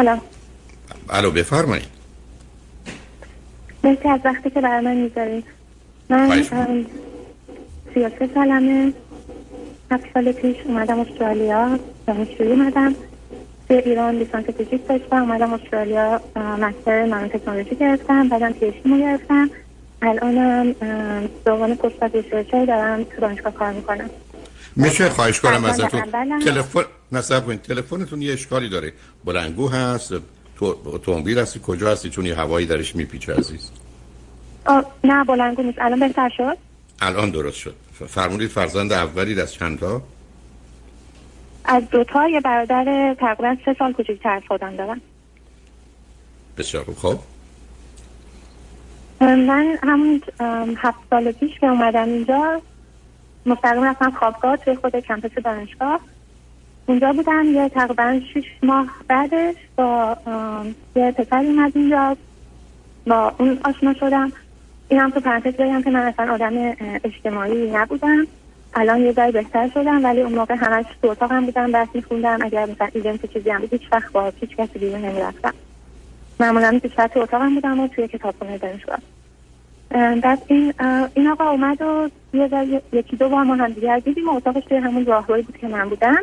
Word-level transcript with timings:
سلام. 0.00 0.20
الو 1.10 1.30
بفرمایید. 1.30 1.88
مرسی 3.84 4.08
از 4.08 4.20
وقتی 4.24 4.50
که 4.50 4.60
برای 4.60 4.84
من 4.84 4.94
می‌ذارید. 4.94 5.44
من 6.08 6.26
خواهش 6.26 6.52
ام، 6.52 6.86
سی 7.94 8.00
و 8.00 8.10
سه 8.18 8.28
سالمه. 8.34 8.92
هفت 9.90 10.04
سال 10.14 10.32
پیش 10.32 10.56
اومدم 10.64 11.00
استرالیا. 11.00 11.78
دانشجویی 12.06 12.50
اومدم. 12.52 12.94
توی 13.68 13.76
ایران 13.76 14.14
لیسانس 14.14 14.44
فیزیک 14.44 14.86
داشتم. 14.88 15.16
اومدم 15.16 15.52
استرالیا 15.52 16.20
master 16.36 17.06
نانو 17.06 17.28
تکنولوژی 17.28 17.76
گرفتم. 17.76 18.28
بعدم 18.28 18.52
PhD 18.52 18.74
گرفتم. 18.84 19.50
الانم 20.02 20.72
به 21.44 21.50
عنوان 21.50 21.74
post 21.74 22.02
researcher 22.02 22.64
دارم 22.64 23.04
تو 23.04 23.20
دانشگاه 23.20 23.54
کار 23.54 23.72
می‌کنم. 23.72 24.10
میشه 24.76 25.08
خواهش 25.08 25.40
کنم 25.40 25.64
ازتون. 25.64 26.02
تلفن 26.44 26.84
نصب 27.12 27.46
کنید. 27.46 27.62
تلفنتون 27.62 28.22
یه 28.22 28.32
اشکالی 28.32 28.68
داره. 28.68 28.92
بلنگو 29.24 29.68
هست 29.68 30.14
تو 30.56 30.76
اتومبیل 30.84 31.38
هستی 31.38 31.60
کجا 31.62 31.92
هستی؟ 31.92 32.10
چون 32.10 32.26
یه 32.26 32.34
هوایی 32.34 32.66
درش 32.66 32.96
میپیچه 32.96 33.34
عزیز. 33.34 33.70
نه 35.04 35.24
بلنگو 35.24 35.62
نیست. 35.62 35.78
الان 35.80 36.00
بهتر 36.00 36.28
شد؟ 36.36 36.56
الان 37.00 37.30
درست 37.30 37.56
شد. 37.56 37.74
فرمودید 38.08 38.50
فرزند 38.50 38.92
اولید 38.92 39.38
از 39.38 39.52
چند 39.52 39.78
تا؟ 39.78 40.02
از 41.64 41.90
دوتا 41.90 42.28
یه 42.28 42.40
برادر 42.40 43.14
تقریبا 43.20 43.56
سه 43.64 43.76
سال 43.78 43.92
کوچیکتر 43.92 44.28
از 44.28 44.42
خودم 44.48 44.76
دارم. 44.76 45.00
بسیار 46.58 46.84
خوب. 46.84 46.96
خب. 46.96 47.18
من 49.20 49.78
همون 49.82 50.22
هفت 50.76 50.98
سال 51.10 51.32
پیش 51.32 51.58
که 51.60 51.66
اومدم 51.66 52.08
اینجا 52.08 52.62
مستقیم 53.46 53.82
رفتم 53.82 54.10
خوابگاه 54.10 54.56
توی 54.56 54.76
خود 54.76 54.96
کمپس 54.96 55.30
دانشگاه. 55.44 56.00
اونجا 56.90 57.12
بودم 57.12 57.44
یه 57.54 57.68
تقریبا 57.68 58.20
شش 58.34 58.44
ماه 58.62 58.86
بعدش 59.08 59.54
با 59.76 60.16
یه 60.96 61.12
پسری 61.12 61.46
اومد 61.46 61.72
اینجا. 61.74 62.16
با 63.06 63.32
اون 63.38 63.58
آشنا 63.64 63.94
شدم. 63.94 64.32
این 64.88 65.00
هم 65.00 65.10
تو 65.10 65.20
پرانتز 65.20 65.54
بگم 65.54 65.82
که 65.82 65.90
من 65.90 66.00
اصلا 66.00 66.34
آدم 66.34 66.52
اجتماعی 67.04 67.70
نبودم. 67.70 68.26
الان 68.74 69.00
یه 69.00 69.12
ذره 69.12 69.32
بهتر 69.32 69.68
شدم 69.68 70.04
ولی 70.04 70.20
اون 70.20 70.34
موقع 70.34 70.54
همش 70.54 70.84
تو 71.02 71.08
اتاقم 71.08 71.44
بودم 71.44 71.70
درس 71.70 71.88
میخوندم. 71.94 72.38
اگر 72.42 72.66
مثلا 72.66 72.88
ایونت 72.94 73.32
چیزی 73.32 73.50
هم 73.50 73.62
هیچ 73.70 73.82
وقت 73.92 74.12
با 74.12 74.32
هیچ 74.40 74.56
کسی 74.56 74.78
بیرون 74.78 75.04
نمی‌رفتم. 75.04 75.54
معمولا 76.40 76.80
بیشتر 76.82 77.06
تو 77.06 77.20
اتاقم 77.20 77.54
بودم 77.54 77.80
و 77.80 77.88
توی 77.88 78.08
کتابخونه 78.08 78.58
دانشگاه. 78.58 78.98
اه، 79.90 80.16
بعد 80.16 80.42
این 80.46 80.74
این 81.14 81.28
آقا 81.28 81.50
اومد 81.50 81.82
و 81.82 82.08
یه 82.34 82.82
یکی 82.92 83.16
دو 83.16 83.28
بار 83.28 83.44
ما 83.44 83.54
هم 83.54 83.72
دیگر 83.72 83.98
دیدیم 83.98 84.28
و 84.28 84.34
اتاقش 84.34 84.64
توی 84.64 84.78
همون 84.78 85.06
راهروی 85.06 85.42
بود 85.42 85.56
که 85.56 85.68
من 85.68 85.88
بودم. 85.88 86.16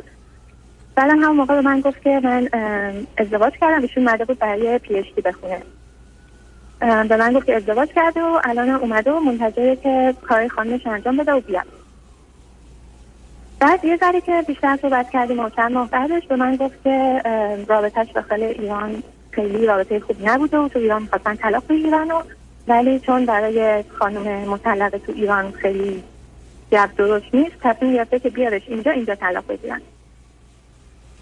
بعدم 0.98 1.20
همون 1.20 1.36
موقع 1.36 1.56
به 1.56 1.62
من 1.62 1.82
گفت 1.82 2.02
که 2.02 2.20
من 2.24 2.50
ازدواج 3.18 3.54
کردم 3.62 3.82
ایشون 3.82 4.08
اومده 4.08 4.26
بود 4.26 4.40
برای 4.40 4.78
پی 4.78 4.96
اچ 4.96 5.06
دی 5.16 5.22
بخونه. 5.22 5.62
به 6.80 7.18
من 7.18 7.34
گفت 7.34 7.46
که 7.46 7.56
ازدواج 7.56 7.90
کرده 7.90 8.22
و 8.22 8.40
الان 8.44 8.70
هم 8.70 8.80
اومده 8.80 9.12
و 9.12 9.20
منتظره 9.20 9.76
که 9.76 10.14
کار 10.28 10.48
خانمش 10.48 10.88
انجام 10.88 11.18
بده 11.18 11.32
و 11.34 11.40
بیاد. 11.40 11.66
بعد 13.60 13.86
یه 13.86 13.98
ذره 13.98 14.22
که 14.22 14.44
بیشتر 14.48 14.78
صحبت 14.82 15.10
کردیم 15.10 15.40
و 15.40 15.50
چند 15.50 15.72
ماه 15.72 15.90
بعدش 15.90 16.28
به 16.28 16.36
من 16.36 16.56
گفت 16.56 16.84
که 16.84 17.22
رابطهش 17.68 18.12
داخل 18.12 18.44
ایران 18.44 19.04
خیلی 19.32 19.66
رابطه 19.66 20.00
خوبی 20.00 20.26
نبوده 20.26 20.58
و 20.58 20.68
تو 20.68 20.80
ایران 20.80 21.02
می‌خواستن 21.02 21.36
طلاق 21.36 21.64
بگیرن 21.70 22.12
و 22.12 22.22
ولی 22.68 23.00
چون 23.00 23.26
برای 23.26 23.84
خانم 24.00 24.50
مطلقه 24.50 24.98
تو 24.98 25.12
ایران 25.16 25.52
خیلی 25.52 26.04
جو 26.72 26.88
درست 26.98 27.26
نیست 27.34 27.56
تصمیم 27.62 27.94
گرفته 27.94 28.20
که 28.20 28.30
بیارش 28.30 28.62
اینجا 28.68 28.92
اینجا 28.92 29.16
طلاق 29.16 29.48
بگیرن. 29.48 29.82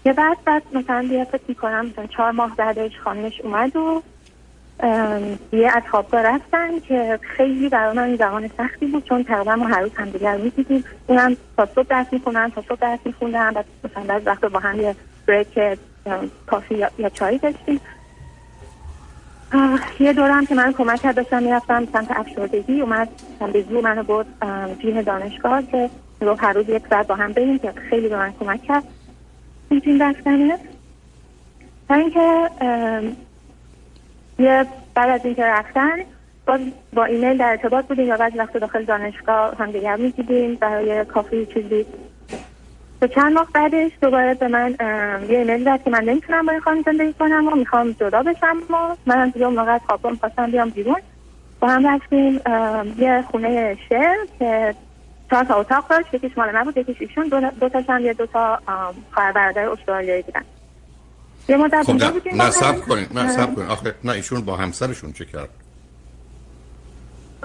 یه 0.06 0.12
بعد 0.12 0.36
بعد 0.44 0.62
مثلا 0.72 1.24
فکر 1.32 1.42
می‌کنم 1.48 1.86
مثلا 1.86 2.06
چهار 2.06 2.30
ماه 2.30 2.56
بعدش 2.56 2.92
خانمش 3.04 3.40
اومد 3.40 3.76
و 3.76 4.02
یه 5.52 5.70
از 5.74 5.82
خوابگاه 5.90 6.22
رفتن 6.22 6.80
که 6.80 7.18
خیلی 7.22 7.68
برای 7.68 7.96
من 7.96 8.16
زمان 8.16 8.50
سختی 8.58 8.86
بود 8.86 9.04
چون 9.04 9.24
تقریبا 9.24 9.56
ما 9.56 9.66
هر 9.66 9.80
روز 9.80 9.90
همدیگر 9.94 10.36
می‌دیدیم. 10.36 10.84
اونم 11.06 11.36
تا 11.56 11.68
صبح 11.74 11.86
درس 11.88 12.06
می‌خونن 12.12 12.50
تا 12.50 12.62
صبح 12.68 12.78
درس 12.80 12.98
میخوندن 13.04 13.50
بعد 13.50 13.64
مثلا 13.84 14.02
بعض 14.02 14.22
وقتا 14.26 14.48
با 14.48 14.58
هم 14.58 14.80
یه 14.80 14.96
بریک 15.26 15.78
کافی 16.46 16.74
یا, 16.98 17.08
چای 17.08 17.38
داشتیم. 17.38 17.80
یه 20.00 20.12
دورم 20.12 20.46
که 20.46 20.54
من 20.54 20.72
کمک 20.72 21.02
کرد 21.02 21.16
داشتم 21.16 21.42
می‌رفتم 21.42 21.86
سمت 21.92 22.10
افسردگی 22.10 22.80
اومد 22.80 23.08
به 23.52 23.62
زور 23.62 23.84
منو 23.84 24.02
برد 24.02 24.26
جیم 24.82 25.02
دانشگاه 25.02 25.62
که 25.62 25.90
رو 26.20 26.34
هر 26.34 26.52
روز 26.52 26.68
یک 26.68 26.82
ساعت 26.90 27.06
با 27.06 27.14
هم 27.14 27.32
بریم 27.32 27.58
که 27.58 27.72
خیلی 27.90 28.08
به 28.08 28.16
من 28.16 28.34
کمک 28.40 28.62
کرد. 28.62 28.84
این 29.70 30.02
رفتنه؟ 30.02 30.58
اینکه 31.90 32.50
ام، 32.60 33.16
یه 34.38 34.66
بعد 34.94 35.10
از 35.10 35.24
اینکه 35.24 35.44
رفتن 35.44 35.96
باز 36.46 36.60
با 36.92 37.04
ایمیل 37.04 37.36
در 37.36 37.50
ارتباط 37.50 37.84
بودیم 37.84 38.06
یا 38.06 38.16
بعضی 38.16 38.38
وقت 38.38 38.56
داخل 38.56 38.84
دانشگاه 38.84 39.56
هم 39.56 39.70
دیگر 39.70 39.96
می‌دیدیم 39.96 40.54
برای 40.54 41.04
کافی 41.04 41.46
چیزی. 41.46 41.86
به 43.00 43.08
چند 43.08 43.32
ماه 43.32 43.48
بعدش 43.54 43.90
دوباره 44.00 44.34
به 44.34 44.48
من 44.48 44.70
یه 45.28 45.38
ایمیل 45.38 45.64
داد 45.64 45.82
که 45.82 45.90
من 45.90 46.04
نمی‌تونم 46.04 46.46
با 46.46 46.52
این 46.52 46.60
خانم 46.60 46.82
زندگی 46.82 47.12
کنم 47.12 47.48
و 47.52 47.56
می‌خوام 47.56 47.92
جدا 47.92 48.22
بشم 48.22 48.56
و 48.70 48.96
من 49.06 49.18
هم 49.18 49.30
دیگه 49.30 49.46
اون 49.46 49.54
موقع 49.54 49.74
از 49.74 49.80
خوابگاه 49.86 50.12
می‌خواستم 50.12 50.50
بیام 50.50 50.70
بیرون. 50.70 51.00
با 51.60 51.68
هم 51.68 51.86
رفتیم 51.86 52.40
یه 52.98 53.24
خونه 53.30 53.76
شعر 53.88 54.16
که 54.38 54.74
چهار 55.30 55.44
تا 55.44 55.54
اتاق 55.54 55.88
داشت 55.88 56.14
یکیش 56.14 56.38
مال 56.38 56.50
من 56.50 56.64
بود 56.64 56.76
یکیش 56.76 56.96
ایشون. 57.00 57.28
دو, 57.28 57.40
دو 57.60 57.68
تاش 57.68 57.84
هم 57.88 58.04
یه 58.04 58.12
دو 58.12 58.26
تا 58.26 58.60
خواهر 59.12 59.32
برادر 59.32 59.68
استرالیایی 59.68 60.22
بودن 60.22 60.42
یه 61.48 61.56
مدت 61.56 61.82
خب 61.82 61.92
نه 61.92 62.12
نه 62.32 62.50
سب. 62.50 62.80
کنید 62.80 63.18
نه 63.18 63.30
سب 63.30 63.54
کنید 63.54 63.70
آخه 63.70 63.94
نه 64.04 64.12
ایشون 64.12 64.40
با 64.40 64.56
همسرشون 64.56 65.12
چه 65.12 65.24
کرد؟ 65.24 65.48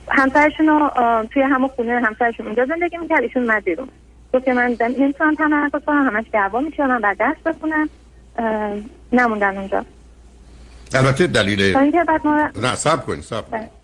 همسرشون 0.09 0.68
رو 0.68 0.91
توی 1.34 1.41
همون 1.41 1.68
خونه 1.68 2.02
همسرشون 2.06 2.46
اونجا 2.46 2.66
زندگی 2.66 2.97
می‌کرد 2.97 3.24
ایشون 3.24 3.44
اومد 3.44 3.64
بیرون. 3.64 3.88
گفت 4.34 4.46
که 4.46 4.53
من 4.53 4.78
نمی‌تونم 4.80 5.36
تمرکز 5.36 5.86
کنم 5.86 6.08
همش 6.08 6.25
دعوا 6.34 6.59
میشه 6.59 6.88
من 6.88 7.02
بعد 7.02 7.18
درس 7.18 7.38
بخونم. 7.46 7.90
نموندن 9.12 9.58
اونجا. 9.58 9.86
البته 10.94 11.28
دلیل 11.28 11.74
تا 11.74 12.52
نه 12.62 12.75
سب 12.75 13.06
کنید 13.06 13.24
سب 13.24 13.52
کنید 13.52 13.62
بله. 13.62 13.81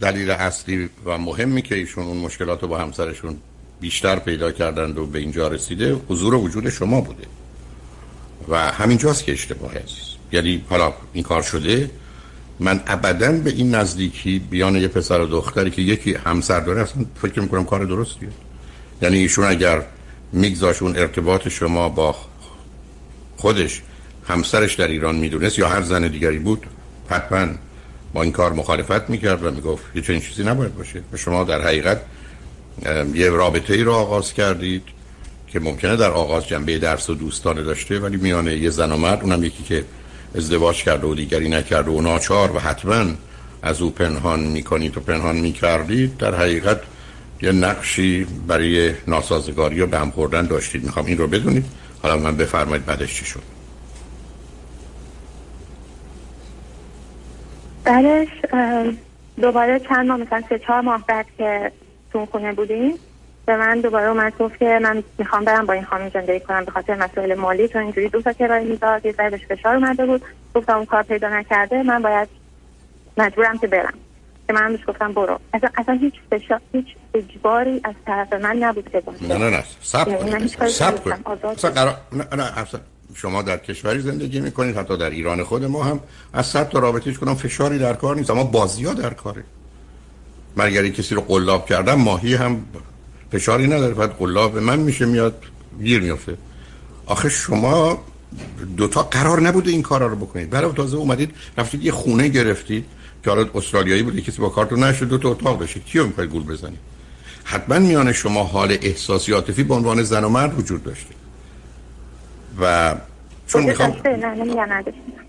دلیل 0.00 0.30
اصلی 0.30 0.88
و 1.04 1.18
مهمی 1.18 1.62
که 1.62 1.74
ایشون 1.74 2.04
اون 2.04 2.16
مشکلات 2.16 2.62
رو 2.62 2.68
با 2.68 2.78
همسرشون 2.78 3.36
بیشتر 3.80 4.18
پیدا 4.18 4.52
کردند 4.52 4.98
و 4.98 5.06
به 5.06 5.18
اینجا 5.18 5.48
رسیده 5.48 5.96
حضور 6.08 6.34
و 6.34 6.40
وجود 6.40 6.68
شما 6.68 7.00
بوده. 7.00 7.24
و 8.48 8.72
همینجاست 8.72 9.24
که 9.24 9.32
اشتباه 9.32 9.74
عزیز 9.78 10.16
یعنی 10.32 10.64
حالا 10.70 10.92
این 11.12 11.24
کار 11.24 11.42
شده 11.42 11.90
من 12.60 12.80
ابدا 12.86 13.32
به 13.32 13.50
این 13.50 13.74
نزدیکی 13.74 14.38
بیان 14.38 14.76
یه 14.76 14.88
پسر 14.88 15.20
و 15.20 15.26
دختری 15.26 15.70
که 15.70 15.82
یکی 15.82 16.14
همسر 16.14 16.60
داره 16.60 16.82
اصلا 16.82 17.04
فکر 17.22 17.40
می‌کنم 17.40 17.64
کار 17.64 17.84
درستیه. 17.84 18.28
یعنی 19.02 19.18
ایشون 19.18 19.44
اگر 19.44 19.82
میگذاش 20.32 20.82
اون 20.82 20.96
ارتباط 20.96 21.48
شما 21.48 21.88
با 21.88 22.16
خودش 23.36 23.82
همسرش 24.28 24.74
در 24.74 24.88
ایران 24.88 25.16
می‌دونست 25.16 25.58
یا 25.58 25.68
هر 25.68 25.82
زن 25.82 26.08
دیگری 26.08 26.38
بود 26.38 26.66
حتما 27.10 27.46
با 28.12 28.22
این 28.22 28.32
کار 28.32 28.52
مخالفت 28.52 29.10
می‌کرد 29.10 29.44
و 29.44 29.50
می‌گفت 29.50 29.84
یه 29.94 30.02
چنین 30.02 30.20
چیزی 30.20 30.44
نباید 30.44 30.74
باشه. 30.74 31.02
و 31.12 31.16
شما 31.16 31.44
در 31.44 31.62
حقیقت 31.62 32.00
یه 33.14 33.30
رابطه 33.30 33.74
ای 33.74 33.82
رو 33.82 33.92
آغاز 33.92 34.32
کردید 34.32 34.82
که 35.48 35.60
ممکنه 35.60 35.96
در 35.96 36.10
آغاز 36.10 36.48
جنبه 36.48 36.78
درس 36.78 37.10
و 37.10 37.14
دوستانه 37.14 37.62
داشته 37.62 37.98
ولی 37.98 38.16
میانه 38.16 38.56
یه 38.56 38.70
زن 38.70 38.92
و 38.92 38.96
مرد 38.96 39.22
اونم 39.22 39.44
یکی 39.44 39.62
که 39.62 39.84
ازدواج 40.34 40.82
کرده 40.82 41.06
و 41.06 41.14
دیگری 41.14 41.48
نکرده 41.48 41.90
و 41.90 42.00
ناچار 42.00 42.56
و 42.56 42.58
حتما 42.58 43.04
از 43.62 43.82
او 43.82 43.90
پنهان 43.90 44.40
می‌کنید 44.40 44.96
و 44.96 45.00
پنهان 45.00 45.36
می‌کردید 45.36 46.16
در 46.16 46.34
حقیقت 46.34 46.80
یه 47.42 47.52
نقشی 47.52 48.26
برای 48.46 48.92
ناسازگاری 49.06 49.80
و 49.80 49.86
به 49.86 49.98
هم 49.98 50.10
خوردن 50.10 50.46
داشتید. 50.46 50.84
می‌خوام 50.84 51.06
این 51.06 51.18
رو 51.18 51.26
بدونید. 51.26 51.64
حالا 52.02 52.16
من 52.16 52.36
بفرمایید 52.36 52.84
بعدش 52.84 53.14
چی 53.14 53.24
شد. 53.24 53.57
بعدش 57.88 58.28
دوباره 59.40 59.80
چند 59.80 60.06
ماه 60.06 60.16
مثلا 60.16 60.42
سه 60.48 60.58
چهار 60.58 60.80
ماه 60.80 61.04
بعد 61.06 61.26
که 61.38 61.72
تو 62.12 62.26
خونه 62.26 62.52
بودیم 62.52 62.94
به 63.46 63.56
من 63.56 63.80
دوباره 63.80 64.08
اومد 64.08 64.32
گفت 64.38 64.58
که 64.58 64.78
من 64.82 65.02
می‌خوام 65.18 65.44
برم 65.44 65.66
با 65.66 65.72
این 65.72 65.84
خانم 65.84 66.08
زندگی 66.08 66.40
کنم 66.40 66.64
به 66.64 66.70
خاطر 66.70 66.94
مسائل 66.94 67.34
مالی 67.34 67.68
چون 67.68 67.82
اینجوری 67.82 68.08
دو 68.08 68.22
تا 68.22 68.32
کرایه 68.32 68.66
می‌داد 68.66 69.06
یه 69.06 69.12
ذره 69.12 69.36
فشار 69.36 69.74
اومده 69.74 70.06
بود. 70.06 70.22
گفتم 70.54 70.76
اون 70.76 70.84
کار 70.84 71.02
پیدا 71.02 71.28
نکرده 71.28 71.82
من 71.82 72.02
باید 72.02 72.28
مجبورم 73.16 73.58
که 73.58 73.66
برم. 73.66 73.94
که 74.46 74.52
من 74.52 74.72
بهش 74.72 74.80
گفتم 74.88 75.12
برو. 75.12 75.38
اصلا, 75.54 75.70
اصلا 75.78 75.94
هیچ 75.94 76.14
فشار 76.30 76.60
هیچ 76.72 76.86
اجباری 77.14 77.80
از 77.84 77.94
طرف 78.06 78.32
من 78.32 78.56
نبود 78.56 78.90
که 78.92 79.00
باشه 79.00 79.26
نه 79.26 79.38
نه 79.38 79.50
نه. 79.50 79.64
سب 79.82 80.08
یعنی 80.08 80.48
کنید. 80.48 80.68
سب 80.68 81.06
نمی‌کنم. 81.06 81.22
کنید. 81.22 82.97
شما 83.14 83.42
در 83.42 83.56
کشوری 83.56 84.00
زندگی 84.00 84.40
می‌کنید 84.40 84.76
حتی 84.76 84.96
در 84.96 85.10
ایران 85.10 85.44
خود 85.44 85.64
ما 85.64 85.84
هم 85.84 86.00
از 86.32 86.46
صد 86.46 86.68
تا 86.68 86.78
رابطهش 86.78 87.18
کنم 87.18 87.34
فشاری 87.34 87.78
در 87.78 87.94
کار 87.94 88.16
نیست 88.16 88.30
اما 88.30 88.44
بازی 88.44 88.84
ها 88.84 88.94
در 88.94 89.14
کاره. 89.14 89.44
من 90.56 90.66
اگر 90.66 90.88
کسی 90.88 91.14
رو 91.14 91.20
قلاب 91.20 91.66
کردم 91.66 91.94
ماهی 91.94 92.34
هم 92.34 92.64
فشاری 93.32 93.66
نداره 93.66 93.94
بعد 93.94 94.18
قلاب 94.18 94.58
من 94.58 94.78
میشه 94.78 95.06
میاد 95.06 95.42
گیر 95.82 96.00
میفته 96.00 96.36
آخه 97.06 97.28
شما 97.28 98.04
دوتا 98.76 99.02
قرار 99.02 99.40
نبوده 99.40 99.70
این 99.70 99.82
کارا 99.82 100.06
رو 100.06 100.16
بکنید. 100.16 100.50
برای 100.50 100.72
تازه 100.72 100.96
اومدید 100.96 101.30
رفتید 101.58 101.84
یه 101.84 101.92
خونه 101.92 102.28
گرفتید 102.28 102.84
که 103.24 103.30
حالا 103.30 103.46
استرالیایی 103.54 104.02
بوده 104.02 104.20
کسی 104.20 104.42
با 104.42 104.48
کارتون 104.48 104.84
نشد 104.84 105.08
دو 105.08 105.18
تا 105.18 105.28
اتاق 105.28 105.60
داشتید. 105.60 105.84
کیو 105.84 106.06
می‌خواید 106.06 106.30
گول 106.30 106.42
بزنید 106.42 106.78
حتما 107.44 107.78
میان 107.78 108.12
شما 108.12 108.44
حال 108.44 108.78
احساسی 108.82 109.32
عاطفی 109.32 109.62
به 109.62 109.74
عنوان 109.74 110.02
زن 110.02 110.24
و 110.24 110.28
مرد 110.28 110.58
وجود 110.58 110.84
داشته. 110.84 111.14
و 112.60 112.94
چون 113.46 113.62
می‌خوام 113.62 113.96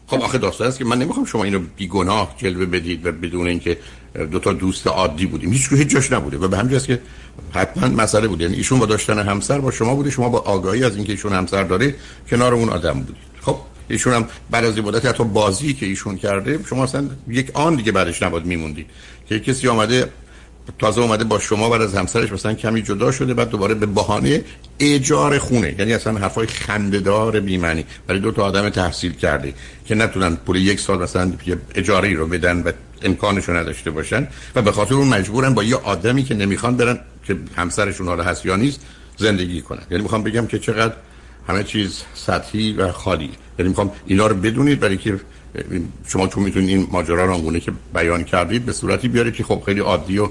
خب 0.08 0.22
آخه 0.22 0.38
داستان 0.38 0.68
است 0.68 0.78
که 0.78 0.86
من 0.86 1.00
نمی‌خوام 1.00 1.26
شما 1.26 1.44
اینو 1.44 1.60
بیگناه 1.76 2.36
جلوه 2.38 2.66
بدید 2.66 3.06
و 3.06 3.12
بدون 3.12 3.48
اینکه 3.48 3.78
دو 4.32 4.40
تا 4.40 4.54
دوست 4.54 4.88
عادی 4.88 5.26
بودیم. 5.26 5.52
هیچ 5.52 5.74
هیچ 5.74 5.88
جاش 5.88 6.12
نبوده 6.12 6.38
و 6.38 6.48
به 6.48 6.58
همین 6.58 6.76
است 6.76 6.88
که 6.88 7.00
حتما 7.52 7.88
مسئله 7.88 8.28
بوده. 8.28 8.44
یعنی 8.44 8.56
ایشون 8.56 8.80
با 8.80 8.86
داشتن 8.86 9.20
همسر 9.20 9.60
با 9.60 9.72
شما 9.72 9.96
بوده 9.96 10.10
شما 10.10 10.30
با 10.30 10.40
آگاهی 10.40 10.84
از 10.84 10.96
اینکه 10.96 11.12
ایشون 11.12 11.34
همسر 11.34 11.64
داره 11.64 11.96
کنار 12.30 12.54
اون 12.54 12.70
آدم 12.70 12.94
بودید. 12.94 13.16
خب 13.42 13.58
ایشون 13.90 14.14
هم 14.14 14.28
بعد 14.52 14.66
از 14.66 14.80
مدت 14.80 15.06
حتی 15.06 15.24
بازی 15.24 15.74
که 15.74 15.86
ایشون 15.86 16.18
کرده 16.18 16.60
شما 16.70 16.84
اصلا 16.84 17.10
یک 17.28 17.52
آن 17.54 17.76
دیگه 17.76 17.92
بعدش 17.92 18.24
نباد 18.24 18.46
میموندید 18.46 18.88
که 19.30 19.40
کسی 19.40 19.68
آمده 19.68 20.10
تازه 20.80 21.02
اومده 21.02 21.24
با 21.24 21.40
شما 21.40 21.70
بعد 21.70 21.82
از 21.82 21.96
همسرش 21.96 22.32
مثلا 22.32 22.54
کمی 22.54 22.82
جدا 22.82 23.12
شده 23.12 23.34
بعد 23.34 23.50
دوباره 23.50 23.74
به 23.74 23.86
بهانه 23.86 24.44
اجار 24.80 25.38
خونه. 25.38 25.76
یعنی 25.80 25.94
اصلا 25.94 26.14
حرفای 26.14 26.48
خندهدار 26.48 27.40
بیمنی 27.40 27.86
برای 28.08 28.20
دو 28.20 28.32
تا 28.32 28.44
آدم 28.44 28.70
تحصیل 28.70 29.14
کرده 29.14 29.54
که 29.86 29.96
نتونن 29.96 30.36
پول 30.36 30.56
یک 30.56 30.80
سال 30.80 31.04
مثلا 31.04 31.34
اجاره 31.76 32.14
رو 32.14 32.28
بدن 32.28 32.62
و 32.62 32.72
امکانشو 33.02 33.54
نداشته 33.54 33.92
باشن 33.92 34.28
و 34.56 34.62
به 34.62 34.72
خاطر 34.72 34.94
اون 34.94 35.08
مجبورن 35.08 35.54
با 35.54 35.64
یه 35.64 35.76
آدمی 35.76 36.24
که 36.24 36.36
نمی‌خوان 36.36 36.78
برن 36.78 37.00
که 37.24 37.38
همسرشون 37.56 38.08
حالا 38.08 38.24
هست 38.24 38.46
یا 38.46 38.56
نیست 38.56 38.82
زندگی 39.18 39.62
کنن. 39.62 39.84
یعنی 39.92 40.04
می‌خوام 40.04 40.24
بگم 40.24 40.48
که 40.48 40.60
چقدر 40.60 40.94
همه 41.48 41.64
چیز 41.64 42.04
سطحی 42.16 42.74
و 42.74 42.92
خالی. 42.92 43.30
یعنی 43.60 43.70
می‌خوام 43.70 43.92
اینا 44.06 44.28
رو 44.28 44.36
بدونید 44.36 44.80
برای 44.80 44.98
که 44.98 45.20
شما 46.08 46.28
چون 46.28 46.44
می‌تونید 46.44 46.70
این 46.70 46.88
ماجرا 46.92 47.26
رو 47.26 47.60
که 47.60 47.72
بیان 47.94 48.24
کردید 48.24 48.66
به 48.66 48.74
صورتی 48.74 49.08
بیارید 49.08 49.34
که 49.34 49.44
خب 49.44 49.64
خیلی 49.66 49.80
عادی 49.80 50.18
و 50.18 50.30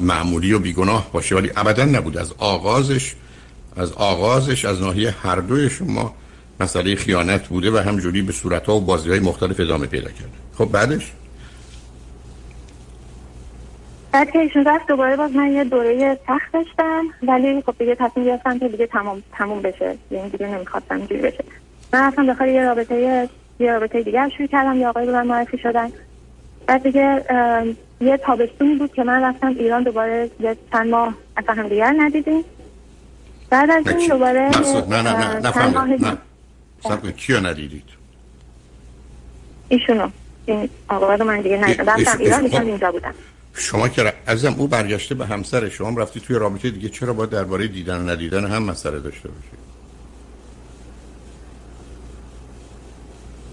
معمولی 0.00 0.52
و 0.52 0.58
بیگناه 0.58 1.10
باشه 1.12 1.34
ولی 1.34 1.50
ابدا 1.56 1.84
نبود. 1.84 2.18
از 2.18 2.32
آغازش 2.38 3.14
از 3.76 3.92
آغازش 3.92 4.64
از 4.64 4.80
ناحیه 4.82 5.14
هر 5.22 5.36
دوی 5.36 5.70
شما 5.70 6.14
مسئله 6.60 6.94
خیانت 6.94 7.48
بوده 7.48 7.70
و 7.70 7.76
همجوری 7.76 8.22
به 8.22 8.32
صورت 8.32 8.66
ها 8.66 8.76
و 8.76 8.80
بازی 8.80 9.10
های 9.10 9.18
مختلف 9.18 9.60
ادامه 9.60 9.86
پیدا 9.86 10.10
کرده. 10.10 10.32
خب 10.58 10.64
بعدش؟ 10.64 11.12
بعد 14.12 14.30
که 14.30 14.38
ایشون 14.38 14.64
رفت 14.64 14.86
دوباره 14.88 15.16
باز 15.16 15.32
من 15.32 15.52
یه 15.52 15.64
دوره 15.64 16.18
سخت 16.26 16.52
داشتم 16.52 17.04
ولی 17.22 17.62
خب 17.66 17.74
دیگه 17.78 17.94
تصمیم 17.94 18.26
گرفتم 18.26 18.58
که 18.58 18.68
دیگه 18.68 18.86
تمام 18.86 19.22
تموم 19.32 19.62
بشه. 19.62 19.96
یعنی 20.10 20.30
دیگه 20.30 20.46
نمی‌خواستم 20.46 20.96
اینجوری 20.96 21.22
بشه. 21.22 21.44
من 21.92 22.06
رفتم 22.06 22.26
داخل 22.26 22.48
یه 22.48 22.62
رابطه 22.62 23.28
یه 23.60 23.72
رابطه 23.72 24.02
دیگه 24.02 24.28
شروع 24.36 24.48
کردم. 24.48 24.80
یه 24.80 24.88
آقای 24.88 25.06
به 25.06 25.12
من 25.12 25.26
معرفی 25.26 25.58
شدن. 25.58 25.92
بعد 26.66 26.82
دیگه 26.82 27.24
یه 28.00 28.16
تابستونی 28.16 28.74
بود 28.74 28.94
که 28.94 29.04
من 29.04 29.22
رفتم 29.22 29.46
ایران 29.46 29.82
دوباره 29.82 30.30
یه 30.40 30.56
چند 30.72 30.90
ماه 30.90 31.14
اصلا 31.36 31.54
هم 31.54 31.68
دیگر 31.68 31.94
ندیدیم. 31.98 32.44
بعد 33.50 33.70
از 33.70 33.86
این 33.88 34.08
دوباره 34.08 34.50
نه 34.88 35.02
نه 35.02 35.12
نه 35.12 35.40
نه 35.96 36.18
نه 37.04 37.12
کیو 37.12 37.40
ندیدید؟ 37.40 37.84
ایشونو. 39.68 40.08
این 40.46 40.68
آقا 40.88 41.14
رو 41.14 41.24
من 41.24 41.40
دیگه 41.40 41.56
ندیدم. 41.56 41.84
رفتم 41.84 42.18
ایران 42.18 42.44
ایشون 42.44 42.66
اینجا 42.66 42.92
بودم 42.92 43.14
شما 43.54 43.88
که 43.88 44.12
عزیزم 44.28 44.54
او 44.58 44.68
برگشته 44.68 45.14
به 45.14 45.26
همسر 45.26 45.68
شما 45.68 46.00
رفتی 46.00 46.20
توی 46.20 46.36
رابطه 46.36 46.70
دیگه 46.70 46.88
چرا 46.88 47.12
باید 47.12 47.30
درباره 47.30 47.68
دیدن 47.68 47.96
و 48.00 48.10
ندیدن 48.10 48.46
هم 48.46 48.62
مسئله 48.62 49.00
داشته 49.00 49.28
باشید 49.28 49.66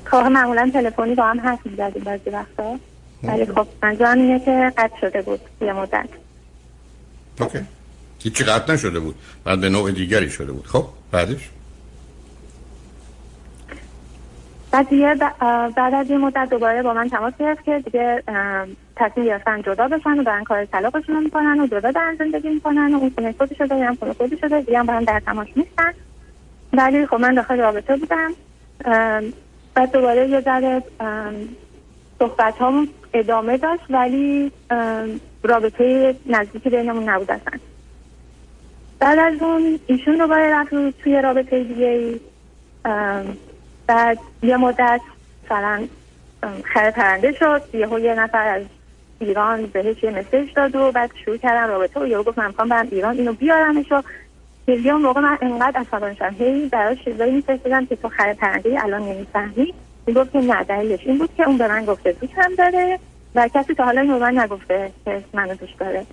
کار 0.06 0.28
معمولا 0.28 0.72
تلفنی 0.74 1.16
با 1.16 1.24
هم 1.24 1.40
حرف 1.40 1.66
می‌زدیم 1.66 2.04
بعضی 2.04 2.30
وقتا. 2.30 2.80
ولی 3.24 3.46
خب 3.46 3.68
منظورم 3.84 4.18
اینه 4.18 4.40
که 4.40 4.74
قطع 4.78 5.00
شده 5.02 5.22
بود 5.22 5.40
یه 5.62 5.74
مدت. 5.74 6.10
اوکی. 7.40 7.60
هیچی 8.20 8.44
قطع 8.44 8.74
نشده 8.74 9.00
بود. 9.00 9.16
بعد 9.44 9.62
به 9.62 9.70
نوع 9.70 9.92
دیگری 9.92 10.30
شده 10.30 10.52
بود. 10.52 10.68
خب 10.68 10.86
بعدش؟ 11.12 11.50
بعد 14.72 14.90
دیگه 14.90 15.16
بعد 15.76 15.94
از 15.94 16.10
یه 16.10 16.18
مدت 16.18 16.48
دوباره 16.50 16.84
با 16.84 16.94
من 16.94 17.10
تماس 17.10 17.34
گرفت 17.40 17.64
که 17.64 17.82
دیگه 17.86 18.24
تصمیم 18.96 19.26
گرفتن 19.26 19.62
جدا 19.62 19.88
بشن 19.88 20.20
و 20.20 20.24
برن 20.24 20.44
کار 20.44 20.66
طلاقشون 20.66 21.24
می‌کنن 21.24 21.60
و 21.60 21.68
جدا 21.68 21.92
دارن 21.92 22.16
زندگی 22.20 22.50
می‌کنن 22.50 22.94
و 22.94 22.98
اون 22.98 23.12
خونه 23.16 23.36
خودی 23.38 23.56
شده 23.56 23.86
هم 23.86 23.96
خونه 23.96 24.14
خودی 24.14 24.38
شده 24.38 24.62
دیگه 24.62 24.80
هم 24.80 24.86
با 24.86 24.94
هم 24.94 25.04
در 25.04 25.20
تماس 25.20 25.48
نیستن. 25.56 25.94
ولی 26.74 27.08
خب 27.08 27.16
من 27.16 27.34
داخل 27.34 27.58
رابطه 27.58 27.96
بودم. 27.96 28.32
بعد 29.74 29.92
دوباره 29.92 30.30
یه 30.30 30.42
ذره 30.42 30.84
صحبت 32.24 32.62
هم 32.62 32.88
ادامه 33.14 33.58
داشت 33.58 33.84
ولی 33.90 34.52
رابطه 35.44 36.16
نزدیکی 36.26 36.70
بینمون 36.70 37.10
نبود 37.10 37.32
اصلا. 37.32 37.60
بعد 39.00 39.20
از 39.20 39.42
اون 39.42 39.80
ایشون 39.88 40.16
دوباره 40.16 40.56
رفت 40.56 40.70
توی 41.04 41.22
رابطه 41.22 41.64
دیگه 41.64 42.20
بعد 43.88 44.18
یه 44.44 44.58
مدت 44.58 45.02
مثلا 45.46 45.88
خیر 46.64 46.92
پرنده 46.92 47.32
شد 47.32 47.62
یه 47.74 48.00
یه 48.02 48.16
نفر 48.16 48.48
از 48.48 48.64
ایران 49.20 49.66
بهش 49.66 50.04
یه 50.04 50.12
مسیج 50.12 50.54
داد 50.56 50.76
و 50.76 50.92
بعد 50.92 51.12
شروع 51.26 51.38
کردن 51.38 51.68
رابطه 51.68 52.00
و 52.00 52.08
یه 52.08 52.18
گفت 52.18 52.38
من 52.38 52.48
می‌خوام 52.48 52.70
برم 52.70 52.88
ایران 52.92 53.18
اینو 53.18 53.34
بیارمش 53.34 53.92
و 53.92 54.02
اون 54.68 55.02
موقع 55.02 55.22
من 55.22 55.38
انقدر 55.42 55.80
عصبانی 55.80 56.16
شدم. 56.16 56.36
هی 56.40 56.70
براش 56.70 56.98
چیزایی 57.06 57.32
میفرستادم 57.32 57.86
که 57.86 57.96
تو 57.96 58.10
خیر 58.10 58.34
پرنده 58.34 58.84
الان 58.84 59.02
نمی‌فهمی. 59.02 59.74
می‌گفت 60.08 60.32
که 60.32 60.40
نه 60.40 60.64
دلیلش 60.64 61.00
این 61.06 61.18
بود 61.18 61.30
که 61.38 61.48
اون 61.48 61.58
به 61.58 61.68
من 61.68 61.86
گفته 61.86 62.12
دوستم 62.12 62.56
داره 62.58 63.00
و 63.36 63.48
کسی 63.54 63.74
تا 63.74 63.84
حالا 63.84 64.02
اینو 64.02 64.20
من 64.20 64.38
نگفته 64.40 64.92
که 65.06 65.24
منو 65.34 65.56
دوست 65.56 65.80
داره. 65.80 66.06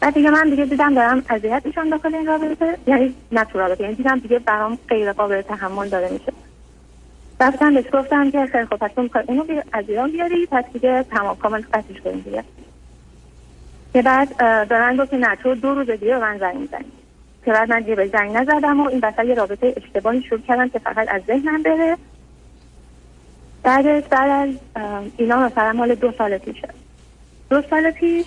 بعد 0.00 0.14
دیگه 0.14 0.30
من 0.30 0.50
دیگه 0.50 0.64
دیدم 0.64 0.94
دارم 0.94 1.22
اذیت 1.28 1.62
میشم 1.64 1.90
داخل 1.90 2.14
این 2.14 2.26
رابطه. 2.26 2.78
یعنی 2.86 3.14
نه 3.32 3.44
تو 3.44 3.58
رابطه 3.58 3.82
یعنی 3.82 3.94
دیدم 3.94 4.18
دیگه 4.18 4.38
برام 4.38 4.78
غیر 4.88 5.12
قابل 5.12 5.42
تحمل 5.42 5.88
داره 5.88 6.08
میشه. 6.10 6.32
رفتم 7.40 7.74
بهش 7.74 7.84
گفتم 7.92 8.30
که 8.30 8.46
خیلی 8.46 8.64
خوب 8.64 8.78
پس 8.78 8.90
اونو 9.26 9.44
از 9.72 9.84
ایران 9.88 10.10
بیاری 10.10 10.46
پس 10.46 10.64
دیگه 10.72 11.04
تمام 11.10 11.36
کامل 11.36 11.62
قطعش 11.74 12.00
کنیم 12.00 12.20
دیگه. 12.20 12.44
که 13.92 14.02
بعد 14.02 14.36
دارن 14.68 14.96
گفت 14.96 15.14
نه 15.14 15.36
تو 15.36 15.54
دو 15.54 15.74
روز 15.74 15.90
دیگه 15.90 16.18
من 16.18 16.38
زنگ 16.38 16.56
می‌زنی. 16.56 16.92
که 17.44 17.52
بعد 17.52 17.70
من 17.70 17.80
دیگه 17.80 17.94
به 17.94 18.06
زنگ 18.06 18.36
نزدم 18.36 18.80
و 18.80 18.88
این 18.88 19.00
وسط 19.02 19.24
یه 19.24 19.34
رابطه 19.34 19.74
اشتباهی 19.76 20.22
شروع 20.22 20.40
کردم 20.40 20.68
که 20.68 20.78
فقط 20.78 21.08
از 21.10 21.22
ذهنم 21.26 21.62
بره. 21.62 21.96
بعدش 23.66 24.04
بعد 24.10 24.30
از 24.30 24.54
اینا 25.16 25.46
مثلا 25.46 25.72
مال 25.72 25.94
دو 25.94 26.12
سال 26.18 26.38
پیشه 26.38 26.68
دو 27.50 27.62
سال 27.70 27.90
پیش 27.90 28.26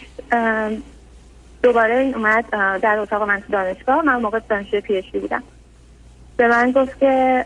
دوباره 1.63 1.97
این 1.97 2.15
اومد 2.15 2.45
در 2.81 2.99
اتاق 2.99 3.23
من 3.23 3.39
تو 3.39 3.51
دانشگاه. 3.51 4.05
من 4.05 4.21
موقع 4.21 4.39
دانشجوی 4.49 4.81
پی 4.81 5.19
بودم. 5.19 5.43
به 6.37 6.47
من 6.47 6.71
گفت 6.71 6.99
که 6.99 7.45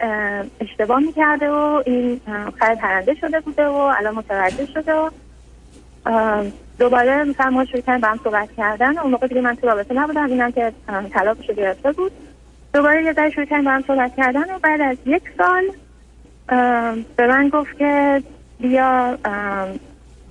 اشتباه 0.60 1.00
می‌کرده 1.00 1.50
و 1.50 1.84
این 1.86 2.22
خرید 2.60 2.80
پرنده 2.80 3.16
شده 3.16 3.40
بوده 3.40 3.68
و 3.68 3.74
الان 3.74 4.16
متوجه 4.16 4.66
شده. 4.66 4.94
و 4.94 5.10
دوباره 6.80 7.24
مثلا 7.24 7.50
ما 7.50 7.66
شروع 7.66 7.82
کردیم 7.82 8.02
با 8.02 8.08
هم 8.08 8.20
صحبت 8.24 8.50
کردن 8.58 8.98
اون 8.98 9.12
موقع 9.12 9.28
دیگه 9.28 9.42
من 9.42 9.56
تو 9.56 9.68
رابطه 9.68 9.94
نبودم. 9.94 10.26
اینم 10.26 10.52
که 10.52 10.72
طلاقش 11.14 11.48
گرفته 11.48 11.92
بود. 11.92 12.12
دوباره 12.74 13.04
یه 13.04 13.14
ذره 13.14 13.30
شروع 13.30 13.46
کردیم 13.46 13.66
با 13.66 13.72
هم 13.72 13.84
صحبت 13.88 14.16
کردن 14.16 14.56
و 14.56 14.60
بعد 14.60 14.82
از 14.82 14.98
یک 15.06 15.24
سال 15.38 15.64
به 16.48 17.28
من 17.28 17.50
گفت 17.50 17.78
که 17.78 18.24
بیا 18.60 19.18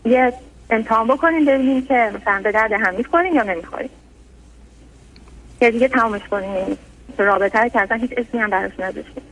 یه 0.05 0.33
امتحان 0.71 1.07
بکنیم 1.07 1.45
ببینیم 1.45 1.87
که 1.87 2.13
مثلا 2.15 2.41
به 2.43 2.53
درد 2.53 2.73
هم 2.73 2.95
می‌خوریم 2.95 3.35
یا 3.35 3.43
نمی‌خوریم. 3.43 3.91
که 5.61 5.71
دیگه 5.71 5.89
تمامش 5.89 6.23
کنیم. 6.31 6.79
رابطه 7.19 7.71
که 7.71 7.81
اصلا 7.81 7.97
هیچ 7.97 8.11
اسمی 8.17 8.41
هم 8.41 8.51
براش 8.51 8.73
نداشتیم 8.79 9.23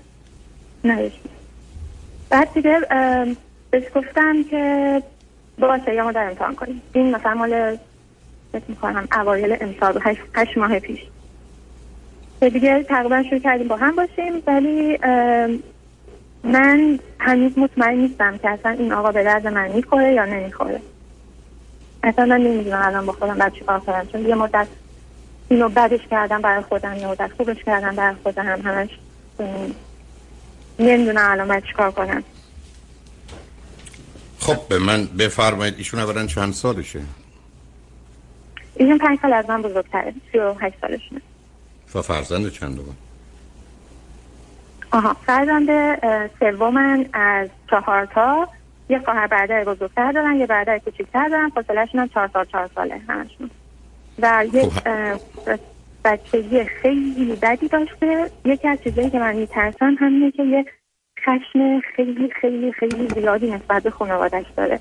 نداشتیم 0.85 1.31
بعد 2.31 2.53
دیگه 2.55 2.81
بهش 3.71 3.85
گفتم 3.95 4.45
که 4.45 5.03
باشه 5.59 5.95
یا 5.95 6.05
ما 6.05 6.13
در 6.13 6.29
امتحان 6.29 6.55
کنیم. 6.55 6.83
این 6.93 7.17
مثلا 7.17 7.35
مال 7.35 7.77
فکر 8.53 8.63
می‌کنم 8.69 9.09
اوایل 9.13 9.57
امسال 9.61 10.01
هشت, 10.03 10.21
هشت 10.35 10.59
ماه 10.59 10.79
پیش. 10.79 11.01
که 12.41 12.51
دیگه 12.51 12.83
تقریبا 12.83 13.23
شروع 13.23 13.41
کردیم 13.41 13.69
با 13.69 13.77
هم 13.77 13.97
باشیم 13.97 14.43
ولی 14.47 14.99
من 16.45 16.99
هنوز 17.21 17.59
مطمئن 17.59 17.99
نیستم 17.99 18.39
که 18.39 18.51
اصلا 18.51 18.71
این 18.71 18.93
آقا 18.93 19.13
به 19.13 19.25
درد 19.25 19.47
من 19.47 19.69
می‌خوره 19.73 20.13
یا 20.13 20.25
نمی‌خوره. 20.25 20.81
اصلا 22.03 22.25
من 22.25 22.41
نمی‌دونم 22.41 22.83
الان 22.83 23.07
با 23.07 23.13
خودم 23.13 23.35
بعد 23.35 23.55
چیکار 23.55 23.81
کنم 23.81 24.07
چون 24.13 24.27
یه 24.27 24.35
مدت 24.35 24.67
اینو 25.49 25.69
بدش 25.69 26.01
کردم 26.11 26.43
برای 26.43 26.63
خودم 26.63 26.97
یه 26.97 27.07
مدت 27.07 27.31
خوبش 27.37 27.65
کردم 27.67 27.97
برای 27.97 28.15
خودم 28.23 28.47
هم 28.47 28.61
همش 28.61 28.89
نمی‌دونم 30.79 31.31
الان 31.31 31.49
باید 31.49 31.65
چیکار 31.65 31.91
کنم. 31.91 32.23
خب 34.39 34.69
به 34.69 34.79
من 34.79 35.07
بفرمایید 35.07 35.75
ایشون 35.79 36.01
اولا 36.01 36.27
چند 36.27 36.53
سالشه؟ 36.53 37.01
ایشون 38.75 38.99
پنج 38.99 39.19
سال 39.23 39.33
از 39.33 39.51
من 39.51 39.63
بزرگتره 39.63 40.15
سی 40.33 40.39
و 40.39 40.55
هشت 40.61 40.75
سالشونه 40.81 41.21
و 41.95 42.03
فرزند 42.03 42.53
چند 42.53 42.77
دوم؟ 42.77 42.97
آها. 44.93 45.15
فرزند 45.27 45.69
سوم 46.41 47.07
از 47.13 47.49
چهار 47.71 48.07
تا 48.07 48.49
یه 48.89 48.99
خواهر 48.99 49.27
برادر 49.27 49.65
بزرگتر 49.65 50.13
دارن 50.13 50.37
یه 50.37 50.47
برادر 50.47 50.79
کوچیک‌تر 50.79 51.29
دارن. 51.29 51.49
فاصله‌شون 51.49 52.01
هم 52.01 52.09
چهار 52.09 52.31
سال 52.33 52.45
چهار 52.45 52.71
ساله 52.75 53.01
همشون. 53.09 53.51
و 54.19 54.45
یه 54.53 54.63
خب. 54.69 55.21
بچگی 56.05 56.65
خیلی 56.65 57.37
بدی 57.43 57.69
داشته. 57.69 58.31
یکی 58.45 58.69
از 58.69 58.79
چیزایی 58.85 59.11
که 59.11 59.19
من 59.19 59.35
میترسم 59.37 59.97
همینه 60.01 60.31
که 60.31 60.43
یه 60.43 60.65
خشم 61.25 61.81
خیلی 61.97 62.31
خیلی 62.41 62.73
خیلی 62.73 63.09
زیادی 63.09 63.51
نسبت 63.51 63.83
به 63.83 63.91
خانوادش 63.91 64.47
داره. 64.57 64.81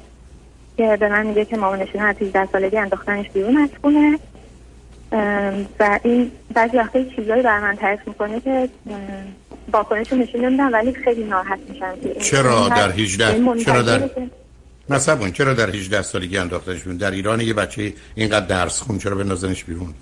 که 0.77 0.97
به 0.99 1.09
من 1.09 1.25
میگه 1.25 1.45
که 1.45 1.57
مامانشون 1.57 2.01
از 2.01 2.21
18 2.21 2.45
سالگی 2.45 2.77
انداختنش 2.77 3.29
بیرون 3.29 3.57
از 3.57 3.69
خونه. 3.81 4.19
و 5.79 5.99
این 6.03 6.31
بعضی 6.53 6.77
وقتا 6.77 7.03
چیزایی 7.03 7.41
بر 7.41 7.59
من 7.59 7.75
تعریف 7.75 8.07
می‌کنه 8.07 8.39
که 8.39 8.69
واکنش 9.69 10.13
نشون 10.13 10.45
نمیدم 10.45 10.73
ولی 10.73 10.93
خیلی 10.93 11.23
ناراحت 11.23 11.59
میشم 11.69 11.95
چرا 12.21 12.69
در 12.69 12.91
18 12.91 13.63
چرا 13.63 13.81
در 13.81 14.09
مثلا 14.89 15.29
چرا 15.29 15.53
در 15.53 15.69
18 15.69 16.01
سالگی 16.01 16.37
انداختنش 16.37 16.83
بیرون 16.83 16.97
در 16.97 17.11
ایران 17.11 17.41
یه 17.41 17.53
بچه 17.53 17.93
اینقدر 18.15 18.45
درس 18.45 18.81
خون 18.81 18.97
چرا 18.97 19.15
بندازنش 19.15 19.63
بیرون؟ 19.63 19.93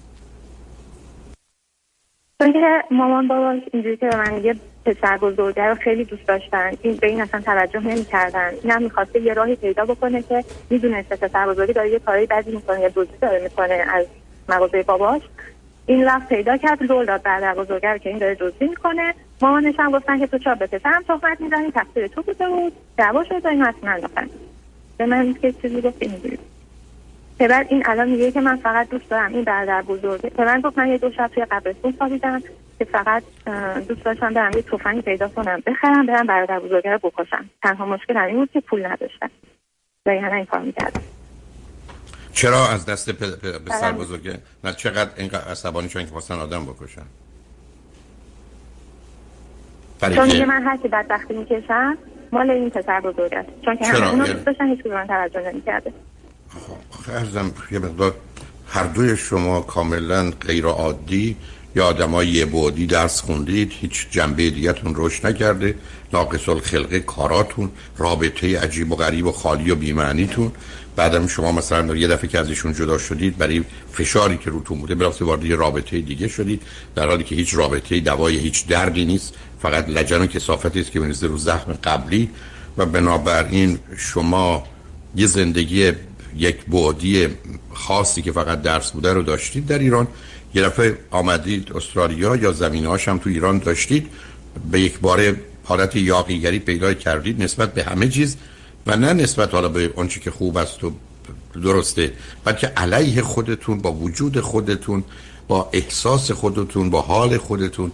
چون 2.41 2.53
که 2.53 2.83
مامان 2.91 3.27
باباش 3.27 3.61
اینجوری 3.73 3.97
که 3.97 4.07
به 4.07 4.17
من 4.17 4.33
میگه 4.33 4.55
پسر 4.85 5.17
بزرگه 5.17 5.63
رو 5.63 5.75
خیلی 5.75 6.03
دوست 6.03 6.27
داشتن. 6.27 6.71
این 6.81 6.95
به 6.95 7.07
این 7.07 7.21
اصلا 7.21 7.41
توجه 7.41 7.79
نمی‌کردن. 7.79 8.51
این 8.63 8.71
هم 8.71 8.83
می‌خواسته 8.83 9.21
یه 9.21 9.33
راهی 9.33 9.55
پیدا 9.55 9.85
بکنه 9.85 10.21
که 10.21 10.43
می‌دونسته 10.69 11.15
پسر 11.15 11.47
بزرگی 11.47 11.73
داره 11.73 11.91
یه 11.91 11.99
کاری 11.99 12.25
بدی 12.25 12.51
می‌کنه 12.51 12.79
یا 12.79 12.89
دوستی 12.89 13.17
داره 13.21 13.43
می‌کنه 13.43 13.85
از 13.89 14.05
مغازه 14.49 14.83
باباش. 14.83 15.21
این 15.85 16.05
رفت 16.05 16.29
پیدا 16.29 16.57
کرد 16.57 16.89
رول 16.89 17.05
داد 17.05 17.21
بعد 17.21 17.57
بزرگر 17.57 17.97
که 17.97 18.09
این 18.09 18.17
داره 18.17 18.35
دزدی 18.35 18.67
می‌کنه. 18.67 19.13
مامانش 19.41 19.75
هم 19.79 19.91
گفتن 19.91 20.19
که 20.19 20.27
تو 20.27 20.37
چرا 20.37 20.55
به 20.55 20.67
پسرم 20.67 21.03
تهمت 21.03 21.41
می‌زنی 21.41 21.71
تقصیر 21.71 22.07
تو 22.07 22.21
بوده 22.21 22.49
بود 22.49 22.73
دعوا 22.97 23.23
شد 23.23 23.45
و 23.45 23.47
این 23.47 23.61
حتما 23.61 23.89
انداختن 23.89 24.29
به 24.97 25.05
من 25.05 25.33
که 25.33 25.51
چیزی 25.51 25.81
گفت 25.81 25.97
اینجوری 25.99 26.39
پدر 27.39 27.65
این 27.69 27.83
الان 27.85 28.09
میگه 28.09 28.31
که 28.31 28.41
من 28.41 28.57
فقط 28.57 28.89
دوست 28.89 29.09
دارم 29.09 29.33
این 29.33 29.43
برادر 29.43 29.81
بزرگه. 29.81 30.31
من 30.37 30.61
گفت 30.61 30.77
من 30.77 30.87
یه 30.87 30.97
دو 30.97 31.11
شب 31.11 31.27
توی 31.27 31.45
قبرستون 31.45 31.93
خوابیدم 31.97 32.41
که 32.79 32.85
فقط 32.85 33.23
دوست 33.87 34.03
داشتم 34.03 34.33
برم 34.33 34.51
یه 34.55 34.61
تفنگ 34.61 35.01
پیدا 35.01 35.27
کنم 35.27 35.63
بخرم 35.65 36.05
برم 36.05 36.27
برادر 36.27 36.59
بزرگه 36.59 36.91
رو 36.91 36.99
بکشم. 37.03 37.49
تنها 37.63 37.85
مشکل 37.85 38.17
این 38.17 38.35
بود 38.35 38.51
که 38.51 38.59
پول 38.59 38.85
نداشتم. 38.85 39.29
و 40.05 40.09
این 40.09 40.45
کار 40.45 40.59
می‌کردم. 40.59 41.01
چرا 42.33 42.67
از 42.67 42.85
دست 42.85 43.11
پسر 43.65 43.91
بزرگه؟ 43.91 44.39
نه 44.63 44.73
چقدر 44.73 45.09
اینقدر 45.17 45.51
عصبانی 45.51 45.89
شدن 45.89 46.05
که 46.05 46.11
خواستن 46.11 46.35
آدم 46.35 46.65
بکشن؟ 46.65 47.05
چون 50.01 50.29
که 50.29 50.45
من 50.45 50.63
هرچی 50.63 50.87
بدبختی 50.87 51.33
می‌کشم 51.33 51.97
مال 52.31 52.49
این 52.49 52.69
پسر 52.69 53.01
بزرگ 53.01 53.33
است 53.33 53.49
چون 53.65 53.75
که 53.77 53.85
همه 53.85 54.09
اونو 54.09 54.25
دوست 54.27 54.45
داشتن 54.45 54.67
هیچ 54.67 54.85
من 54.85 55.07
توجه 55.07 55.51
نمی‌کرده. 55.51 55.93
خب 56.91 57.11
ارزم 57.11 57.51
یه 57.71 57.79
مقدار 57.79 58.15
هر 58.67 58.83
دوی 58.83 59.17
شما 59.17 59.61
کاملا 59.61 60.31
غیر 60.31 60.65
عادی 60.65 61.35
یا 61.75 61.85
آدمای 61.85 62.27
یه 62.27 62.45
بودی 62.45 62.85
درس 62.85 63.21
خوندید 63.21 63.71
هیچ 63.75 64.07
جنبه 64.11 64.49
دیگهتون 64.49 64.93
رشد 64.95 65.27
نکرده. 65.27 65.75
ناقص 66.13 66.49
الخلقه 66.49 66.99
کاراتون 66.99 67.71
رابطه 67.97 68.59
عجیب 68.59 68.91
و 68.91 68.95
غریب 68.95 69.25
و 69.25 69.31
خالی 69.31 69.71
و 69.71 69.75
بیمعنیتون. 69.75 70.51
بعدم 70.95 71.27
شما 71.27 71.51
مثلا 71.51 71.95
یه 71.95 72.07
دفعه 72.07 72.27
که 72.27 72.39
از 72.39 72.49
ایشون 72.49 72.73
جدا 72.73 72.97
شدید 72.97 73.37
برای 73.37 73.63
فشاری 73.91 74.37
که 74.37 74.49
روتون 74.49 74.79
بوده 74.79 74.95
برافت 74.95 75.21
وارد 75.21 75.43
یه 75.43 75.55
رابطه 75.55 76.01
دیگه 76.01 76.27
شدید. 76.27 76.61
در 76.95 77.07
حالی 77.07 77.23
که 77.23 77.35
هیچ 77.35 77.55
رابطه 77.55 77.99
دوای 77.99 78.37
هیچ 78.37 78.67
دردی 78.67 79.05
نیست. 79.05 79.33
فقط 79.61 79.89
لجن 79.89 80.21
و 80.21 80.27
کسافتی 80.27 80.79
است 80.79 80.91
که 80.91 80.99
بنزده 80.99 81.27
رو 81.27 81.37
زخم 81.37 81.73
قبلی 81.73 82.29
و 82.77 82.85
بنابراین 82.85 83.79
شما 83.97 84.63
یه 85.15 85.27
زندگی 85.27 85.91
یک 86.37 86.65
بعدی 86.65 87.27
خاصی 87.73 88.21
که 88.21 88.31
فقط 88.31 88.61
درس 88.61 88.91
بوده 88.91 89.13
رو 89.13 89.23
داشتید 89.23 89.67
در 89.67 89.79
ایران. 89.79 90.07
یه 90.53 90.63
دفعه 90.63 90.97
آمدید 91.11 91.71
استرالیا 91.75 92.35
یا 92.35 92.51
زمین 92.51 92.85
هم 92.85 93.17
تو 93.17 93.29
ایران 93.29 93.57
داشتید. 93.57 94.07
به 94.71 94.81
یک 94.81 94.99
بار 94.99 95.35
حالت 95.63 95.95
یاقیگری 95.95 96.59
پیدا 96.59 96.93
کردید 96.93 97.43
نسبت 97.43 97.73
به 97.73 97.83
همه 97.83 98.07
چیز 98.07 98.37
و 98.87 98.95
نه 98.97 99.13
نسبت 99.13 99.53
حالا 99.53 99.69
به 99.69 99.93
آنچه 99.95 100.19
که 100.19 100.31
خوب 100.31 100.57
است 100.57 100.83
و 100.83 100.91
درسته 101.53 102.13
بلکه 102.43 102.67
علیه 102.67 103.21
خودتون 103.21 103.79
با 103.79 103.93
وجود 103.93 104.39
خودتون 104.39 105.03
با 105.47 105.69
احساس 105.73 106.31
خودتون 106.31 106.89
با 106.89 107.01
حال 107.01 107.37
خودتون. 107.37 107.91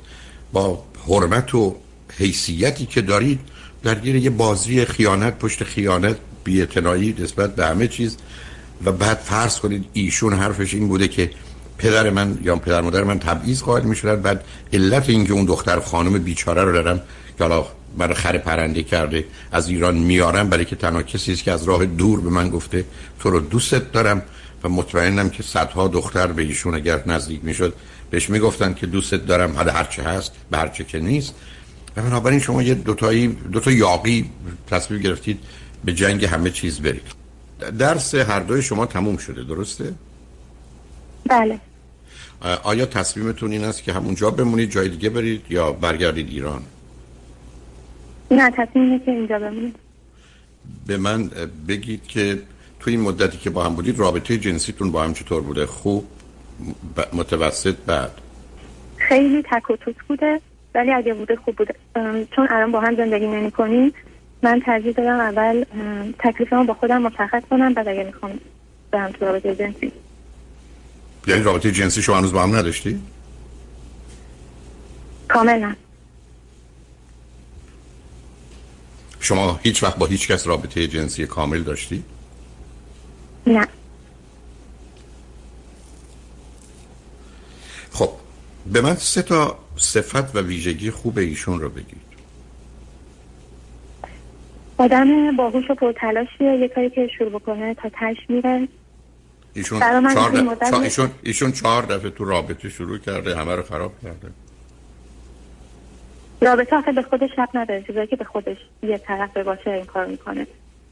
با 0.54 0.84
حرمت 1.08 1.56
و 1.56 1.76
حیثیتی 2.18 2.86
که 2.86 3.02
دارید 3.02 3.40
درگیر 3.84 4.16
یه 4.16 4.30
بازی 4.30 4.86
خیانت 4.86 5.40
پشت 5.40 5.64
خیانت 5.64 6.18
بی‌اعتنایی 6.44 7.16
نسبت 7.20 7.56
به 7.56 7.66
همه 7.66 7.88
چیز. 7.88 8.18
و 8.86 8.92
بعد 8.92 9.18
فرض 9.18 9.60
کنید 9.60 9.86
ایشون 9.94 10.34
حرفش 10.34 10.74
این 10.74 10.88
بوده 10.88 11.08
که 11.08 11.32
پدر 11.78 12.10
من 12.10 12.38
یا 12.44 12.56
پدر 12.56 12.82
مادر 12.82 13.04
من 13.04 13.20
تبعیض 13.20 13.62
قائل 13.62 13.84
می‌شدن. 13.84 14.22
بعد 14.22 14.44
علت 14.74 15.10
اینکه 15.10 15.34
اون 15.34 15.46
دختر 15.46 15.80
خانم 15.80 16.24
بیچاره 16.24 16.64
رو 16.64 16.72
دارم 16.72 17.02
که 17.38 17.44
حالا 17.44 17.66
برای 17.98 18.14
خر 18.14 18.38
پرنده 18.38 18.84
کرده 18.84 19.26
از 19.52 19.70
ایران 19.70 19.96
میارم 19.96 20.50
برای 20.50 20.66
که 20.66 20.76
تنها 20.76 21.04
کسی 21.04 21.34
است 21.34 21.44
که 21.44 21.52
از 21.52 21.64
راه 21.64 21.86
دور 21.86 22.22
به 22.22 22.30
من 22.30 22.50
گفته 22.50 22.86
تو 23.20 23.30
رو 23.30 23.40
دوستت 23.40 23.92
دارم 23.92 24.22
و 24.64 24.70
مطمئنم 24.70 25.30
که 25.30 25.44
صدها 25.44 25.88
دختر 25.88 26.28
به 26.28 26.42
ایشون 26.42 26.76
اگر 26.76 27.04
نزدیک 27.06 27.40
می‌شد 27.44 27.74
بهش 28.14 28.30
می‌گفتن 28.30 28.74
که 28.74 28.88
دوستت 28.88 29.26
دارم 29.26 29.56
حالا 29.56 29.72
هرچه 29.72 30.04
هست 30.04 30.32
به 30.52 30.58
هرچه 30.58 30.84
که 30.84 31.00
نیست. 31.00 31.36
و 31.98 32.02
بنابراین 32.02 32.40
شما 32.40 32.64
یه 32.64 32.74
دوتایی 32.74 33.28
دوتا 33.28 33.72
یاقی 33.72 34.30
تصمیم 34.68 35.02
گرفتید 35.02 35.40
به 35.86 35.94
جنگ 35.94 36.26
همه 36.26 36.50
چیز 36.50 36.80
برید. 36.80 37.02
درس 37.80 38.16
هر 38.16 38.40
دوی 38.40 38.62
شما 38.62 38.86
تموم 38.86 39.18
شده 39.18 39.44
درسته؟ 39.44 39.94
بله. 41.30 41.60
آیا 42.64 42.86
تصمیمتون 42.86 43.52
این 43.52 43.64
است 43.64 43.84
که 43.84 43.94
همونجا 43.94 44.32
بمونید 44.32 44.72
جای 44.72 44.90
دیگه 44.90 45.10
برید 45.10 45.42
یا 45.50 45.72
برگردید 45.72 46.30
ایران؟ 46.30 46.62
نه 48.32 48.52
تصمیم 48.52 49.00
که 49.00 49.12
اینجا 49.12 49.40
بمونید. 49.40 49.76
به 50.88 50.98
من 50.98 51.30
بگید 51.68 52.08
که 52.08 52.42
تو 52.80 52.90
این 52.90 53.02
مدتی 53.02 53.38
که 53.38 53.50
با 53.50 53.64
هم 53.64 53.76
بودید 53.76 54.00
رابطه 54.00 54.38
جنسیتون 54.38 54.92
با 54.92 55.04
هم 55.04 55.14
چطور 55.14 55.42
بوده؟ 55.42 55.66
خوب؟ 55.66 56.08
متوسط 57.14 57.76
بعد. 57.76 58.12
خیلی 58.98 59.44
تک 59.52 59.70
و 59.70 59.76
توک 59.76 59.96
بوده 60.08 60.42
ولی 60.76 60.92
اگه 60.92 61.14
بوده 61.14 61.36
خوب 61.36 61.56
بوده. 61.56 61.76
چون 62.36 62.48
الان 62.50 62.72
با 62.72 62.80
هم 62.80 62.96
زندگی 62.96 63.28
نمی 63.28 63.52
کنیم 63.52 63.94
من 64.44 64.62
ترجیح 64.66 64.94
دادم 64.94 65.20
اول 65.20 65.66
تکلیفمو 66.20 66.64
با 66.64 66.74
خودم 66.74 67.02
مشخص 67.02 67.42
کنم 67.50 67.74
بعد 67.74 67.88
اگه 67.88 68.04
می‌خوام 68.04 68.40
برم 68.92 69.12
تو 69.12 69.26
رابطه 69.26 69.56
جنسی. 69.56 69.92
یعنی 71.28 71.44
رابطه 71.44 71.72
جنسی 71.72 72.02
شما 72.02 72.18
هنوز 72.18 72.34
با 72.34 72.44
هم 72.44 72.56
نداشتی؟ 72.56 73.02
کاملا. 75.28 75.76
شما 79.20 79.60
هیچ 79.64 79.84
وقت 79.84 79.98
با 79.98 80.06
هیچ 80.06 80.28
کس 80.28 80.48
رابطه 80.48 80.88
جنسی 80.88 81.26
کامل 81.28 81.64
داشتی؟ 81.64 82.04
نه 83.48 83.68
خب 87.92 88.10
به 88.66 88.82
من 88.82 88.96
سه 88.96 89.22
تا 89.22 89.58
صفت 89.78 90.36
و 90.36 90.40
ویژگی 90.40 90.92
خوب 90.92 91.18
ایشون 91.18 91.60
رو 91.60 91.70
بگید. 91.70 92.14
آدم 94.78 95.36
باهوش 95.36 95.70
و 95.70 95.76
پرتلاشیه 95.76 96.58
یه 96.60 96.68
کاری 96.68 96.90
که 96.90 97.10
شروع 97.18 97.30
بکنه 97.30 97.74
تا 97.74 97.90
تش 97.94 98.18
میره. 98.30 98.68
ایشون 99.54 99.80
چهار, 99.80 100.32
دف... 100.62 100.74
ایشون... 100.74 101.12
ایشون 101.24 101.52
چهار 101.52 101.84
دفعه 101.84 102.10
تو 102.10 102.26
رابطه 102.26 102.70
شروع 102.70 102.98
کرده 102.98 103.36
همه 103.36 103.56
رو 103.56 103.64
خراب 103.64 103.92
کرده. 104.04 104.28
رابطه 106.42 106.76
آخه 106.76 106.92
به 106.92 107.02
خودش 107.02 107.30
رب 107.38 107.50
نداره. 107.54 107.84
چیزایی 107.88 108.08
که 108.08 108.16
به 108.16 108.24
خودش 108.24 108.58
یه 108.84 108.98
طرف 108.98 109.38
باشه 109.38 109.72
این 109.72 109.86
کار 109.86 110.06
می‌کنه. 110.06 110.48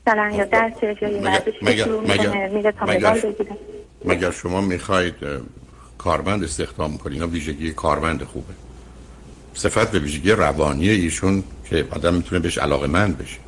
مثلا 0.08 0.32
یا 0.36 0.46
درسش 0.46 1.02
یا 1.02 1.10
یه 1.10 2.50
میره 2.54 2.72
تا 2.72 2.86
مدال 2.86 3.34
مگر 4.06 4.32
شما 4.32 4.62
می‌خواید 4.62 5.16
کارمند 6.04 6.44
استخدام 6.44 6.98
کنید 6.98 7.22
ویژگی 7.22 7.72
کارمند 7.72 8.24
خوبه. 8.24 8.54
صفت 9.54 9.92
به 9.92 10.00
ویژگی 10.00 10.32
روانی 10.32 10.90
ایشون 10.90 11.44
که 11.70 11.86
آدم 11.92 12.14
می‌تونه 12.14 12.42
بهش 12.42 12.58
علاقه 12.58 12.88
مند 12.88 13.18
بشه. 13.18 13.40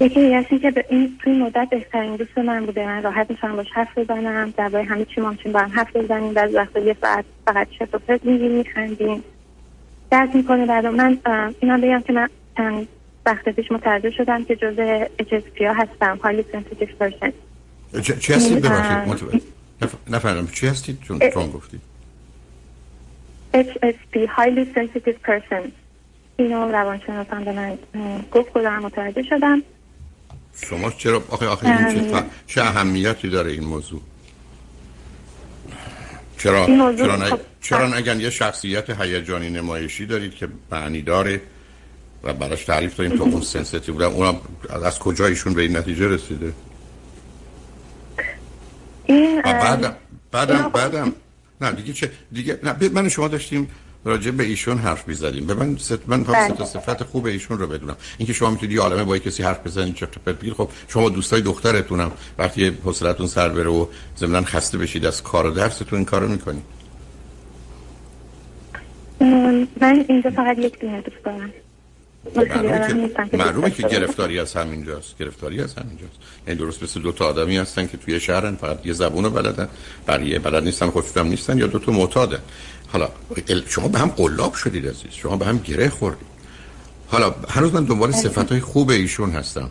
یکی 0.00 0.34
از 0.34 0.44
که 0.62 0.70
به 0.70 0.84
این 0.90 1.18
توی 1.22 1.32
مدت 1.32 1.68
بهترین 1.70 2.16
دوست 2.16 2.38
من 2.38 2.66
بوده 2.66 2.86
من 2.86 3.02
راحت 3.02 3.30
میشم 3.30 3.56
باش 3.56 3.66
حرف 3.72 3.98
بزنم 3.98 4.54
درباره 4.56 4.84
همه 4.84 5.04
چی 5.04 5.20
ممکن 5.20 5.52
با 5.52 5.60
هم 5.60 5.70
حرف 5.70 5.96
بزنیم 5.96 6.32
بعضی 6.32 6.54
وقتا 6.54 6.80
یه 6.80 6.96
ساعت 7.00 7.24
فقط 7.46 7.66
چرت 7.78 7.88
و 7.92 7.98
پرت 7.98 8.24
میگیم 8.24 8.50
میخندیم. 8.50 9.24
درد 10.10 10.34
می‌کنه 10.34 10.66
بعد 10.66 10.86
من 10.86 11.18
اینا 11.60 11.76
بگم 11.76 12.00
که 12.00 12.12
من 12.12 12.28
چند 12.56 12.88
وقت 13.26 13.48
پیش 13.48 13.72
متوجه 13.72 14.10
شدم 14.10 14.44
که 14.44 14.56
جزء 14.56 15.04
HSP 15.20 15.62
هستم 15.62 16.18
highly 16.22 16.44
sensitive 16.52 16.88
person 17.00 17.32
چی 18.02 18.32
هستید؟ 18.32 18.60
ببخشید 18.60 19.42
نفهمم 20.08 20.48
چی 20.48 20.66
هستید؟ 20.66 20.98
چون 21.00 21.18
چون 21.34 21.50
گفتید 21.50 21.80
HSP 23.54 24.14
Highly 24.36 24.64
Sensitive 24.74 25.18
Person. 25.26 25.70
اینو 26.36 26.68
روانشناسان 26.72 27.44
به 27.44 27.52
من 27.52 27.78
گفت 28.32 28.50
خودم 28.52 28.78
متوجه 28.78 29.22
شدم. 29.22 29.62
شما 30.66 30.90
چرا 30.90 31.22
آخه 31.28 31.46
آخه 31.46 31.66
این 31.66 32.10
چه, 32.10 32.24
چه 32.46 32.62
اهمیتی 32.62 33.28
داره 33.28 33.52
این 33.52 33.64
موضوع؟ 33.64 34.00
چرا 36.38 36.66
چرا, 36.96 37.16
خب 37.16 37.40
چرا 37.60 37.98
نگن 37.98 38.20
یه 38.20 38.30
شخصیت 38.30 39.00
هیجانی 39.00 39.50
نمایشی 39.50 40.06
دارید 40.06 40.34
که 40.34 40.48
معنی 40.70 41.02
داره 41.02 41.40
و 42.22 42.32
براش 42.32 42.64
تعریف 42.64 42.96
داریم 42.96 43.16
تو 43.16 43.22
اون 43.22 43.40
سنسیتیو 43.54 43.94
بودن 43.94 44.06
اونم 44.06 44.40
از 44.84 44.98
کجا 44.98 45.26
ایشون 45.26 45.54
به 45.54 45.62
این 45.62 45.76
نتیجه 45.76 46.08
رسیده؟ 46.08 46.52
این 49.06 49.42
بعدم 49.42 49.94
بعدم 50.32 50.70
بعدم. 50.74 51.12
نه 51.60 51.72
دیگه 51.72 51.92
چه؟ 51.92 52.10
دیگه 52.32 52.58
نه 52.62 52.88
من 52.88 53.08
شما 53.08 53.28
داشتیم 53.28 53.70
راجع 54.04 54.30
به 54.30 54.44
ایشون 54.44 54.78
حرف 54.78 55.08
می‌زدیم. 55.08 55.46
به 55.46 55.54
من 55.54 55.76
ست 55.76 56.08
من 56.08 56.22
بله. 56.22 56.48
تا 56.48 56.64
صفت 56.64 57.02
خوب 57.02 57.26
ایشون 57.26 57.58
رو 57.58 57.66
بدونم. 57.66 57.96
اینکه 58.18 58.32
شما 58.32 58.50
می‌تونید 58.50 58.78
عالمه 58.78 59.04
با 59.04 59.18
کسی 59.18 59.42
حرف 59.42 59.66
بزنید 59.66 59.94
چه 59.94 60.06
بگیر 60.06 60.54
خب 60.54 60.68
شما 60.88 61.08
دوستای 61.08 61.40
دخترتونم. 61.40 62.12
وقتی 62.38 62.68
حوصلتون 62.84 63.26
سر 63.26 63.48
بره 63.48 63.70
و 63.70 63.86
ضمن 64.18 64.44
خسته 64.44 64.78
بشید 64.78 65.06
از 65.06 65.22
کار 65.22 65.46
و 65.46 65.50
درستون 65.50 65.98
این 65.98 66.04
کارو 66.04 66.28
می‌کنید 66.28 66.62
من 69.80 70.04
اینجا 70.08 70.30
فقط 70.30 70.58
یک 70.58 70.80
دونه 70.80 71.00
دوست 71.00 71.24
دارم. 71.24 71.52
معلومه 73.32 73.70
که 73.70 73.82
گرفتاری 73.82 74.38
از 74.38 74.54
همینجاست. 74.54 75.18
گرفتاری 75.18 75.60
از 75.60 75.74
همینجاست. 75.74 76.12
این 76.46 76.56
درست 76.56 76.82
مثل 76.82 77.00
دو 77.00 77.12
تا 77.12 77.26
آدمی 77.26 77.56
هستن 77.56 77.86
که 77.86 77.96
توی 77.96 78.20
شهرن 78.20 78.54
فقط 78.56 78.86
یه 78.86 78.92
زبونو 78.92 79.30
بلدن. 79.30 79.68
بقیه 80.08 80.38
بلد 80.38 80.64
نیستن 80.64 80.90
خودشون 80.90 81.28
نیستن 81.28 81.58
یا 81.58 81.66
دو 81.66 81.78
تا 81.78 81.92
معتادن. 81.92 82.38
حالا 82.88 83.08
شما 83.68 83.88
به 83.88 83.98
هم 83.98 84.08
قلاب 84.08 84.54
شدید 84.54 84.86
عزیز. 84.86 85.12
شما 85.12 85.36
به 85.36 85.46
هم 85.46 85.58
گره 85.58 85.88
خوردید. 85.88 86.26
حالا 87.08 87.34
هنوز 87.48 87.74
من 87.74 87.84
دنبال 87.84 88.12
صفت 88.12 88.52
های 88.52 88.60
خوب 88.60 88.90
ایشون 88.90 89.30
هستم. 89.30 89.70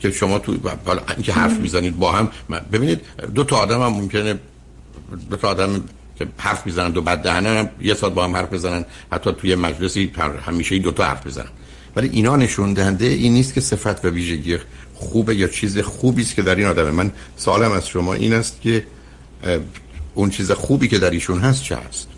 که 0.00 0.10
شما 0.10 0.38
تو 0.38 0.56
حالا 0.84 1.02
اینکه 1.16 1.32
حرف 1.32 1.58
می‌زنید 1.58 1.98
با 1.98 2.12
هم 2.12 2.30
ببینید 2.72 3.00
دو 3.34 3.44
تا 3.44 3.56
آدم 3.56 3.82
هم 3.82 3.92
ممکنه 3.92 4.38
دو 5.30 5.36
تا 5.36 5.48
آدم 5.48 5.84
که 6.20 6.26
حرف 6.38 6.66
می‌زنن 6.66 6.90
دو 6.90 7.02
بعد 7.02 7.22
دهنن 7.22 7.68
یه 7.80 7.94
ساعت 7.94 8.12
با 8.12 8.24
هم 8.24 8.36
حرف 8.36 8.52
بزنن 8.52 8.84
حتی 9.12 9.32
توی 9.32 9.54
مجلسی 9.54 10.12
همیشه 10.46 10.78
دو 10.78 10.92
تا 10.92 11.04
حرف 11.04 11.26
بزنن. 11.26 11.48
ولی 11.96 12.08
اینا 12.08 12.36
نشون 12.36 12.72
دهنده 12.72 13.06
این 13.06 13.32
نیست 13.32 13.54
که 13.54 13.60
صفت 13.60 14.04
و 14.04 14.08
ویژگی 14.08 14.58
خوبه 14.94 15.36
یا 15.36 15.48
چیز 15.48 15.78
خوبی 15.78 16.22
است 16.22 16.34
که 16.34 16.42
در 16.42 16.54
این 16.54 16.66
آدمه. 16.66 16.90
من 16.90 17.12
سوالم 17.36 17.72
از 17.72 17.88
شما 17.88 18.14
این 18.14 18.32
است 18.32 18.60
که 18.60 18.84
اون 20.14 20.30
چیز 20.30 20.52
خوبی 20.52 20.88
که 20.88 20.98
در 20.98 21.10
ایشون 21.10 21.40
هست 21.40 21.62
چه 21.62 21.76
هست 21.76 22.08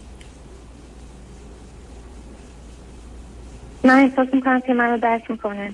من 3.85 3.99
احساس 3.99 4.35
می‌کنم 4.35 4.61
که 4.61 4.75
منو 4.75 4.99
درک 4.99 5.31
می‌کنه. 5.31 5.73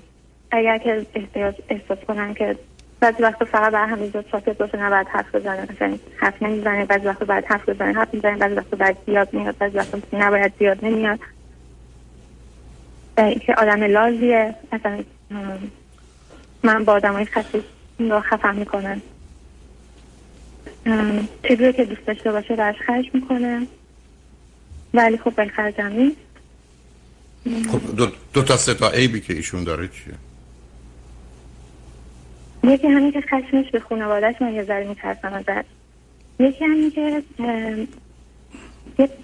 اگر 0.50 0.78
که 0.78 1.06
احتیاج 1.14 1.54
احساس 1.68 1.99
کنم 2.08 2.35
که 2.35 2.56
بعضی 3.00 3.22
وقتا 3.22 3.44
فقط 3.44 3.72
بر 3.72 3.86
همینجا 3.86 4.24
ساکت 4.32 4.58
باشه 4.58 4.78
نباید 4.78 5.06
حرف 5.06 5.34
بزنه. 5.34 5.68
مثلا 5.72 5.98
حرف 6.16 6.42
نمی‌زنه 6.42 6.84
بعضی 6.84 7.06
وقتا 7.06 7.24
باید 7.24 7.44
حرف 7.44 7.68
بزنه 7.68 7.92
حرف 7.92 8.14
می‌زنه 8.14 8.36
بعضی 8.36 8.54
وقتا 8.54 8.76
باید 8.76 8.96
زیاد 9.06 9.34
میاد 9.34 9.58
بعضی 9.58 9.76
وقتا 9.76 9.98
نباید 10.12 10.52
زیاد 10.58 10.84
نمیاد. 10.84 11.18
که 13.16 13.54
آدم 13.54 13.84
لازیه. 13.84 14.54
مثلا 14.72 15.04
من 16.62 16.84
با 16.84 16.92
آدم 16.92 17.12
های 17.12 17.24
خصیص 17.24 17.62
رو 17.98 18.20
خفم 18.20 18.54
می‌کنن 18.54 19.00
چیزی 21.48 21.72
که 21.72 21.84
دوست 21.84 22.06
داشته 22.06 22.32
باشه 22.32 22.56
برش 22.56 22.76
خرج 22.86 23.10
می‌کنه. 23.14 23.66
ولی 24.94 25.18
خب 25.18 25.30
بالخرجم 25.30 25.86
نیست 25.86 26.16
خب 27.72 27.96
دو, 27.96 28.06
دو 28.32 28.42
تا 28.42 28.56
سه 28.56 28.74
تا 28.74 28.90
عیبی 28.90 29.20
که 29.20 29.34
ایشون 29.34 29.64
داره 29.64 29.88
چیه؟ 29.88 30.14
یکی 32.64 32.87
همین 32.87 33.12
که 33.12 33.21
خشمش 33.21 33.71
به 33.71 33.81
خانوادهش 33.81 34.42
من 34.42 34.53
یه 34.53 34.62
ذره 34.62 34.88
میترسم 34.88 35.33
ازش. 35.33 35.64
یکی 36.38 36.64
همین 36.64 36.90
که 36.90 37.23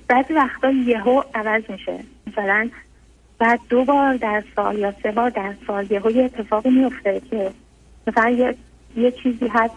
بعضی 0.08 0.34
وقتا 0.34 0.70
یهو 0.70 1.22
عوض 1.34 1.62
میشه. 1.68 1.98
مثلا 2.26 2.70
بعد 3.38 3.60
دو 3.68 3.84
بار 3.84 4.16
در 4.16 4.44
سال 4.56 4.78
یا 4.78 4.94
سه 5.02 5.10
بار 5.10 5.30
در 5.30 5.54
سال 5.66 5.86
یهو 5.90 6.10
یه 6.10 6.24
اتفاقی 6.24 6.70
میفته 6.70 7.20
که 7.30 7.50
مثلا 8.06 8.30
یه, 8.30 8.54
یه 8.96 9.10
چیزی 9.10 9.48
هست 9.48 9.74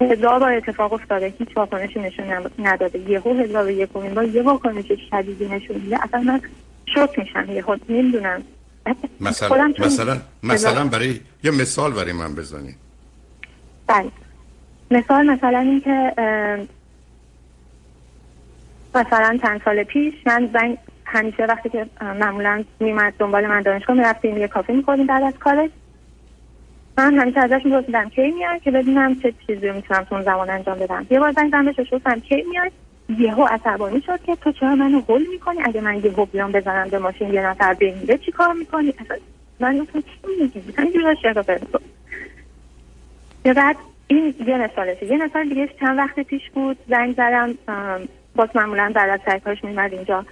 هزار 0.00 0.38
بار 0.38 0.52
اتفاق 0.52 0.92
افتاده 0.92 1.34
هیچ 1.38 1.56
واکنشی 1.56 2.00
نشون 2.00 2.24
نداده. 2.58 2.98
یهو 2.98 3.38
هزار 3.38 3.66
و 3.66 3.70
یکمین 3.70 4.14
بار 4.14 4.24
یه 4.24 4.42
واکنش 4.42 4.92
شدیدی 5.10 5.48
نشون 5.48 5.76
میده. 5.76 6.04
اصلا 6.04 6.20
من 6.20 6.40
شوک 6.94 7.18
میشم. 7.18 7.52
یهو 7.52 7.76
نمی‌دونم. 7.88 8.42
مثلا 9.20 9.72
مثلا 9.78 10.20
مثلا 10.42 10.84
برای 10.84 11.20
یه 11.44 11.50
مثال 11.50 11.92
برای 11.92 12.12
من 12.12 12.34
بزنی 12.34 12.74
بله. 13.86 14.10
مثال 14.90 15.26
مثلا 15.30 15.58
این 15.58 15.80
که 15.80 16.12
مثلا 18.94 19.38
چند 19.42 19.62
سال 19.64 19.84
پیش 19.84 20.14
من 20.26 20.50
زنگ 20.52 20.78
همیشه 21.04 21.44
وقتی 21.44 21.68
که 21.68 21.86
معمولا 22.00 22.64
میمد 22.80 23.14
دنبال 23.18 23.46
من 23.46 23.62
دانشگاه 23.62 23.96
می‌رفتیم 23.96 24.36
یه 24.36 24.48
کافی 24.48 24.72
می‌خوریم 24.72 25.06
بعد 25.06 25.22
از 25.22 25.34
کارش 25.40 25.70
من 26.98 27.14
همیشه 27.14 27.40
ازش 27.40 27.60
میپرسیدم 27.64 28.08
کی 28.08 28.30
میاد 28.30 28.62
که 28.62 28.70
ببینم 28.70 29.20
چه 29.20 29.34
چیزی 29.46 29.68
رو 29.68 29.74
می‌تونم 29.74 30.04
تو 30.04 30.14
اون 30.14 30.24
زمان 30.24 30.50
انجام 30.50 30.78
بدم. 30.78 31.06
یه 31.10 31.20
بار 31.20 31.32
زنگ 31.32 31.48
زدم 31.48 31.64
بهش 31.64 31.92
گفتم 31.92 32.20
کی 32.20 32.44
میاد 32.50 32.72
یهو 33.08 33.42
عصبانی 33.50 34.02
شد 34.06 34.22
که 34.22 34.36
تو 34.36 34.52
چرا 34.52 34.74
منو 34.74 35.00
هول 35.00 35.26
می‌کنی؟ 35.30 35.58
اگه 35.64 35.80
من 35.80 35.96
یهو 36.04 36.24
بیام 36.24 36.52
بزنم 36.52 36.88
به 36.88 36.98
ماشین 36.98 37.34
یه 37.34 37.46
نفر 37.46 37.74
بمیره 37.74 38.18
چی 38.18 38.32
کار 38.32 38.52
می‌کنی؟ 38.52 38.94
من 39.60 39.78
گفتم 39.78 40.00
چی 40.00 40.08
میگی 40.40 40.62
همینجوری 40.78 41.04
یا 43.44 43.54
بعد 43.54 43.76
این 44.06 44.34
یه 44.46 44.58
مثالشه 44.58 45.06
یه 45.06 45.24
مثال 45.24 45.48
دیگه 45.48 45.68
چند 45.80 45.98
وقت 45.98 46.20
پیش 46.20 46.50
بود 46.54 46.78
زنگ 46.88 47.12
زدم 47.12 47.54
باز 48.36 48.48
معمولا 48.54 48.92
بعد 48.94 49.10
از 49.10 49.20
سرکارش 49.26 49.64
میمد 49.64 49.92
اینجا. 49.92 50.24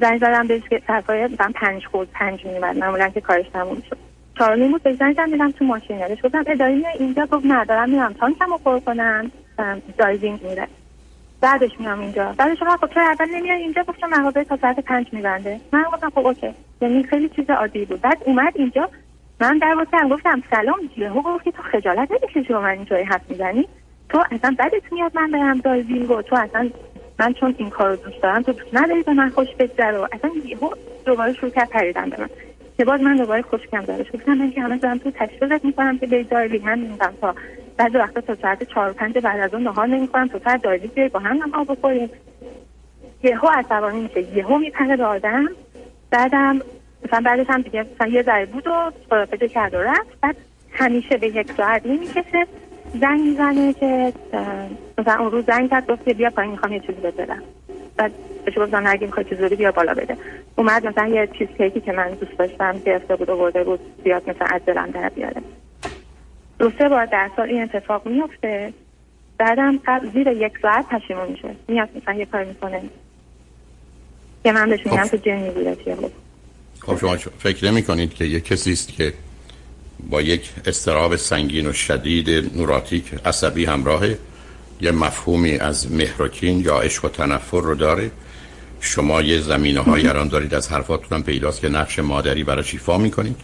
زنگ 0.00 0.18
زدم 0.18 0.46
بهش 0.46 0.62
که 0.70 0.82
سرکار 0.86 1.28
پنج 1.28 1.86
خود 1.86 2.08
پنج 2.12 2.46
میمد 2.46 2.76
معمولا 2.76 3.08
که 3.08 3.20
کارش 3.20 3.46
تموم 3.52 3.82
شد. 3.90 3.96
چهار 4.38 4.56
نیم 4.56 4.72
بود 4.72 4.92
زنگ 4.92 5.20
میدم 5.20 5.50
تو 5.50 5.64
ماشین 5.64 5.98
یادش 5.98 6.24
گفتم 6.24 6.44
اداری 6.46 6.86
اینجا؟ 6.98 7.26
گفت 7.26 7.44
ندارم 7.48 7.90
میرم 7.90 8.12
تانکم 8.12 8.50
رو 8.50 8.58
پر 8.58 8.78
کنم. 8.78 9.30
دایزینگ 9.98 10.42
میره. 10.42 10.68
بعدش 11.40 11.70
میام 11.78 12.00
اینجا. 12.00 12.34
بعدش 12.38 12.58
خب 12.80 12.90
چرا 12.94 13.02
اول 13.02 13.34
نمیاد 13.34 13.58
اینجا؟ 13.58 13.82
گفتم 13.82 14.08
مغازه 14.08 14.44
تا 14.44 14.56
ساعت 14.56 14.80
پنج 14.80 15.06
میبنده 15.12 15.60
من 15.72 15.84
گفتم 15.92 16.10
خب 16.10 16.26
okay. 16.26 16.54
یعنی 16.80 17.02
خیلی 17.02 17.28
چیز 17.28 17.50
عادی 17.50 17.84
بود. 17.84 18.00
بعد 18.00 18.18
اومد 18.24 18.52
اینجا. 18.56 18.88
من 19.40 19.58
در 19.58 19.74
واسه 19.74 20.08
گفتم 20.08 20.42
سلام 20.50 20.78
یهو 20.96 21.22
گفتی 21.22 21.52
تو 21.52 21.62
خجالت 21.62 22.08
نمی‌کشی 22.10 22.52
با 22.52 22.60
من 22.60 22.68
اینجوری 22.68 23.02
حرف 23.02 23.30
می‌زنی؟ 23.30 23.68
تو 24.08 24.24
اصلا 24.30 24.56
بدت 24.58 24.92
میاد 24.92 25.12
من 25.14 25.30
برم 25.30 25.58
دایزینگ 25.58 26.10
و 26.10 26.22
تو 26.22 26.36
اصلا 26.36 26.70
من 27.18 27.32
چون 27.32 27.54
این 27.58 27.70
کارو 27.70 27.96
دوست 27.96 28.22
دارم 28.22 28.42
تو 28.42 28.52
دوست 28.52 28.74
نداری 28.74 29.02
به 29.02 29.12
من 29.12 29.30
خوش 29.30 29.48
بگذره؟ 29.58 30.04
اصلا 30.12 30.30
یهو 30.44 30.70
دوباره 31.06 31.32
شروع 31.32 31.50
کرد 31.50 31.68
پریدن 31.68 32.10
به 32.10 32.20
من. 32.20 32.28
که 32.76 32.84
باز 32.84 33.00
من 33.00 33.16
دوباره 33.16 33.42
خوشکم 33.42 33.82
دارش 33.82 34.06
گفتم 34.14 34.34
من 34.34 34.50
که 34.50 34.60
همه 34.60 34.76
دارم 34.76 34.98
تو 34.98 35.10
تشویقت 35.10 35.64
می‌کنم 35.64 35.98
که 35.98 36.06
به 36.06 36.22
دایلی 36.22 36.58
هم 36.58 36.68
نمیدم 36.68 37.12
تا 37.20 37.34
بعضی 37.80 37.98
وقتا 37.98 38.20
تا 38.20 38.34
ساعت 38.42 38.62
چهار 38.62 38.92
پنج 38.92 39.18
بعد 39.18 39.40
از 39.40 39.54
اون 39.54 39.62
نهار 39.62 39.86
نمی‌کنم 39.86 40.28
تو 40.28 40.38
ساعت 40.44 40.62
دایلی 40.62 40.88
بیای 40.88 41.08
با 41.08 41.20
هم 41.20 41.36
نهار 41.36 41.64
بخوریم. 41.64 42.10
یهو 43.22 43.48
عصبانی 43.48 44.00
میشه. 44.00 44.36
یهو 44.36 44.58
میپره 44.58 44.96
به 44.96 45.04
آدم. 45.04 45.48
بعدم 46.10 46.60
مثلا 47.04 47.20
بعدش 47.24 47.46
هم 47.48 47.62
دیگه 47.62 47.86
مثلا 47.94 48.06
یه 48.06 48.22
ذره 48.22 48.46
بود 48.46 48.66
و 48.66 48.92
خدافزی 49.10 49.48
کرد 49.48 49.74
و 49.74 49.78
رفت. 49.78 50.20
بعد 50.22 50.36
همیشه 50.72 51.16
به 51.16 51.26
یک 51.26 51.52
ساعت 51.52 51.86
نمی‌کشه. 51.86 52.46
زنگ 53.00 53.20
می‌زنه 53.20 53.72
که 53.72 54.12
مثلا 54.98 55.18
اون 55.18 55.30
روز 55.30 55.44
زنگ 55.44 55.70
کرد 55.70 55.90
گفت 55.90 56.08
بیا 56.08 56.30
پایین 56.30 56.50
می‌خوام 56.50 56.72
یه 56.72 56.80
چیزی 56.80 57.00
بدم. 57.00 57.42
بعد 57.96 58.12
بهش 58.44 58.58
گفتم 58.58 58.82
اگه 58.86 59.06
می‌خوای 59.06 59.26
چیزی 59.26 59.56
بیا 59.56 59.72
بالا 59.72 59.94
بده. 59.94 60.16
اومد 60.56 60.86
مثلا 60.86 61.06
یه 61.06 61.28
چیز 61.38 61.48
کیکی 61.48 61.80
که 61.80 61.92
من 61.92 62.10
دوست 62.10 62.38
داشتم 62.38 62.78
گرفته 62.78 63.16
بود 63.16 63.28
و 63.28 63.36
برده 63.36 63.64
بود 63.64 63.80
زیاد 64.04 64.30
مثلا 64.30 64.46
از 64.50 64.64
دلم 64.66 64.90
در 64.90 65.08
بیاره. 65.08 65.42
دو 66.60 66.70
سه 66.78 66.88
بار 66.88 67.06
در 67.06 67.30
سال 67.36 67.48
این 67.48 67.62
اتفاق 67.62 68.08
میفته 68.08 68.72
بعدم 69.38 69.80
زیر 70.14 70.26
یک 70.26 70.52
ساعت 70.62 70.88
پشیمون 70.88 71.28
میشه. 71.28 71.56
میاد 71.68 71.88
مثلا 71.96 72.14
یه 72.14 72.26
کار 72.26 72.44
می‌کنه. 72.44 72.82
که 74.44 74.52
من 74.52 74.70
بهش 74.70 74.86
میگم 74.86 75.04
خب. 75.04 75.10
تو 75.10 75.16
جن 75.16 75.36
می‌گیره 75.36 75.76
خب 76.80 76.98
شما 76.98 77.16
فکر 77.16 77.70
نمی 77.70 77.82
کنید 77.82 78.14
که 78.14 78.24
یه 78.24 78.40
کسی 78.40 78.72
است 78.72 78.92
که 78.92 79.12
با 80.10 80.22
یک 80.22 80.50
استراب 80.66 81.16
سنگین 81.16 81.66
و 81.66 81.72
شدید 81.72 82.56
نوراتیک 82.56 83.14
عصبی 83.24 83.64
همراهه 83.64 84.18
یه 84.80 84.90
مفهومی 84.90 85.56
از 85.58 85.92
مهرکین 85.92 86.60
یا 86.60 86.80
عشق 86.80 87.04
و 87.04 87.08
تنفر 87.08 87.60
رو 87.60 87.74
داره؟ 87.74 88.10
شما 88.80 89.22
یه 89.22 89.40
زمینه 89.40 89.80
های 89.80 90.08
الان 90.08 90.28
دارید 90.28 90.54
از 90.54 90.72
حرفاتون 90.72 91.18
هم 91.18 91.22
پیداست 91.24 91.60
که 91.60 91.68
نقش 91.68 91.98
مادری 91.98 92.44
برای 92.44 92.64
شیفا 92.64 92.98
می‌کنید؟ 92.98 93.36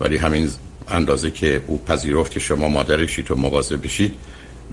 ولی 0.00 0.16
همین 0.16 0.50
اندازه 0.88 1.30
که 1.30 1.62
او 1.66 1.84
پذیرفت 1.84 2.32
که 2.32 2.40
شما 2.40 2.68
مادرشید 2.68 3.30
و 3.30 3.34
مواظب 3.36 3.84
بشید 3.84 4.14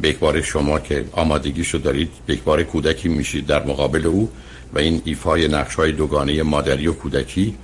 به 0.02 0.42
شما 0.42 0.80
که 0.80 1.06
آمادگیشو 1.12 1.78
دارید 1.78 2.10
به 2.26 2.36
کودکی 2.64 3.10
میشید 3.10 3.46
در 3.46 3.66
مقابل 3.66 4.08
او 4.08 4.30
و 4.74 4.80
این 4.80 5.02
ایفای 5.06 5.48
نقش 5.48 5.76
های 5.76 5.92
دوگانه 5.92 6.44
مادری 6.44 6.88
و 6.88 6.94
کودکی 6.94 7.56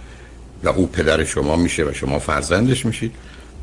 و 0.63 0.69
او 0.69 0.87
پدر 0.87 1.23
شما 1.23 1.55
میشه 1.55 1.83
و 1.83 1.93
شما 1.93 2.19
فرزندش 2.19 2.85
میشید. 2.85 3.11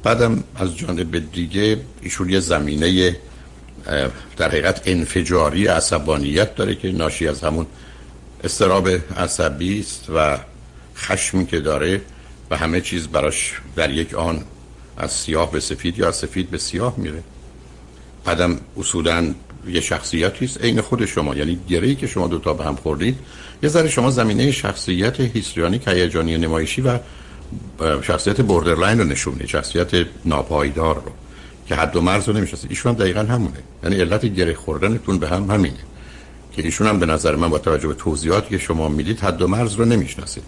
بعدم 0.03 0.45
از 0.57 0.77
جانب 0.77 1.33
دیگه 1.33 1.81
ایشون 2.03 2.31
یه 2.31 2.41
زمینه 2.41 3.17
در 4.37 4.49
حقیقت 4.49 4.83
انفجاری 4.85 5.67
عصبانیت 5.67 6.55
داره 6.55 6.75
که 6.75 6.93
ناشی 6.93 7.29
از 7.29 7.41
همون 7.41 7.67
استراب 8.45 8.89
عصبی 9.17 9.81
است 9.81 10.07
و 10.15 10.39
خشمی 10.97 11.47
که 11.47 11.61
داره 11.61 12.01
و 12.51 12.57
همه 12.57 12.81
چیز 12.81 13.09
براش 13.09 13.53
در 13.77 13.91
یک 13.91 14.15
آن 14.15 14.45
از 14.97 15.13
سیاه 15.13 15.53
به 15.53 15.61
سفید 15.61 15.99
یا 15.99 16.09
از 16.09 16.17
سفید 16.17 16.51
به 16.51 16.59
سیاه 16.59 16.95
میره. 16.97 17.23
بعدم 18.25 18.61
اصولا 18.79 19.35
یه 19.69 19.81
شخصیتی 19.81 20.45
است 20.45 20.61
عین 20.61 20.81
خود 20.81 21.07
شما. 21.07 21.35
یعنی 21.35 21.59
گرهی 21.69 21.95
که 21.95 22.07
شما 22.07 22.27
دوتا 22.27 22.53
به 22.53 22.65
هم 22.65 22.77
خوردید 22.77 23.19
یه 23.63 23.69
ذره 23.69 23.89
شما 23.89 24.11
زمینه 24.11 24.53
شخصیت 24.53 25.21
histrionic 25.21 25.89
هیجانی 25.89 26.39
نمایشی 26.39 26.83
و 26.83 26.99
شخصیت 28.03 28.41
borderline 28.41 28.99
رو 28.99 29.05
نشونه 29.05 29.47
شخصیت 29.47 29.91
ناپایدار 30.25 30.95
رو 30.95 31.13
که 31.69 31.75
حد 31.75 31.97
و 31.97 32.01
مرز 32.01 32.29
رو 32.29 32.37
نمی‌شناسید. 32.37 32.71
ایشون 32.71 32.93
هم 32.93 32.99
دقیقا 32.99 33.21
همونه. 33.21 33.59
یعنی 33.85 33.97
علت 33.97 34.27
گره 34.27 34.55
خوردنتون 34.55 35.19
به 35.19 35.29
هم 35.29 35.51
همینه 35.51 35.79
که 36.53 36.63
ایشون 36.63 36.87
هم 36.87 36.99
به 36.99 37.07
نظر 37.07 37.37
من 37.37 37.51
با 37.51 37.59
توجه 37.59 37.89
به 37.89 37.95
توضیحاتی 37.95 38.51
که 38.51 38.59
شما 38.59 38.89
می‌دید 38.89 39.21
حد 39.21 39.43
و 39.43 39.49
مرز 39.49 39.75
رو 39.75 39.85
نمی‌شناسید. 39.85 40.45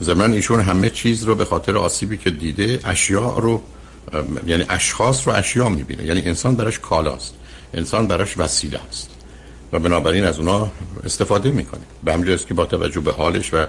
زمان 0.00 0.32
ایشون 0.32 0.60
همه 0.60 0.90
چیز 0.90 1.24
رو 1.24 1.34
به 1.34 1.44
خاطر 1.44 1.76
آسیبی 1.76 2.16
که 2.16 2.30
دیده 2.30 2.80
اشیاء 2.84 3.38
رو 3.38 3.62
یعنی 4.46 4.64
اشخاص 4.68 5.28
رو 5.28 5.34
اشیا 5.34 5.68
می‌بینه. 5.68 6.04
یعنی 6.04 6.20
انسان 6.20 6.56
براش 6.56 6.78
کالاست. 6.78 7.34
انسان 7.74 8.06
براش 8.06 8.38
وسیله 8.38 8.80
است. 8.88 9.10
و 9.72 9.78
بنابراین 9.78 10.24
از 10.24 10.38
اونا 10.38 10.70
استفاده 11.04 11.50
می‌کنه. 11.50 11.80
به 12.04 12.12
همجاست 12.12 12.46
که 12.46 12.54
با 12.54 12.66
توجه 12.66 13.00
به 13.00 13.12
حالش 13.12 13.54
و 13.54 13.66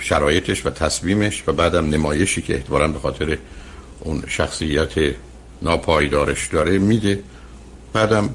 شرایطش 0.00 0.66
و 0.66 0.70
تصمیمش 0.70 1.44
و 1.46 1.52
بعدم 1.52 1.90
نمایشی 1.90 2.42
که 2.42 2.54
احتمالا 2.54 2.88
به 2.88 2.98
خاطر 2.98 3.38
اون 4.00 4.22
شخصیت 4.28 5.14
ناپایدارش 5.62 6.48
داره 6.48 6.78
میده 6.78 7.22
بعدم 7.92 8.30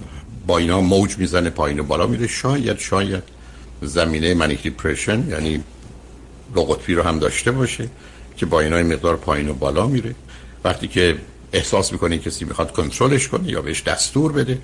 با 0.47 0.57
اینا 0.57 0.81
موج 0.81 1.17
می‌زنه 1.17 1.49
پایین 1.49 1.79
و 1.79 1.83
بالا 1.83 2.07
میره. 2.07 2.27
شاید 2.27 2.79
شاید 2.79 3.23
زمینه 3.81 4.33
منیک 4.33 4.63
دیپریشن 4.63 5.29
یعنی 5.29 5.63
دو 6.55 6.77
رو 6.87 7.03
هم 7.03 7.19
داشته 7.19 7.51
باشه 7.51 7.89
که 8.37 8.45
با 8.45 8.59
اینا 8.59 8.83
مقدار 8.83 9.17
پایین 9.17 9.49
و 9.49 9.53
بالا 9.53 9.87
میره. 9.87 10.15
وقتی 10.63 10.87
که 10.87 11.17
احساس 11.53 11.91
می‌کنه 11.91 12.17
کسی 12.17 12.45
می‌خواد 12.45 12.71
کنترلش 12.71 13.27
کنه 13.27 13.49
یا 13.49 13.61
بهش 13.61 13.83
دستور 13.83 14.31
بده 14.31 14.57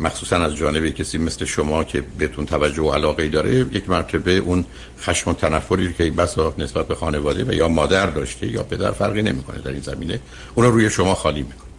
مخصوصا 0.00 0.36
از 0.36 0.56
جانب 0.56 0.88
کسی 0.88 1.18
مثل 1.18 1.44
شما 1.44 1.84
که 1.84 2.04
بهتون 2.18 2.46
توجه 2.46 2.82
و 2.82 2.92
علاقه 2.92 3.28
داره 3.28 3.54
یک 3.58 3.90
مرتبه 3.90 4.36
اون 4.36 4.64
خشم 5.00 5.30
و 5.30 5.34
تنفری 5.34 5.92
که 5.92 6.10
بسا 6.10 6.54
نسبت 6.58 6.88
به 6.88 6.94
خانواده 6.94 7.44
و 7.44 7.52
یا 7.52 7.68
مادر 7.68 8.06
داشته 8.06 8.46
یا 8.46 8.62
پدر 8.62 8.90
فرقی 8.90 9.22
نمی‌کنه 9.22 9.58
در 9.58 9.70
این 9.70 9.80
زمینه 9.80 10.20
اون 10.54 10.66
روی 10.66 10.90
شما 10.90 11.14
خالی 11.14 11.42
می‌کنه. 11.42 11.70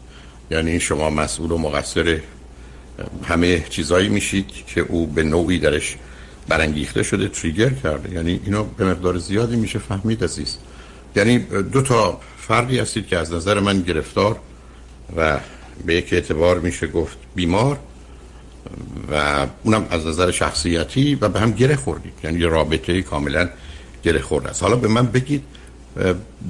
یعنی 0.52 0.80
شما 0.80 1.10
مسئول 1.10 1.52
و 1.52 1.58
مقصر 1.58 2.20
همه 3.24 3.66
چیزایی 3.70 4.10
میشید 4.10 4.46
که 4.68 4.82
او 4.82 5.08
به 5.08 5.24
نوعی 5.24 5.60
درش 5.60 5.98
برانگیخته 6.48 7.04
شده 7.04 7.28
تریگر 7.28 7.70
کرده. 7.70 8.14
یعنی 8.14 8.40
اینو 8.46 8.64
به 8.64 8.86
مقدار 8.86 9.18
زیادی 9.18 9.56
میشه 9.56 9.80
فهمید 9.80 10.24
عزیز. 10.24 10.58
یعنی 11.16 11.40
دو 11.72 11.82
تا 11.82 12.20
فردی 12.38 12.80
هستید 12.80 13.08
که 13.08 13.18
از 13.18 13.34
نظر 13.34 13.60
من 13.60 13.82
گرفتار 13.82 14.40
و 15.18 15.40
به 15.86 15.96
یک 15.96 16.14
اعتبار 16.14 16.60
میشه 16.60 16.88
گفت 16.88 17.18
بیمار 17.36 17.80
و 19.12 19.48
اونم 19.64 19.88
از 19.90 20.06
نظر 20.06 20.32
شخصیتی 20.32 21.16
و 21.16 21.30
به 21.30 21.40
هم 21.40 21.52
گره 21.52 21.76
خوردید. 21.76 22.14
یعنی 22.24 22.40
یه 22.40 22.48
رابطه 22.48 23.02
کاملا 23.02 23.50
گره 24.04 24.22
خورده 24.22 24.50
است. 24.50 24.64
حالا 24.64 24.76
به 24.76 24.88
من 24.88 25.06
بگید 25.06 25.44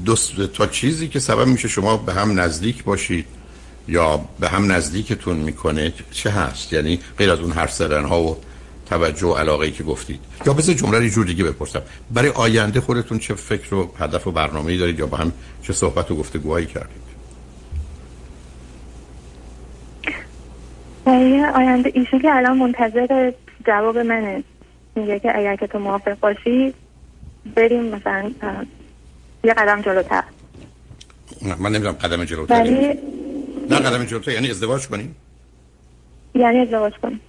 دو 0.06 0.16
تا 0.54 0.68
چیزی 0.68 1.08
که 1.08 1.20
سبب 1.20 1.48
میشه 1.48 1.68
شما 1.68 1.98
به 1.98 2.14
هم 2.14 2.40
نزدیک 2.40 2.84
باشید 2.84 3.26
یا 3.88 4.18
به 4.40 4.50
هم 4.50 4.72
نزدیکتون 4.72 5.36
می‌کنه 5.36 5.94
چه 6.12 6.30
هست؟ 6.30 6.74
یعنی 6.74 7.00
غیر 7.18 7.32
از 7.32 7.40
اون 7.40 7.52
حرف 7.52 7.74
زدن 7.74 8.06
ها 8.06 8.24
و 8.24 8.38
توجه 8.86 9.28
و 9.28 9.34
علاقه 9.34 9.66
ای 9.66 9.72
که 9.72 9.84
گفتید. 9.84 10.20
یا 10.46 10.54
بذار 10.54 10.76
جمله 10.76 11.00
رو 11.00 11.08
جور 11.08 11.26
دیگه 11.26 11.44
بپرسم. 11.44 11.82
برای 12.14 12.30
آینده 12.30 12.82
خودتون 12.82 13.20
چه 13.20 13.34
فکر 13.34 13.76
و 13.76 13.92
هدف 14.00 14.28
و 14.28 14.32
برنامه‌ای 14.32 14.78
دارید 14.78 15.00
یا 15.00 15.06
با 15.06 15.18
هم 15.18 15.32
چه 15.64 15.74
صحبت 15.74 16.12
و 16.12 16.16
گفتگوهایی 16.16 16.66
کردید؟ 16.66 17.06
برای 21.06 21.46
آینده 21.46 21.92
ایشون 21.94 22.20
که 22.20 22.36
الان 22.36 22.58
منتظر 22.58 23.32
جواب 23.68 23.98
منه. 23.98 24.44
میگه 24.96 25.20
که 25.20 25.38
اگر 25.38 25.56
که 25.56 25.68
تو 25.68 25.80
موافق 25.80 26.20
باشی 26.20 26.74
بریم 27.56 27.84
مثلا 27.84 28.32
یه 29.44 29.54
قدم 29.54 29.82
جلوتر. 29.82 30.24
من 31.60 31.72
نمی‌دونم 31.72 31.94
قدم 31.94 32.26
جلوتر 32.26 32.64
بلی... 32.64 32.94
نه 33.70 33.80
قدم 33.80 34.06
جلوتر 34.06 34.32
یعنی 34.32 34.50
ازدواج 34.50 34.88
کنیم 34.88 35.16
یعنی 36.36 36.60
ازدواج 36.60 36.94
کنیم 37.02 37.22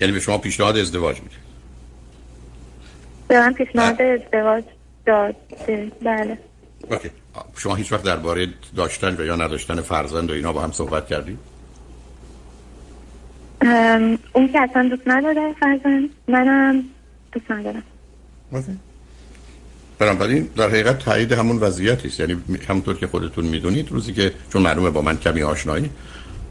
یعنی 0.00 0.12
به 0.12 0.20
شما 0.20 0.38
پیشنهاد 0.38 0.76
ازدواج 0.76 1.20
میده 1.20 1.34
به 3.28 3.40
من 3.40 3.52
پیشنهاد 3.52 4.02
ازدواج 4.02 4.64
داد 5.06 5.36
بله. 6.02 6.38
اوکی. 6.90 7.10
شما 7.56 7.74
هیچ 7.74 7.92
وقت 7.92 8.02
درباره 8.02 8.48
داشتن 8.76 9.16
و 9.16 9.24
یا 9.24 9.36
نداشتن 9.36 9.80
فرزند 9.80 10.30
و 10.30 10.34
اینا 10.34 10.52
با 10.52 10.62
هم 10.62 10.72
صحبت 10.72 11.06
کردید 11.06 11.38
اون 14.32 14.48
که 14.52 14.60
اصلا 14.60 14.88
دوست 14.88 15.02
نداره 15.06 15.54
فرزند 15.60 16.10
منم 16.28 16.84
دوست 17.32 17.50
ندارم. 17.50 17.82
بنابراین 19.98 20.48
در 20.56 20.68
حقیقت 20.68 20.98
تایید 20.98 21.32
همون 21.32 21.56
وضعیت 21.58 22.06
است. 22.06 22.20
یعنی 22.20 22.36
همونطور 22.68 22.96
که 22.96 23.06
خودتون 23.06 23.44
می‌دونید 23.44 23.92
روزی 23.92 24.12
که 24.12 24.32
چون 24.52 24.62
معلومه 24.62 24.90
با 24.90 25.02
من 25.02 25.16
کمی 25.16 25.42
آشنایی 25.42 25.90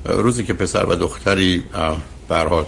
روزی 0.05 0.43
که 0.43 0.53
پسر 0.53 0.85
و 0.85 0.95
دختری 0.95 1.63
برحال 2.27 2.65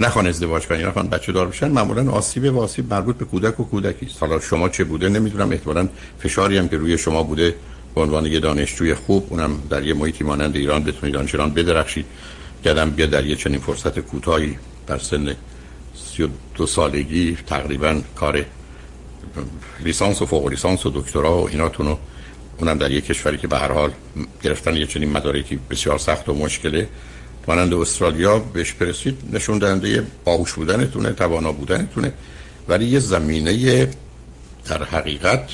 نخوان 0.00 0.26
ازدواج 0.26 0.66
کنن 0.66 0.84
نخوان 0.84 1.08
بچه 1.08 1.32
دار 1.32 1.46
بشن 1.46 1.68
معمولا 1.68 2.10
آسیب 2.10 2.44
و 2.44 2.60
آسیب 2.60 2.94
مربوط 2.94 3.16
به 3.16 3.24
کودک 3.24 3.60
و 3.60 3.64
کودکی 3.64 4.06
است. 4.06 4.20
حالا 4.20 4.40
شما 4.40 4.68
چه 4.68 4.84
بوده؟ 4.84 5.08
نمی‌دونم 5.08 5.50
احتمالاً 5.50 5.88
فشاری 6.18 6.58
هم 6.58 6.68
که 6.68 6.76
روی 6.76 6.98
شما 6.98 7.22
بوده 7.22 7.54
به 7.94 8.00
عنوان 8.00 8.26
یه 8.26 8.40
دانشجوی 8.40 8.94
خوب 8.94 9.26
اونم 9.30 9.62
در 9.70 9.82
یه 9.82 9.94
محیطی 9.94 10.24
مانند 10.24 10.56
ایران 10.56 10.84
بتونید 10.84 11.16
آنچنان 11.16 11.54
بدرخشید. 11.54 12.06
کردم 12.64 12.90
بیا 12.90 13.06
در 13.06 13.26
یه 13.26 13.36
چنین 13.36 13.60
فرصت 13.60 13.98
کوتاهی 13.98 14.56
در 14.86 14.98
سن 14.98 15.36
32 15.94 16.66
سالگی 16.66 17.36
تقریبا 17.46 18.00
کار 18.16 18.44
لیسانس 19.84 20.22
و 20.22 20.26
فوق 20.26 20.48
لیسانس 20.48 20.86
و 20.86 20.90
دکترا 20.94 21.38
و 21.38 21.48
ایناتون 21.48 21.86
رو 21.86 21.98
اونم 22.58 22.78
در 22.78 22.90
یک 22.90 23.06
کشوری 23.06 23.38
که 23.38 23.46
به 23.46 23.58
هر 23.58 23.72
حال 23.72 23.90
گرفتن 24.42 24.76
یه 24.76 24.86
چنین 24.86 25.10
مدارکی 25.10 25.58
بسیار 25.70 25.98
سخت 25.98 26.28
و 26.28 26.34
مشکله. 26.34 26.88
مانند 27.48 27.74
استرالیا 27.74 28.38
بهش 28.38 28.72
برسید 28.72 29.18
نشون 29.32 29.58
دهنده 29.58 30.06
باهوش 30.24 30.52
بودنتونه 30.52 31.12
توانا 31.12 31.52
بودنتونه 31.52 32.12
ولی 32.68 32.84
یه 32.84 32.98
زمینه 32.98 33.88
در 34.68 34.84
حقیقت 34.84 35.50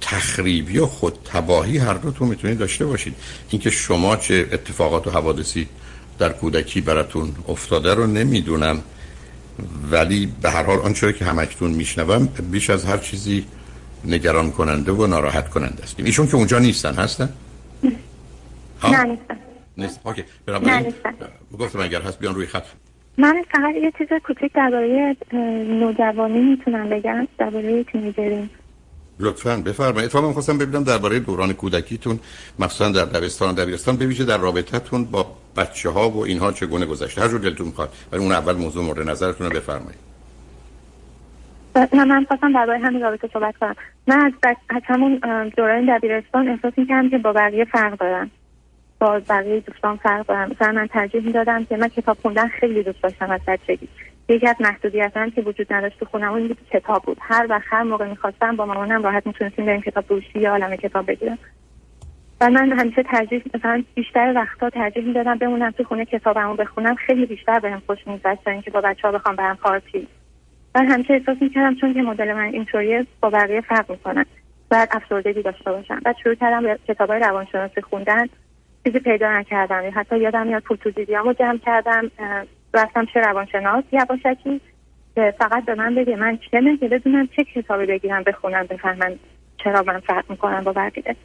تخریبی 0.00 0.78
و 0.78 0.86
خود 0.86 1.18
تباهی 1.24 1.78
هر 1.78 1.94
دو 1.94 2.10
تو 2.10 2.24
می‌تونید 2.24 2.58
داشته 2.58 2.86
باشید. 2.86 3.14
اینکه 3.50 3.70
شما 3.70 4.16
چه 4.16 4.48
اتفاقات 4.52 5.06
و 5.06 5.10
حوادثی 5.10 5.68
در 6.18 6.32
کودکی 6.32 6.80
براتون 6.80 7.34
افتاده 7.48 7.94
رو 7.94 8.06
نمی‌دونم 8.06 8.82
ولی 9.90 10.32
به 10.42 10.50
هر 10.50 10.62
حال 10.62 10.78
آنچه 10.78 11.12
که 11.12 11.24
همکتون 11.24 11.70
میشنوم 11.70 12.26
بیش 12.26 12.70
از 12.70 12.84
هر 12.84 12.98
چیزی 12.98 13.44
نگران 14.04 14.50
کننده 14.50 14.92
و 14.92 15.06
ناراحت 15.06 15.48
کننده 15.50 15.82
است. 15.82 15.94
ایشون 15.98 16.26
که 16.26 16.34
اونجا 16.34 16.58
نیستن 16.58 16.94
هستن؟ 16.94 17.28
نه 18.84 19.04
نیستن. 19.04 19.36
نیست. 19.78 20.00
اوکی. 20.04 20.24
نه 20.48 20.92
گفتم 21.58 21.80
اگر 21.80 22.02
هست 22.02 22.18
بیان 22.18 22.34
روی 22.34 22.46
خط. 22.46 22.64
من 23.18 23.42
فقط 23.50 23.74
یه 23.74 23.92
چیز 23.98 24.08
کوچیک 24.24 24.52
درباره 24.52 25.16
نوجوانی 25.80 26.40
می‌تونم 26.40 26.88
بگم 26.88 27.28
درباره 27.38 27.84
تینیجرین 27.84 28.50
لطفا 29.20 29.56
بفرمایید. 29.56 30.04
اتفاقا 30.04 30.32
خواستم 30.32 30.58
ببینم 30.58 30.84
درباره 30.84 31.18
دوران 31.18 31.52
کودکیتون 31.52 32.20
مخصوصا 32.58 32.90
در 32.90 33.04
دبستان 33.04 33.50
و 33.50 33.52
دبیرستان 33.52 33.96
ببینید 33.96 34.26
در 34.26 34.38
رابطتون 34.38 35.04
با 35.04 35.26
بچه 35.56 35.90
ها 35.90 36.10
و 36.10 36.24
اینها 36.24 36.52
چگونه 36.52 36.86
گذشته؟ 36.86 37.20
هر 37.20 37.28
جور 37.28 37.40
دلتون 37.40 37.66
می‌خواد 37.66 37.92
ولی 38.12 38.22
اون 38.22 38.32
اول 38.32 38.56
موضوع 38.56 38.84
مورد 38.84 39.08
نظرتون 39.08 39.46
رو 39.46 39.56
بفرمایید. 39.56 39.98
نه 41.92 42.04
من 42.04 42.24
خواستم 42.24 42.52
درباره 42.52 42.78
همین 42.78 43.02
رابطه 43.02 43.28
صحبت 43.32 43.56
کنم. 43.56 43.74
من 44.06 44.20
از. 44.20 44.32
از 44.68 44.82
همون 44.84 45.20
دوران 45.56 45.96
دبیرستان 45.96 46.48
احساس 46.48 46.72
می‌کردم 46.76 47.10
که 47.10 47.18
با 47.18 47.32
بقیه 47.32 47.64
فرق 47.64 47.98
دارم 47.98 48.30
بقیه 49.04 49.60
دوستان 49.60 49.96
فرق 49.96 50.26
دارم 50.26 50.50
مثلا 50.50 50.72
من 50.72 50.86
ترجیح 50.86 51.26
می‌دادم 51.26 51.64
که 51.64 51.76
من 51.76 51.88
کتاب 51.88 52.16
خوندن 52.22 52.48
خیلی 52.48 52.82
دوست 52.82 53.02
داشتم 53.02 53.30
از 53.30 53.40
بچگی. 53.46 53.88
یکی 54.28 54.48
از 54.48 54.56
محدودیت 54.60 55.16
هم 55.16 55.30
که 55.30 55.42
وجود 55.42 55.72
نداشت 55.72 55.98
تو 56.00 56.04
خونم 56.04 56.32
این 56.32 56.56
کتاب 56.70 57.02
بود. 57.02 57.16
هر 57.20 57.46
وقت 57.50 57.64
هر 57.66 57.82
موقع 57.82 58.08
می‌خواستم 58.08 58.56
با 58.56 58.66
مامانم 58.66 59.02
راحت 59.02 59.26
می‌تونستیم 59.26 59.66
بریم 59.66 59.80
کتاب 59.80 60.04
روشی 60.08 60.38
یا 60.38 60.50
عالم 60.50 60.76
کتاب 60.76 61.06
بگیرم. 61.06 61.38
و 62.40 62.50
من 62.50 62.72
همیشه 62.72 63.02
ترجیح 63.02 63.42
مثلا 63.54 63.84
بیشتر 63.94 64.32
وقتا 64.36 64.70
ترجیح 64.70 65.04
می‌دادم 65.04 65.38
بمونم 65.38 65.70
تو 65.70 65.84
خونه 65.84 66.04
کتابمو 66.04 66.54
بخونم. 66.54 66.94
خیلی 66.94 67.26
بیشتر 67.26 67.58
بهم 67.58 67.82
خوش 67.86 67.98
میگذشت 68.06 68.44
تا 68.44 68.50
اینکه 68.50 68.70
با 68.70 68.80
بچه 68.80 69.08
ها 69.08 69.12
بخوام 69.12 69.36
برم 69.36 69.56
پارتی. 69.56 70.08
من 70.74 70.90
همیشه 70.90 71.14
احساس 71.14 71.36
می‌کردم 71.42 71.74
چون 71.74 71.94
که 71.94 72.02
مدل 72.02 72.32
من 72.32 72.44
اینطوریه 72.44 73.06
با 73.20 73.30
بقیه 73.30 73.60
فرق 73.60 73.90
می‌کنن 73.90 74.24
باید 74.70 74.88
افسردگی 74.92 75.42
داشته 75.42 75.72
باشم. 75.72 76.00
بعد 76.04 76.16
شروع 76.22 76.34
کردم 76.34 76.62
به 76.62 77.04
روانشناسی 77.18 77.80
خوندن. 77.80 78.26
چیزی 78.84 78.98
پیدا 78.98 79.38
نکردم. 79.38 79.82
حتی 79.94 80.18
یادم 80.18 80.46
میاد 80.46 80.62
پول 80.62 80.76
تو 80.76 80.90
دیدیامو 80.90 81.32
جمع 81.32 81.58
کردم 81.58 82.10
رفتم 82.74 83.06
چه 83.14 83.20
روانشناس 83.20 83.84
یواشکی 83.92 84.60
که 85.14 85.34
فقط 85.38 85.64
به 85.64 85.74
من 85.74 85.94
بگه 85.94 86.16
من 86.16 86.38
چه 86.50 86.76
که 86.80 86.88
بدونم 86.88 87.28
چه 87.36 87.44
کتابی 87.44 87.86
بگیرم 87.86 88.22
بخونم 88.22 88.66
بفهمم 88.66 89.18
چرا 89.64 89.82
من 89.82 90.00
فرق 90.00 90.30
می‌کنم 90.30 90.64
با 90.64 90.72
بقیه. 90.72 91.16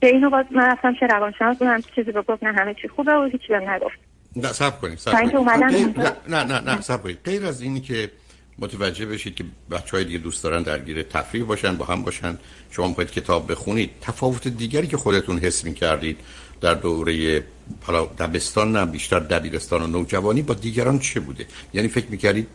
به 0.00 0.06
اینو 0.06 0.30
باز 0.30 0.46
من 0.50 0.66
رفتم 0.70 0.94
چه 1.00 1.06
روانشناس 1.06 1.62
اونم 1.62 1.80
چیزی 1.94 2.12
به 2.12 2.22
گفت 2.22 2.44
نه 2.44 2.52
همه 2.52 2.74
چی 2.74 2.88
خوبه 2.88 3.12
و 3.12 3.28
هیچی 3.32 3.48
بهم 3.48 3.70
نگفت. 3.70 3.98
نه 4.36 4.48
سب 4.48 4.80
کنید 4.80 4.98
سب 4.98 5.14
نه 5.14 6.12
نه 6.28 6.44
نه, 6.44 6.60
نه 6.60 6.80
سب 6.80 7.02
کنید. 7.02 7.18
غیر 7.24 7.46
از 7.46 7.62
اینی 7.62 7.80
که 7.80 8.10
متوجه 8.58 9.06
بشید 9.06 9.34
که 9.34 9.44
بچه 9.70 9.96
های 9.96 10.04
دیگه 10.04 10.18
دوست 10.18 10.44
دارن 10.44 10.62
درگیر 10.62 11.02
تفریح 11.02 11.44
باشن 11.44 11.76
با 11.76 11.84
هم 11.84 12.02
باشن 12.02 12.38
شما 12.70 12.88
می‌خواید 12.88 13.10
کتاب 13.10 13.50
بخونید 13.50 13.90
تفاوت 14.00 14.48
دیگری 14.48 14.86
که 14.86 14.96
خودتون 14.96 15.38
حس 15.38 15.64
می 15.64 15.74
کردید 15.74 16.20
در 16.60 16.74
دوره 16.74 17.44
حالا 17.82 18.04
دبستان 18.18 18.72
نه 18.72 18.86
بیشتر 18.86 19.18
دبیرستان 19.18 19.82
و 19.82 19.86
نوجوانی 19.86 20.42
با 20.42 20.54
دیگران 20.54 20.98
چه 20.98 21.20
بوده؟ 21.20 21.46
یعنی 21.74 21.88
فکر 21.88 22.06
می‌کردید 22.10 22.48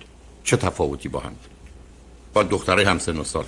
چه 0.44 0.58
تفاوتی 0.58 1.10
با 1.10 1.20
هم؟ 1.20 1.36
با 2.34 2.44
دختره 2.44 2.86
همسن 2.86 3.18
و 3.18 3.24
سال. 3.24 3.46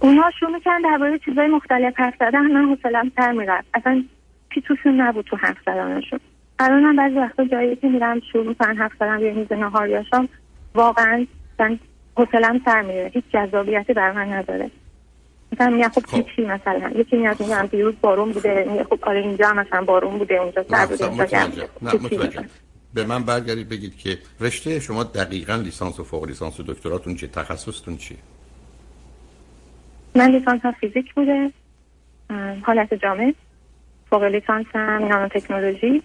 اونها 0.00 0.30
شروع 0.40 0.50
می‌کنن 0.50 0.80
درباره 0.84 1.18
چیزای 1.18 1.46
مختلف 1.48 1.94
حرف 1.96 2.14
زدن 2.20 2.46
من 2.46 2.64
حوصله‌ام 2.68 3.12
سر 3.16 3.32
می‌رفت. 3.32 3.68
اصلا 3.74 4.04
چی 4.54 4.60
توشون 4.60 5.00
نبود 5.00 5.24
تو 5.24 5.36
حرف 5.36 5.56
زدنشون. 5.66 6.20
الان 6.58 6.96
بعضی 6.96 7.14
وقتا 7.14 7.44
جایی 7.44 7.76
که 7.76 7.88
میرم 7.88 8.20
شروع 8.32 8.46
می‌کنن 8.48 8.76
حرف 8.76 8.92
زدن 9.00 9.20
روی 9.20 9.30
میز 9.30 9.52
نهار 9.52 9.88
یاشام 9.88 10.28
واقعا 10.74 11.26
من 11.58 11.78
حوصله‌ام 12.16 12.60
سر 12.64 12.82
میره. 12.82 13.10
هیچ 13.14 13.24
جذابیتی 13.32 13.92
بر 13.92 14.12
من 14.12 14.32
نداره. 14.32 14.70
مثلا 15.52 15.70
میگم 15.70 15.88
خب, 15.88 16.06
خب. 16.06 16.26
چی 16.36 16.42
مثلا. 16.42 16.90
یکی 16.96 17.16
میاد 17.16 17.40
میگم 17.40 17.66
دیروز 17.66 17.94
بارون 18.00 18.32
بوده 18.32 18.84
خب 18.90 18.98
آره 19.02 19.20
اینجا 19.20 19.52
مثلا 19.52 19.82
بارون 19.82 20.18
بوده 20.18 20.34
اونجا 20.34 20.64
سر 20.70 20.86
بوده 20.86 21.40
اینجا 21.42 21.66
به 22.94 23.06
من 23.06 23.24
برگردید 23.24 23.68
بگید 23.68 23.96
که 23.96 24.18
رشته 24.40 24.80
شما 24.80 25.04
دقیقا 25.04 25.54
لیسانس 25.54 26.00
و 26.00 26.04
فوق 26.04 26.24
لیسانس 26.24 26.60
و 26.60 26.62
دکتراتون 26.62 27.14
چه 27.14 27.26
تخصصتون 27.26 27.96
چیه؟ 27.96 28.18
من 30.14 30.30
لیسانس 30.30 30.60
هم 30.64 30.72
فیزیک 30.72 31.14
بوده 31.14 31.52
حالت 32.62 32.94
جامعه 32.94 33.34
فوق 34.10 34.22
لیسانس 34.22 34.66
هم 34.74 35.06
نانو 35.08 35.28
تکنولوژی 35.28 36.02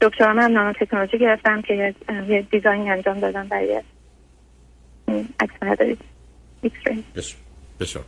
دکترام 0.00 0.38
هم 0.38 0.52
نانو 0.52 0.72
تکنولوژی 0.72 1.18
گرفتم 1.18 1.62
که 1.62 1.94
یه 2.28 2.42
دیزاین 2.42 2.90
انجام 2.90 3.20
دادم 3.20 3.48
برای 3.48 3.82
عکس 5.40 5.62
مداری 5.62 5.98
بسیار 7.84 8.04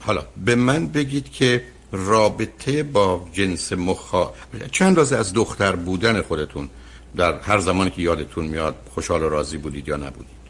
حالا 0.00 0.22
به 0.44 0.54
من 0.54 0.86
بگید 0.86 1.32
که 1.32 1.62
رابطه 1.92 2.82
با 2.82 3.28
جنس 3.32 3.72
مخا 3.72 4.30
چند 4.72 4.88
اندازه 4.88 5.16
از 5.16 5.34
دختر 5.34 5.76
بودن 5.76 6.22
خودتون 6.22 6.68
در 7.16 7.38
هر 7.38 7.58
زمانی 7.58 7.90
که 7.90 8.02
یادتون 8.02 8.44
میاد 8.44 8.74
خوشحال 8.94 9.22
و 9.22 9.28
راضی 9.28 9.58
بودید 9.58 9.88
یا 9.88 9.96
نبودید؟ 9.96 10.40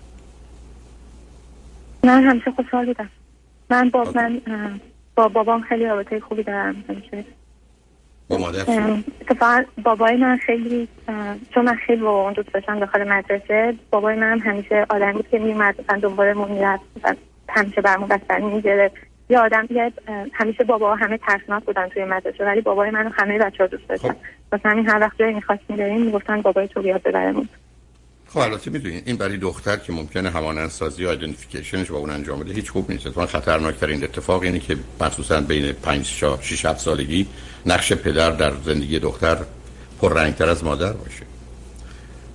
من 2.04 2.24
همیشه 2.24 2.50
خوشحال 2.50 2.86
بودم. 2.86 3.10
من 3.70 3.90
با 3.90 4.12
من 4.14 4.40
با 5.14 5.28
بابام 5.28 5.62
خیلی 5.62 5.84
رابطه 5.84 6.20
خوبی 6.20 6.42
دارم 6.42 6.84
همیشه. 6.88 7.24
با 8.28 8.38
مادر 8.38 8.64
بابای 9.82 10.16
من 10.16 10.36
خیلی 10.36 10.88
چون 11.54 11.64
من 11.64 11.76
خیلی 11.86 12.02
با 12.02 12.32
دوست 12.32 12.52
داشتم 12.54 12.80
داخل 12.80 13.08
مدرسه 13.08 13.74
بابای 13.90 14.16
من 14.16 14.40
همیشه 14.40 14.86
آدم 14.90 15.12
بود 15.12 15.28
که 15.30 15.38
میومد 15.38 15.74
دنبالمون 16.02 16.50
می‌رفت. 16.50 16.84
همیشه 17.50 17.80
برمون 17.80 18.08
بستنی 18.08 18.54
می‌گرفت. 18.54 18.94
یه 19.30 19.38
آدم 19.38 19.66
یه 19.70 19.92
همیشه 20.32 20.64
بابا 20.64 20.94
همه 20.94 21.18
ترسناک 21.18 21.64
بودن 21.64 21.88
توی 21.88 22.04
مدرسه 22.04 22.44
ولی 22.44 22.60
بابای 22.60 22.90
منو 22.90 23.10
همه 23.12 23.38
بچه 23.38 23.56
ها 23.58 23.66
دوست 23.66 23.88
داشتن. 23.88 24.08
خب. 24.08 24.16
واسه 24.52 24.68
همین 24.68 24.88
هر 24.88 25.00
وقت 25.00 25.18
جایی 25.18 25.34
می‌خواستیم 25.34 25.76
بریم 25.76 26.02
می‌گفتن 26.02 26.42
بابای 26.42 26.68
تو 26.68 26.82
بیاد 26.82 27.02
ببرمون. 27.02 27.48
خب 28.28 28.38
البته 28.38 28.70
می‌دونید 28.70 29.02
این 29.06 29.16
برای 29.16 29.36
دختر 29.36 29.76
که 29.76 29.92
ممکنه 29.92 30.30
همانندسازی 30.30 31.04
و 31.04 31.08
ایدنتیفیکیشنش 31.08 31.90
با 31.90 31.98
اون 31.98 32.10
انجام 32.10 32.40
بده 32.40 32.52
هیچ 32.52 32.70
خوب 32.70 32.90
نیست. 32.90 33.06
اتفاقا 33.06 33.26
خطرناکترین 33.26 34.04
اتفاق 34.04 34.42
اینه 34.42 34.58
که 34.58 34.76
مخصوصا 35.00 35.40
بین 35.40 35.72
5 35.72 36.20
تا 36.20 36.38
6 36.40 36.64
7 36.64 36.80
سالگی 36.80 37.26
نقش 37.66 37.92
پدر 37.92 38.30
در 38.30 38.52
زندگی 38.64 38.98
دختر 38.98 39.36
پررنگتر 40.00 40.48
از 40.48 40.64
مادر 40.64 40.92
باشه. 40.92 41.22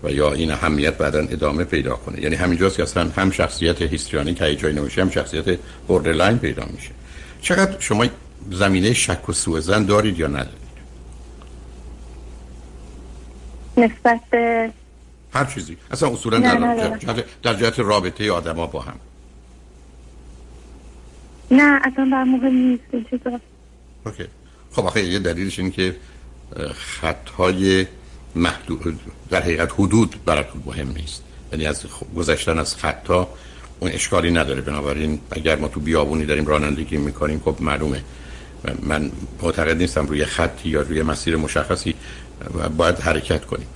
و 0.06 0.12
یا 0.12 0.34
این 0.34 0.52
اهمیت 0.52 0.98
بعدا 0.98 1.20
ادامه 1.20 1.64
پیدا 1.64 1.96
کنه. 1.96 2.22
یعنی 2.22 2.36
همینجاست 2.36 2.78
که 2.78 2.84
اصلا 2.84 3.10
هم 3.10 3.32
شخصیت 3.32 3.82
histrionic 3.82 4.56
ایجاد 4.56 4.74
میشه 4.74 5.02
هم 5.02 5.10
شخصیت 5.10 5.60
borderline 5.88 6.38
پیدا 6.38 6.66
میشه. 6.74 6.92
چقدر 7.42 7.80
شما 7.80 8.06
زمینه 8.52 8.94
شک 8.94 9.30
و 9.30 9.34
سوء 9.34 9.60
ظن 9.60 9.86
دارید 9.86 10.20
یا 10.20 10.28
ندارید؟ 10.28 10.66
نسبت 13.78 14.22
هر 15.34 15.46
چیزی. 15.46 15.78
اصلا 15.92 16.10
اصولا 16.10 16.40
در, 16.40 16.98
جهت, 16.98 17.26
در 17.44 17.54
جهت 17.54 17.80
رابطه 17.80 18.32
آدما 18.32 18.68
با 18.68 18.82
هم. 18.82 19.00
نه 21.52 21.80
اصلا 21.84 22.10
بر 22.12 22.24
مهم 22.24 22.56
نیست 22.56 22.84
اوکی. 24.06 24.26
خب 24.72 24.86
آخه 24.86 25.04
یه 25.04 25.20
دلیلش 25.20 25.60
این 25.60 25.72
که 25.72 25.96
خطهای 26.74 27.86
محدود 28.36 29.00
در 29.30 29.42
حقیقت 29.42 29.72
حدود 29.74 30.16
براتون 30.26 30.62
مهم 30.66 30.92
نیست. 30.92 31.24
یعنی 31.52 31.66
از 31.66 31.86
گذشتن 32.16 32.60
از 32.60 32.76
خطا 32.76 33.28
اون 33.80 33.92
اشکالی 33.92 34.32
نداره. 34.32 34.62
بنابراین 34.62 35.20
اگر 35.32 35.56
ما 35.56 35.68
تو 35.68 35.80
بیابونی 35.80 36.26
داریم 36.26 36.46
رانندگی 36.46 36.98
می‌کنیم 36.98 37.42
خب 37.46 37.56
معلومه. 37.60 38.04
من 38.82 39.12
معتقد 39.42 39.78
نیستم 39.78 40.06
روی 40.06 40.26
خطی 40.26 40.70
یا 40.70 40.82
روی 40.82 41.02
مسیر 41.02 41.36
مشخصی 41.36 41.96
باید 42.78 43.00
حرکت 43.00 43.46
کنیم. 43.46 43.68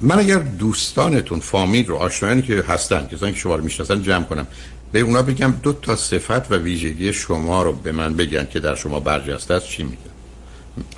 من 0.00 0.18
اگر 0.18 0.38
دوستانتون 0.38 1.40
فامیل 1.40 1.86
رو 1.86 1.96
آشنایانی 1.96 2.42
که 2.42 2.64
هستن 2.68 3.06
کسانی 3.06 3.32
که 3.32 3.38
شما 3.38 3.54
رو 3.56 3.64
می‌شناسن 3.64 4.02
جمع 4.02 4.24
کنم. 4.24 4.46
به 4.92 5.00
اونا 5.00 5.22
بگم 5.22 5.54
دو 5.62 5.72
تا 5.72 5.96
صفت 5.96 6.52
و 6.52 6.54
ویژگی 6.54 7.12
شما 7.12 7.62
رو 7.62 7.72
به 7.72 7.92
من 7.92 8.14
بگن 8.14 8.46
که 8.52 8.60
در 8.60 8.74
شما 8.74 9.00
برجسته 9.00 9.54
است 9.54 9.66
چی 9.66 9.82
میگن؟ 9.82 9.96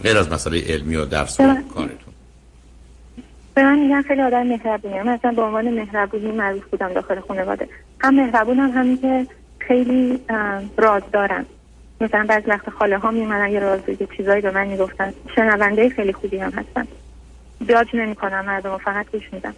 غیر 0.02 0.18
از 0.18 0.28
مسئله 0.28 0.61
علمی 0.61 0.96
و 0.96 1.05
درس 1.05 1.40
و 1.40 1.55
کارتون. 1.74 2.12
به 3.54 3.62
من 3.62 3.78
میگن 3.78 4.02
خیلی 4.02 4.22
آدم 4.22 4.46
مهربونی. 4.46 5.00
من 5.00 5.08
اصلا 5.08 5.32
به 5.32 5.42
عنوان 5.42 5.70
مهربونی 5.70 6.32
معروف 6.32 6.64
بودم 6.64 6.92
داخل 6.92 7.20
خانواده. 7.20 7.68
هم 8.00 8.14
مهربونم 8.14 8.70
همین 8.70 9.00
که 9.00 9.26
خیلی 9.58 10.20
راز 10.76 11.02
دارم. 11.12 11.46
مثلا 12.00 12.26
بعضی 12.28 12.50
وقت 12.50 12.70
خاله 12.70 12.98
ها 12.98 13.10
میمدن 13.10 13.50
یه 13.50 13.60
راز 13.60 13.80
یه 13.88 14.08
چیزایی 14.16 14.42
به 14.42 14.50
من 14.50 14.66
می‌گفتن. 14.66 15.12
شنونده 15.34 15.88
خیلی 15.88 16.12
خوبی 16.12 16.38
هم 16.38 16.50
هستن 16.50 16.86
بیاد 17.66 17.86
نمی 17.94 18.14
کنم 18.14 18.44
مردم 18.44 18.78
فقط 18.78 19.06
گوش 19.12 19.32
میدم. 19.32 19.54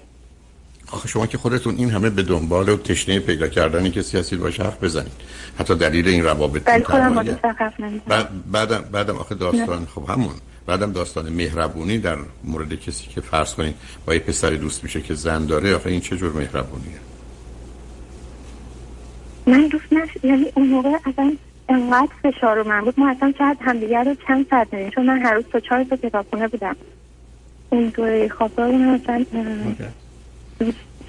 آخه 0.93 1.09
شما 1.09 1.27
که 1.27 1.39
خودتون 1.39 1.75
این 1.75 1.91
همه 1.91 2.11
به 2.11 2.23
دنبال 2.23 2.69
و 2.69 2.77
تشنه 2.77 3.21
پیدا 3.21 3.49
کردنی 3.49 3.91
که 3.91 4.03
سیاسی 4.03 4.37
باشه 4.37 4.63
حرف 4.63 4.85
بزنید. 4.85 5.13
حتی 5.59 5.75
دلیل 5.75 6.09
این 6.09 6.25
روابط 6.25 6.83
خودم 6.83 7.15
بعد 8.09 8.29
بعدم 8.53 8.85
بعدم 8.93 9.17
آخه 9.17 9.35
داستان. 9.35 9.87
خب 9.95 10.11
همون. 10.11 10.35
بعدم 10.67 10.93
داستان 10.93 11.29
مهربونی 11.29 11.99
در 11.99 12.17
مورد 12.45 12.75
کسی 12.75 13.07
که 13.07 13.21
فرض 13.21 13.55
کنید 13.55 13.75
با 14.07 14.15
یه 14.15 14.21
پسر 14.21 14.51
دوست 14.51 14.85
میشه 14.85 15.01
که 15.01 15.15
زن 15.15 15.47
داره 15.47 15.75
آخه 15.75 15.91
این 15.91 16.01
چه 16.01 16.17
جور 16.17 16.33
مهربونیه؟ 16.33 16.99
من 19.47 19.69
دوست 19.69 19.93
نش 19.93 20.09
یعنی 20.23 20.47
اون 20.55 20.67
موقع 20.67 20.91
اصلا 21.07 21.37
انقدر 21.69 22.13
فشار 22.23 22.57
رو 22.57 22.69
من 22.69 22.81
بود. 22.81 23.01
ما 23.01 23.11
اصلا 23.11 23.33
شاید 23.39 23.59
همدیگر 23.61 24.05
رو 24.05 24.15
چند 24.27 24.47
ساعت 24.51 24.75
نمیم 24.75 24.91
چون 24.91 25.07
من 25.07 25.19
هر 25.19 25.35
روز 25.35 25.45
تا 25.53 25.61
چهار 25.61 25.85
تا 25.85 25.97
کتابخونه 25.97 26.49
بودم. 26.49 26.77
اون 27.71 27.89
دوره 27.89 28.29
خوابگاه 28.29 28.71
من 28.71 28.89
اصلا 28.95 29.27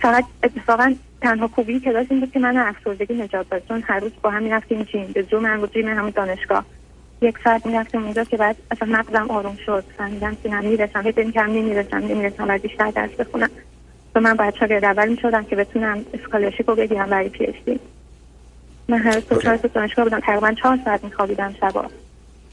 فقط 0.02 0.26
اتفاقا 0.44 0.96
تنها 1.22 1.48
خوبی 1.48 1.80
که 1.80 1.92
داشت 1.92 2.12
این 2.12 2.20
بود 2.20 2.32
که 2.32 2.40
من 2.40 2.58
افسردگی 2.58 3.14
نجات 3.14 3.50
داد 3.50 3.64
چون 3.68 3.84
هر 3.88 4.00
روز 4.00 4.12
با 4.22 4.30
هم 4.30 4.44
می‌رفتیم 4.44 4.84
gym 4.84 5.12
به 5.14 5.24
جو 5.24 5.40
من 5.40 5.60
بود 5.60 5.74
gym 5.74 5.88
همون 5.88 6.10
دانشگاه. 6.10 6.66
یک 7.22 7.36
ساعت 7.44 7.66
می‌رفتم 7.66 8.04
اونجا 8.04 8.24
که 8.24 8.38
بعد 8.38 8.56
اصلا 8.72 8.88
مغزم 8.88 9.26
آروم 9.30 9.58
شد. 9.66 9.84
فهمیدم 9.98 10.38
که 10.44 10.50
من 10.50 10.66
می‌رسم. 10.66 11.02
هی 11.02 11.12
بین 11.12 11.32
کم 11.32 11.50
نمی‌رسم 11.50 11.98
نمی‌رسم. 11.98 12.48
بعد 12.48 12.62
بیشتر 12.62 12.92
درس 12.92 13.12
بخونم. 13.12 13.50
و 14.16 14.20
من 14.20 14.34
باید 14.34 14.56
شاگرد 14.56 14.86
اول 14.86 15.10
می‌شدم 15.10 15.44
که 15.44 15.56
بتونم 15.56 16.06
scholarship 16.14 16.70
رو 16.70 16.76
بگیرم 16.76 17.10
برای 17.10 17.30
PhD. 17.30 17.80
من 18.88 18.98
هر 18.98 19.16
روز 19.16 19.42
چهار 19.44 19.58
دانشگاه 19.58 20.06
بودم. 20.06 20.20
تقریبا 20.20 20.52
چهار 20.52 20.80
ساعت 20.86 21.04
میخوابیدم 21.04 21.56
شبا. 21.60 21.86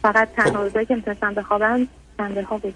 فقط 0.03 0.29
تنها 0.37 0.51
خب. 0.51 0.57
روزایی 0.57 0.87
که 0.87 0.95
می‌تونستم 0.95 1.35
بخوابم 1.35 1.89
شنبه 2.17 2.43
ها 2.43 2.59
بود. 2.59 2.75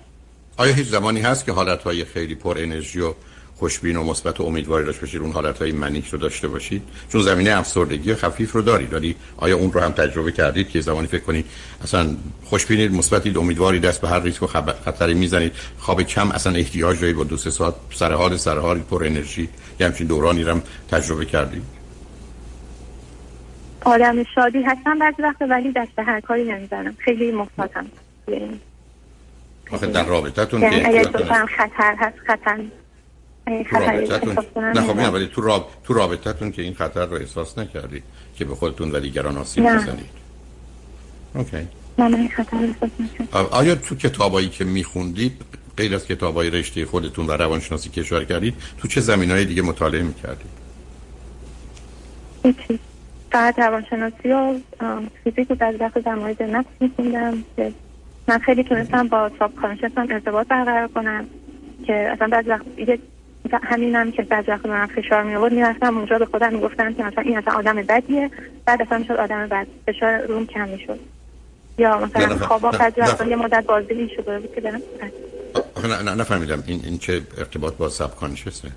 آیا 0.57 0.72
هیچ 0.72 0.87
زمانی 0.87 1.20
هست 1.20 1.44
که 1.44 1.53
حالتهای 1.53 2.05
خیلی 2.05 2.35
پر 2.35 2.59
انرژی 2.59 3.01
و 3.01 3.14
خوشبین 3.56 3.96
و 3.96 4.04
مثبت 4.04 4.40
و 4.40 4.42
امیدواری 4.42 4.86
داشته 4.86 5.00
باشید 5.00 5.20
اون 5.20 5.32
حالت 5.32 5.58
های 5.58 5.72
منیک 5.72 6.08
رو 6.08 6.18
داشته 6.18 6.48
باشید. 6.48 6.82
چون 7.08 7.22
زمینه 7.22 7.50
افسردگی 7.50 8.14
خفیف 8.14 8.52
رو 8.52 8.62
دارید 8.62 8.92
ولی 8.92 9.16
آیا 9.36 9.56
اون 9.56 9.72
رو 9.72 9.80
هم 9.80 9.92
تجربه 9.92 10.32
کردید 10.32 10.68
که 10.68 10.80
زمانی 10.80 11.06
فکر 11.06 11.22
کنید 11.22 11.46
اصلا 11.82 12.16
خوشبینید 12.44 12.92
مثبتید 12.92 13.38
امیدواری 13.38 13.80
دست 13.80 14.00
به 14.00 14.08
هر 14.08 14.20
ریسک 14.20 14.42
و 14.42 14.46
خطری 14.84 15.14
می‌زنید؟ 15.14 15.52
خواب 15.78 16.02
کم 16.02 16.30
اصلا 16.30 16.52
احتیاج 16.52 17.00
دارید 17.00 17.16
با 17.16 17.24
دو 17.24 17.36
سه 17.36 17.50
ساعت 17.50 17.74
سر 17.94 18.12
حال 18.12 18.36
سر 18.36 18.58
حال 18.58 18.78
پر 18.78 19.04
انرژی 19.04 19.48
یه 19.80 19.86
همچین 19.86 20.06
دورانی 20.06 20.44
رو 20.44 20.50
هم 20.50 20.62
تجربه 20.90 21.24
کردید؟ 21.24 21.62
آدم 23.84 24.24
شادی 24.34 24.62
هستم 24.62 24.98
بعضی 24.98 25.22
وقت 25.22 25.42
ولی 25.42 25.72
دست 25.72 25.90
به 25.96 26.02
هر 26.02 26.20
کاری 26.20 26.44
نمی‌زنم. 26.44 26.96
خیلی 26.98 27.32
مثبتم 27.32 27.86
آخه 29.70 29.86
در 29.86 30.04
رابطتون 30.04 30.60
که 30.60 30.88
اگر 30.88 31.04
خطر 31.46 31.94
هست 31.98 32.18
خطر 32.26 32.58
رابطتون 33.46 34.64
نه 34.64 34.80
خب 34.80 34.96
نه 34.96 35.09
ولی 35.09 35.26
تو, 35.26 35.40
راب... 35.40 35.70
تو 35.85 35.94
رابطتون 35.94 36.52
که 36.52 36.62
این 36.62 36.74
خطر 36.74 37.06
رو 37.06 37.14
احساس 37.14 37.59
نکردید 37.59 38.02
که 38.37 38.44
به 38.44 38.54
خودتون 38.54 38.92
و 38.92 39.00
دیگران 39.00 39.38
آسیب 39.38 39.64
بزنید. 39.64 40.11
اوکی. 41.35 41.68
نه 41.98 42.28
خطر 42.28 42.56
احساس 42.56 42.90
آیا 43.50 43.74
تو 43.74 43.94
کتابایی 43.94 44.48
که 44.48 44.64
میخوندید 44.64 45.42
غیر 45.76 45.94
از 45.94 46.06
کتابای 46.06 46.50
رشته 46.50 46.87
خودتون 46.87 47.26
و 47.26 47.32
روانشناسی 47.32 47.90
که 47.90 48.00
اشاره 48.00 48.24
کردید 48.24 48.54
تو 48.78 48.88
چه 48.88 49.00
زمین 49.00 49.30
های 49.30 49.44
دیگه 49.44 49.62
مطالعه 49.62 50.02
می‌کردید؟ 50.02 50.50
هیچی. 52.42 52.78
فقط 53.32 53.59
روانشناسی 53.59 54.32
و 54.32 54.54
فیزیک 55.24 55.50
و 55.50 55.54
در 55.54 55.74
وقت 55.80 55.98
در 55.98 56.14
مورد 56.14 56.42
نفس 56.42 56.68
میخوندم 56.80 57.44
که 57.56 57.72
من 58.28 58.38
خیلی 58.38 58.62
تونستم 58.62 59.09
با 59.09 59.30
ساب 59.38 59.54
کانشنسم 59.54 60.06
ارتباط 60.11 60.46
برقرار 60.46 60.88
کنم 60.88 61.26
که 61.87 61.94
اصلا 61.94 62.28
بعضی 62.28 62.48
وقت 62.48 62.64
همینم 63.54 64.12
که 64.12 64.22
بعضی 64.22 64.50
وقت 64.50 64.66
من 64.66 64.87
فشار 64.87 65.22
می 65.22 65.35
آورد 65.35 65.52
می‌رفتم 65.52 65.96
اونجا 65.96 66.18
به 66.18 66.26
خودم 66.26 66.52
می‌گفتم 66.52 66.94
که 66.94 67.04
مثلا 67.04 67.22
این 67.22 67.38
اصلا 67.38 67.54
آدم 67.54 67.76
بدیه 67.76 68.30
بعد 68.64 68.82
اصلا 68.82 68.98
می‌شد 68.98 69.12
آدم 69.12 69.46
بد 69.46 69.66
فشار 69.87 70.18
روم 70.18 70.46
کم 70.46 70.68
می‌شد. 70.68 70.98
یا 71.78 71.98
مثلا 71.98 72.37
خوابا 72.37 72.70
بعضی 72.70 73.00
وقت 73.00 73.26
یه 73.26 73.37
مدت 73.37 73.64
بازی 73.66 73.94
می‌شد 73.94 74.54
که 74.54 74.61
برم 74.61 74.82
نه 75.85 76.02
نه 76.02 76.14
نفهمیدم. 76.14 76.62
این 76.66 76.80
این 76.85 76.98
چه 76.98 77.20
ارتباط 77.38 77.74
با 77.74 77.88
ساب 77.88 78.16
کانشسه 78.16 78.68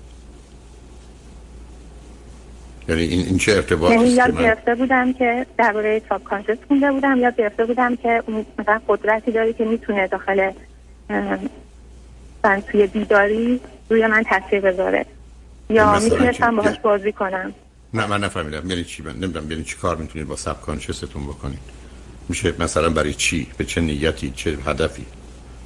یعنی 2.88 3.02
این, 3.02 3.26
این 3.26 3.38
چه 3.38 3.52
ارتباطی 3.52 3.94
یعنی 3.94 4.08
یاد 4.08 4.38
گرفته 4.38 4.74
بودم 4.74 5.12
که 5.12 5.46
درباره 5.58 6.02
ساب 6.08 6.24
کانشس 6.24 6.56
خونده 6.68 6.92
بودم 6.92 7.18
یاد 7.18 7.36
گرفته 7.36 7.64
بودم 7.64 7.96
که 7.96 8.22
مثلا 8.58 8.80
قدرتی 8.88 9.32
داره 9.32 9.52
که 9.52 9.64
می‌تونه 9.64 10.06
داخل 10.06 10.50
من 12.44 12.60
توی 12.60 12.86
بیداری 12.86 13.60
روی 13.90 14.06
من 14.06 14.22
تاثیر 14.22 14.60
بذاره. 14.60 15.06
یا 15.70 15.98
می‌تونستم 15.98 16.56
باهاش 16.56 16.78
بازی 16.78 17.12
کنم. 17.12 17.54
نه 17.94 18.06
من 18.06 18.24
نفهمیدم. 18.24 18.70
یعنی 18.70 18.84
چی؟ 18.84 19.02
من 19.02 19.12
نمی‌دونم. 19.12 19.50
یعنی 19.50 19.64
چی 19.64 19.76
کار 19.76 19.96
می‌تونید 19.96 20.28
با 20.28 20.36
سب 20.36 20.60
کانشستون 20.60 21.26
بکنید؟ 21.26 21.58
میشه 22.28 22.54
مثلا 22.58 22.90
برای 22.90 23.14
چی؟ 23.14 23.46
به 23.58 23.64
چه 23.64 23.80
نیتی؟ 23.80 24.30
چه 24.36 24.50
هدفی؟ 24.66 25.06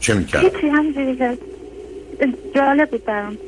چه 0.00 0.14
می‌کرد؟ 0.14 0.44
هیچی 0.44 0.68
همجوری 0.68 1.16
که 1.16 1.38
جالب 2.54 2.90
بود 2.90 3.04
برام. 3.04 3.38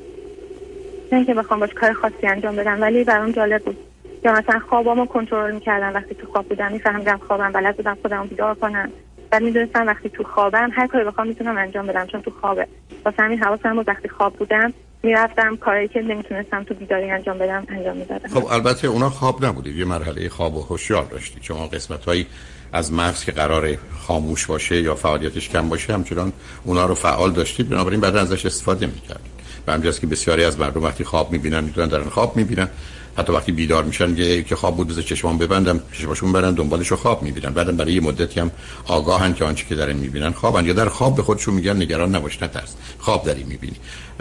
نه 1.13 1.25
که 1.25 1.35
بخوام 1.35 1.61
باش 1.61 1.71
کار 1.75 1.93
خاصی 1.93 2.27
انجام 2.27 2.57
بدم 2.57 2.81
ولی 2.81 3.05
برام 3.05 3.33
جالب 3.33 3.63
بود. 3.65 3.77
یا 4.25 4.33
مثلا 4.33 4.59
خوابامو 4.59 5.07
کنترل 5.07 5.55
می‌کردم. 5.55 5.95
وقتی 5.95 6.15
تو 6.15 6.27
خواب 6.27 6.49
بودم 6.49 6.73
میفهمیدم 6.73 7.21
خوابم 7.27 7.53
بلد 7.53 7.77
بودم 7.77 7.99
خودم 8.03 8.27
بیدار 8.27 8.55
کنم. 8.55 8.93
بعد 9.31 9.43
می‌دونستم 9.43 9.87
وقتی 9.87 10.09
تو 10.09 10.25
خوابم 10.25 10.71
هر 10.73 10.87
کاری 10.87 11.05
بخوام 11.05 11.27
می‌تونم 11.27 11.59
انجام 11.59 11.87
بدم 11.87 12.07
چون 12.07 12.23
تو 12.23 12.33
خوابه. 12.41 12.67
واسه 13.05 13.23
همین 13.23 13.39
حواسم 13.39 13.85
وقتی 13.87 14.09
خواب 14.09 14.37
بودم 14.37 14.73
می‌رفتم 15.03 15.57
کاری 15.57 15.89
که 15.89 16.01
نمی‌تونستم 16.01 16.65
تو 16.65 16.75
بیداری 16.75 17.11
انجام 17.11 17.39
بدم 17.39 17.67
انجام 17.69 17.97
می‌دادم. 17.97 18.29
خب 18.29 18.47
البته 18.47 18.89
اونا 18.89 19.11
خواب 19.11 19.45
نبودید 19.45 19.77
یه 19.77 19.85
مرحله 19.85 20.29
خواب 20.29 20.57
و 20.57 20.63
هوشیار 20.63 21.05
داشتید 21.05 21.43
شما 21.43 21.67
قسمت 21.67 22.05
هایی 22.05 22.27
از 22.73 22.93
مغز 22.93 23.25
که 23.25 23.33
قرار 23.33 23.77
خاموش 23.99 24.47
باشه 24.47 24.83
یا 24.83 24.95
فعالیتش 24.95 25.49
کم 25.49 25.69
باشه 25.69 25.93
همچنان 25.93 26.33
اونا 26.65 26.87
رو 26.87 26.95
فعال 26.95 27.33
داشتید. 27.33 27.69
بنابراین 27.69 28.01
بعد 28.01 28.17
ازش 28.17 28.47
استفاده 28.47 28.87
می‌کردید. 28.87 29.37
و 29.67 29.73
همجاست 29.73 30.01
که 30.01 30.07
بسیاری 30.07 30.45
از 30.45 30.61
مردم 30.61 30.83
وقتی 30.83 31.05
خواب 31.05 31.33
می‌بینن 31.33 31.65
می‌تونن 31.65 31.89
دارن 31.89 32.05
خواب 32.05 32.37
می‌بینن. 32.37 32.69
حتی 33.17 33.33
وقتی 33.33 33.53
بیدار 33.53 33.85
میشن 33.85 34.17
یه 34.17 34.43
که 34.43 34.57
خواب 34.57 34.77
بود 34.77 34.89
بذار 34.89 35.03
چشمان 35.03 35.39
ببندم 35.39 35.81
چشماشون 35.93 36.33
برن 36.33 36.55
دنبالش 36.55 36.93
خواب 36.93 37.23
می‌بینن. 37.23 37.51
بعدم 37.51 37.77
برای 37.77 37.93
یه 37.93 38.01
مدتی 38.01 38.41
هم 38.41 38.51
آگاهن 38.87 39.35
که 39.35 39.45
آنچه 39.45 39.67
که 39.69 39.75
دارن 39.75 39.97
می‌بینن 39.97 40.31
خوابن. 40.31 40.67
یا 40.67 40.73
در 40.73 40.89
خواب 40.89 41.17
به 41.17 41.23
خودشون 41.23 41.55
میگن 41.55 41.77
نگران 41.77 42.15
نباش 42.15 42.43
نترس 42.43 42.75
خواب 42.99 43.25
داری 43.25 43.45
می‌بینی. 43.45 43.77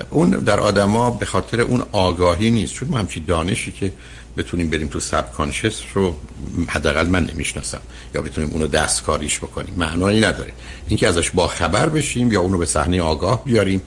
اون 0.10 0.30
در 0.30 0.60
آدما 0.60 1.12
به 1.12 1.26
خاطر 1.26 1.62
اون 1.62 1.84
آگاهی 1.92 2.52
نیست. 2.52 2.74
چون 2.74 2.90
ما 2.90 2.98
همچی 2.98 3.20
دانشی 3.20 3.72
که 3.72 3.92
بتونیم 4.38 4.70
بریم 4.70 4.88
تو 4.88 5.00
سب 5.00 5.32
کانشس 5.32 5.82
رو 5.94 6.16
حداقل 6.68 7.08
من 7.08 7.30
نمی‌شناسم. 7.34 7.82
یا 8.16 8.22
بتونیم 8.22 8.50
اونو 8.50 8.68
دستکاریش 8.68 9.40
بکنیم. 9.40 9.74
معنایی 9.78 10.22
نداره. 10.22 10.52
اینکه 10.88 11.08
ازش 11.08 11.32
با 11.32 11.48
خبر 11.48 11.90
بشیم 11.90 12.32
یا 12.32 12.42
اونو 12.42 12.58
به 12.58 12.66
صحنه 12.66 13.02
آگاه 13.02 13.46
بیاریم 13.46 13.82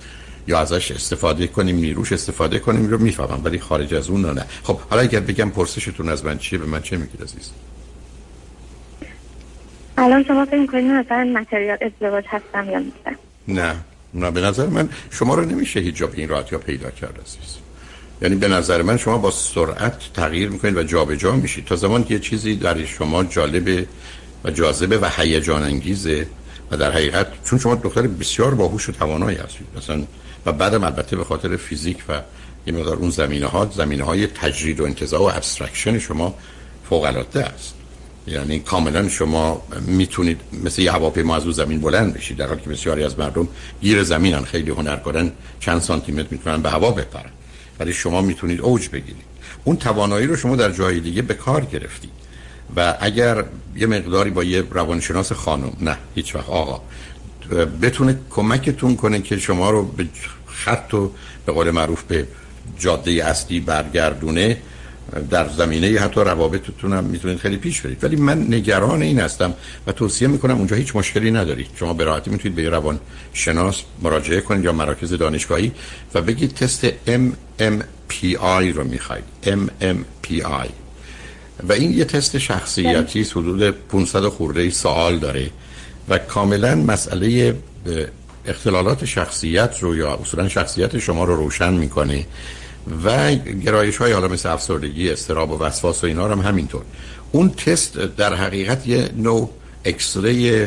یا 0.48 0.58
ازش 0.58 0.90
استفاده 0.90 1.46
کنیم 1.46 1.76
نیروش 1.76 2.12
استفاده 2.12 2.58
کنیم 2.58 2.90
رو 2.90 2.98
می‌فهمم 2.98 3.40
ولی 3.44 3.58
خارج 3.58 3.94
از 3.94 4.08
اون 4.08 4.24
نه. 4.38 4.44
خب 4.62 4.78
حالا 4.90 5.02
اگر 5.02 5.20
بگم 5.20 5.50
پرسشتون 5.50 6.08
از 6.08 6.24
من 6.24 6.38
چیه 6.38 6.58
به 6.58 6.66
من 6.66 6.82
چه 6.82 6.96
میگید 6.96 7.22
عزیز؟ 7.22 7.50
الان 9.98 10.24
شما 10.24 10.44
فکر 10.44 10.58
می‌کنید 10.58 10.84
مثلا 10.84 11.24
متریال 11.24 11.78
ازدواج 11.80 12.24
هستم 12.28 12.70
یا 12.70 12.78
نیستم؟ 12.78 13.16
نه. 13.48 13.74
نه 14.14 14.30
به 14.30 14.40
نظر 14.40 14.66
من 14.66 14.88
شما 15.10 15.34
رو 15.34 15.44
نمیشه 15.44 15.80
هیچ 15.80 15.94
جا 15.94 16.06
به 16.06 16.18
این 16.18 16.28
راحتی 16.28 16.56
پیدا 16.56 16.90
کرد 16.90 17.20
عزیز. 17.26 17.56
یعنی 18.22 18.36
به 18.36 18.48
نظر 18.48 18.82
من 18.82 18.96
شما 18.96 19.18
با 19.18 19.30
سرعت 19.30 20.12
تغییر 20.14 20.48
می‌کنید 20.48 20.76
و 20.76 20.82
جابجا 20.82 21.16
جا 21.16 21.32
میشید. 21.36 21.64
تا 21.64 21.76
زمان 21.76 22.04
که 22.04 22.14
یه 22.14 22.20
چیزی 22.20 22.56
در 22.56 22.84
شما 22.84 23.24
جالبه 23.24 23.86
و 24.44 24.50
جاذبه 24.50 24.98
و 24.98 25.08
هیجان 25.16 25.62
انگیزه 25.62 26.26
و 26.70 26.76
در 26.76 26.90
حقیقت 26.90 27.26
چون 27.44 27.58
شما 27.58 27.74
دختر 27.74 28.02
بسیار 28.02 28.54
باهوش 28.54 28.88
و 28.88 28.92
توانایی 28.92 29.38
هستید. 29.38 29.66
مثلا 29.76 30.04
و 30.46 30.52
بعدم 30.52 30.84
البته 30.84 31.16
به 31.16 31.24
خاطر 31.24 31.56
فیزیک 31.56 31.98
و 32.08 32.20
یه 32.66 32.72
مقدار 32.74 32.96
اون 32.96 33.10
زمینه 33.10 33.46
ها 33.46 33.70
زمینه 33.76 34.04
های 34.04 34.26
تجرید 34.26 34.80
و 34.80 34.84
انتزاع 34.84 35.20
و 35.20 35.24
abstraction 35.24 35.98
شما 35.98 36.34
فوق 36.88 37.02
العاده 37.02 37.44
است. 37.44 37.74
یعنی 38.26 38.58
کاملا 38.60 39.08
شما 39.08 39.62
می‌تونید 39.86 40.40
مثل 40.64 40.82
یه 40.82 40.92
هواپیما 40.92 41.36
از 41.36 41.42
اون 41.42 41.52
زمین 41.52 41.80
بلند 41.80 42.14
بشید 42.14 42.36
در 42.36 42.46
حالی 42.46 42.60
که 42.60 42.70
بسیاری 42.70 43.04
از 43.04 43.18
مردم 43.18 43.48
گیر 43.80 44.02
زمینن 44.02 44.44
خیلی 44.44 44.70
هنر 44.70 44.97
کنن 44.97 45.32
چند 45.60 45.80
سانتی 45.80 46.12
متر 46.12 46.26
می‌تونن 46.30 46.62
به 46.62 46.70
هوا 46.70 46.90
بپرن. 46.90 47.30
ولی 47.80 47.92
شما 47.92 48.22
می‌تونید 48.22 48.60
اوج 48.60 48.88
بگیرید. 48.88 49.28
اون 49.64 49.76
توانایی 49.76 50.26
رو 50.26 50.36
شما 50.36 50.56
در 50.56 50.72
جای 50.72 51.00
دیگه 51.00 51.22
به 51.22 51.34
کار 51.34 51.64
گرفتید. 51.64 52.10
و 52.76 52.94
اگر 53.00 53.44
یه 53.76 53.86
مقداری 53.86 54.30
با 54.30 54.44
یه 54.44 54.64
روانشناس 54.70 55.32
خانم 55.32 55.72
نه 55.80 55.96
هیچ 56.14 56.34
وقت 56.34 56.48
آقا 56.48 56.80
بتونه 57.82 58.18
کمکتون 58.30 58.96
کنه 58.96 59.22
که 59.22 59.38
شما 59.38 59.70
رو 59.70 59.84
به 59.84 60.06
خط 60.46 60.94
و 60.94 61.12
به 61.46 61.52
قول 61.52 61.70
معروف 61.70 62.02
به 62.02 62.26
جاده 62.78 63.10
اصلی 63.10 63.60
برگردونه. 63.60 64.56
در 65.30 65.48
زمینه 65.48 66.00
حتی 66.00 66.20
روابطتون 66.20 66.92
هم 66.92 67.04
می‌تونید 67.04 67.38
خیلی 67.38 67.56
پیش 67.56 67.80
برید. 67.80 68.04
ولی 68.04 68.16
من 68.16 68.54
نگران 68.54 69.02
این 69.02 69.20
هستم 69.20 69.54
و 69.86 69.92
توصیه 69.92 70.28
می‌کنم 70.28 70.56
اونجا 70.56 70.76
هیچ 70.76 70.96
مشکلی 70.96 71.30
ندارید 71.30 71.66
شما 71.76 71.94
به 71.94 72.04
راحتی 72.04 72.30
می‌تونید 72.30 72.56
به 72.56 72.68
روان 72.68 73.00
شناس 73.32 73.82
مراجعه 74.02 74.40
کنید 74.40 74.64
یا 74.64 74.72
مراکز 74.72 75.12
دانشگاهی 75.12 75.72
و 76.14 76.22
بگید 76.22 76.54
تست 76.54 76.86
MMPI 77.58 78.74
رو 78.74 78.84
می‌خواید. 78.84 79.24
MMPI 79.44 80.68
و 81.68 81.72
این 81.72 81.92
یه 81.92 82.04
تست 82.04 82.38
شخصیتی 82.38 83.22
حدود 83.22 83.70
500 83.70 84.28
خورده 84.28 84.70
سوال 84.70 85.18
داره. 85.18 85.50
و 86.08 86.18
کاملا 86.18 86.74
مسئله 86.74 87.56
اختلالات 88.46 89.04
شخصیت 89.04 89.78
رو 89.80 89.96
یا 89.96 90.14
اصولا 90.14 90.48
شخصیت 90.48 90.98
شما 90.98 91.24
رو 91.24 91.36
روشن 91.36 91.72
می‌کنه 91.72 92.26
و 93.04 93.34
گرایش 93.34 93.96
های 93.96 94.12
حالا 94.12 94.28
مثل 94.28 94.48
افسردگی 94.48 95.10
استراب 95.10 95.50
و 95.50 95.58
وسواس 95.58 96.04
و 96.04 96.06
اینا 96.06 96.26
رو 96.26 96.32
هم 96.32 96.40
همینطور. 96.40 96.82
اون 97.32 97.48
تست 97.50 97.98
در 97.98 98.34
حقیقت 98.34 98.86
یه 98.86 99.08
نوع 99.16 99.50
اکسری 99.84 100.66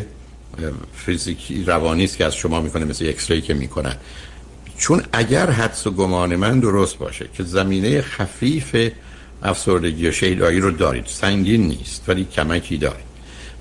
فیزیکی 0.96 1.64
روانی 1.64 2.04
است 2.04 2.18
که 2.18 2.26
از 2.26 2.36
شما 2.36 2.62
می‌کنه 2.62 2.86
مثل 2.86 3.06
X-ray 3.10 3.42
که 3.42 3.54
می‌کنن. 3.54 3.96
چون 4.78 5.04
اگر 5.14 5.50
حدس 5.50 5.88
و 5.88 5.92
گمان 5.92 6.36
من 6.36 6.60
درست 6.60 6.98
باشه 6.98 7.26
که 7.34 7.44
زمینه 7.44 8.02
خفیف 8.02 8.92
افسردگی 9.44 10.08
و 10.08 10.12
شیدایی 10.12 10.60
رو 10.60 10.72
دارید 10.72 11.06
سنگین 11.06 11.68
نیست 11.68 12.04
ولی 12.08 12.26
کمکی 12.26 12.78
دارید. 12.78 13.11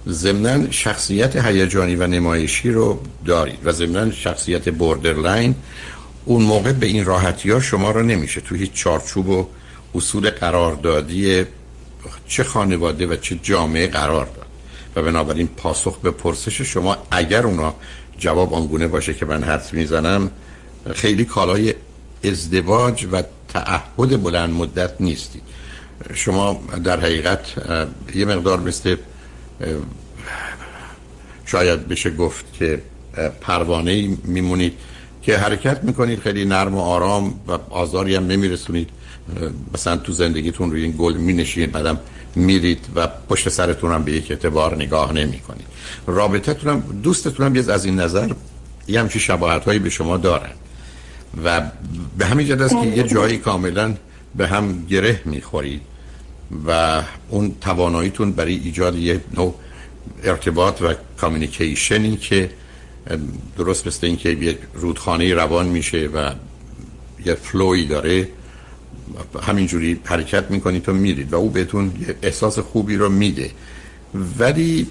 ضمنا 0.08 0.70
شخصیت 0.70 1.36
هیجانی 1.36 1.96
و 1.96 2.06
نمایشی 2.06 2.70
رو 2.70 3.00
دارید 3.26 3.58
و 3.64 3.72
ضمنا 3.72 4.10
شخصیت 4.10 4.68
borderline 4.68 5.54
اون 6.24 6.42
موقع 6.42 6.72
به 6.72 6.86
این 6.86 7.04
راحتی 7.04 7.50
ها 7.50 7.60
شما 7.60 7.90
رو 7.90 8.02
نمیشه 8.02 8.40
تو 8.40 8.54
هیچ 8.54 8.72
چارچوب 8.72 9.28
و 9.28 9.48
اصول 9.94 10.30
قراردادی 10.30 11.44
چه 12.28 12.44
خانواده 12.44 13.06
و 13.06 13.16
چه 13.16 13.38
جامعه 13.42 13.86
قرار 13.86 14.26
داد. 14.26 14.46
و 14.96 15.02
بنابراین 15.02 15.46
پاسخ 15.46 15.98
به 15.98 16.10
پرسش 16.10 16.60
شما 16.60 16.96
اگر 17.10 17.46
اونا 17.46 17.74
جواب 18.18 18.54
آنگونه 18.54 18.86
باشه 18.86 19.14
که 19.14 19.26
من 19.26 19.44
حدس 19.44 19.72
می‌زنم 19.72 20.30
خیلی 20.94 21.24
کالای 21.24 21.74
ازدواج 22.24 23.06
و 23.12 23.22
تعهد 23.48 24.22
بلند 24.22 24.50
مدت 24.50 25.00
نیستید. 25.00 25.42
شما 26.14 26.60
در 26.84 27.00
حقیقت 27.00 27.40
یه 28.14 28.24
مقدار 28.24 28.60
مثل 28.60 28.96
شاید 31.46 31.88
بشه 31.88 32.10
گفت 32.10 32.52
که 32.52 32.82
پروانه 33.40 34.16
میمونید 34.24 34.72
که 35.22 35.38
حرکت 35.38 35.84
می‌کنید 35.84 36.18
خیلی 36.18 36.44
نرم 36.44 36.74
و 36.74 36.80
آرام 36.80 37.40
و 37.48 37.58
آزاری 37.70 38.14
هم 38.14 38.26
نمیرسونید. 38.26 38.90
مثلا 39.74 39.96
تو 39.96 40.12
زندگیتون 40.12 40.70
روی 40.70 40.82
این 40.82 40.94
گل 40.98 41.16
مینشینید 41.16 41.72
بعدم 41.72 41.98
میرید 42.34 42.86
و 42.94 43.06
پشت 43.06 43.48
سرتون 43.48 43.92
هم 43.92 44.04
به 44.04 44.12
یک 44.12 44.30
اعتبار 44.30 44.76
نگاه 44.76 45.12
نمی 45.12 45.38
کنید 45.38 45.66
رابطتون 46.06 46.72
هم 46.72 46.80
دوستتون 47.02 47.46
هم 47.46 47.70
از 47.70 47.84
این 47.84 48.00
نظر 48.00 48.32
یه 48.88 49.00
همچی 49.00 49.20
شباهت 49.20 49.64
هایی 49.64 49.78
به 49.78 49.90
شما 49.90 50.16
دارن. 50.16 50.50
و 51.44 51.62
به 52.18 52.26
همین 52.26 52.46
جد 52.46 52.68
که 52.68 52.86
یه 52.86 53.02
جایی 53.02 53.38
کاملا 53.38 53.94
به 54.34 54.48
هم 54.48 54.86
گره 54.86 55.20
می‌خورید. 55.24 55.80
و 56.66 57.02
اون 57.28 57.54
تواناییتون 57.60 58.32
برای 58.32 58.54
ایجاد 58.54 58.96
یه 58.96 59.20
نوع 59.34 59.54
ارتباط 60.24 60.82
و 60.82 60.94
کامیونیکیشنی 61.20 62.16
که 62.16 62.50
درست 63.56 63.86
مثل 63.86 64.06
اینکه 64.06 64.30
یه 64.30 64.58
رودخانه 64.74 65.34
روان 65.34 65.66
میشه 65.66 66.06
و 66.06 66.32
یه 67.26 67.34
فلوی 67.34 67.86
داره 67.86 68.28
همینجوری 69.42 70.00
حرکت 70.04 70.50
می‌کنید 70.50 70.88
و 70.88 70.92
میرید 70.92 71.32
و 71.32 71.36
او 71.36 71.50
بهتون 71.50 71.92
احساس 72.22 72.58
خوبی 72.58 72.96
رو 72.96 73.08
میده. 73.08 73.50
ولی 74.38 74.86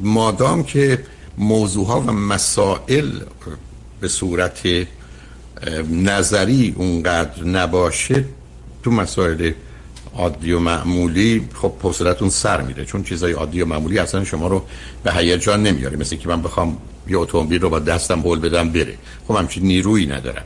مادام 0.00 0.64
که 0.64 1.04
موضوع 1.38 1.86
ها 1.86 2.00
و 2.00 2.12
مسائل 2.12 3.10
به 4.00 4.08
صورت 4.08 4.62
نظری 5.90 6.74
اونقدر 6.76 7.44
نباشه 7.44 8.24
تو 8.82 8.90
مسائل 8.90 9.52
عادی 10.14 10.52
و 10.52 10.58
معمولی 10.58 11.48
خب 11.54 11.72
حوصلتون 11.82 12.28
سر 12.28 12.60
میره. 12.60 12.84
چون 12.84 13.02
چیزای 13.02 13.32
عادی 13.32 13.62
و 13.62 13.66
معمولی 13.66 13.98
اصلا 13.98 14.24
شما 14.24 14.48
رو 14.48 14.64
به 15.04 15.12
هیجان 15.12 15.62
نمیاره. 15.62 15.96
مثل 15.96 16.16
که 16.16 16.28
من 16.28 16.42
بخوام 16.42 16.76
یه 17.08 17.18
اتومبیل 17.18 17.60
رو 17.60 17.70
با 17.70 17.78
دستم 17.78 18.20
بول 18.20 18.38
بدم 18.38 18.70
بره. 18.70 18.94
خب 19.28 19.34
همچین 19.34 19.62
نیرویی 19.62 20.06
ندارم. 20.06 20.44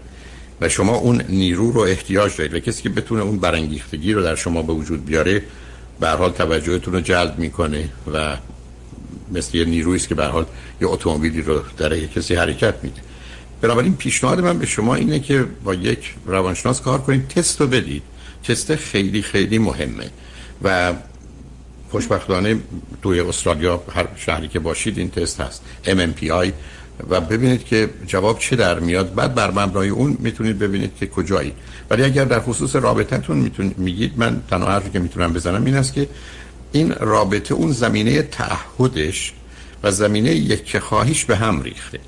و 0.61 0.69
شما 0.69 0.95
اون 0.95 1.23
نیرو 1.29 1.73
رو 1.73 1.81
احتیاج 1.81 2.37
دارید. 2.37 2.55
و 2.55 2.59
کسی 2.59 2.83
که 2.83 2.89
بتونه 2.89 3.23
اون 3.23 3.39
برانگیختگی 3.39 4.13
رو 4.13 4.23
در 4.23 4.35
شما 4.35 4.63
به 4.63 4.73
وجود 4.73 5.05
بیاره 5.05 5.43
به 6.01 6.11
حال 6.11 6.31
توجهتون 6.31 6.95
رو 6.95 7.01
جلب 7.01 7.39
می‌کنه 7.39 7.89
و 8.15 8.37
مثل 9.33 9.57
یه 9.57 9.65
نیرویی 9.65 9.97
است 9.97 10.09
که 10.09 10.15
به 10.15 10.27
حال 10.27 10.47
یه 10.81 10.89
اتومبیلی 10.89 11.43
رو 11.43 11.61
در 11.79 11.99
کسی 11.99 12.35
حرکت 12.35 12.75
میده. 12.83 13.01
بنابراین 13.61 13.97
پیشنهاد 13.97 14.41
من 14.41 14.59
به 14.59 14.67
شما 14.67 14.95
اینه 14.95 15.21
که 15.21 15.47
با 15.65 15.75
یک 15.75 16.15
روانشناس 16.27 16.81
کار 16.81 17.01
کنید 17.01 17.29
تست 17.29 17.61
رو 17.61 17.67
بدید. 17.67 18.03
تست 18.43 18.77
خیلی 18.77 19.23
خیلی 19.23 19.59
مهمه 19.59 20.11
و 20.63 20.93
خوشبختانه 21.91 22.57
توی 23.03 23.21
استرالیا 23.21 23.83
هر 23.95 24.07
شهری 24.17 24.49
که 24.49 24.59
باشید 24.59 24.99
این 24.99 25.11
تست 25.11 25.41
هست. 25.41 25.63
MMPI 25.85 26.53
و 27.11 27.21
ببینید 27.21 27.65
که 27.65 27.91
جواب 28.07 28.39
چه 28.39 28.57
در 28.57 28.79
میاد. 28.79 29.15
بعد 29.15 29.35
بر 29.35 29.51
مبنای 29.51 29.89
اون 29.89 30.17
می‌تونید 30.21 30.59
ببینید 30.59 30.91
که 31.01 31.07
کجایی. 31.07 31.53
ولی 31.91 32.03
اگر 32.03 32.25
در 32.25 32.41
خصوص 32.41 32.77
رابطتون 32.77 33.51
میگید 33.77 34.13
من 34.17 34.43
تنها 34.51 34.69
حرفی 34.69 34.91
که 34.91 34.99
می‌تونم 34.99 35.33
بزنم 35.33 35.65
این 35.65 35.75
است 35.75 35.95
که 35.95 36.09
این 36.73 36.93
رابطه 36.93 37.55
اون 37.55 37.73
زمینه 37.73 38.23
تعهدش 38.23 39.33
و 39.83 39.91
زمینه 39.91 40.31
یک 40.35 40.79
خواهیش 40.79 41.25
به 41.25 41.37
هم 41.37 41.63
ریخته. 41.63 42.01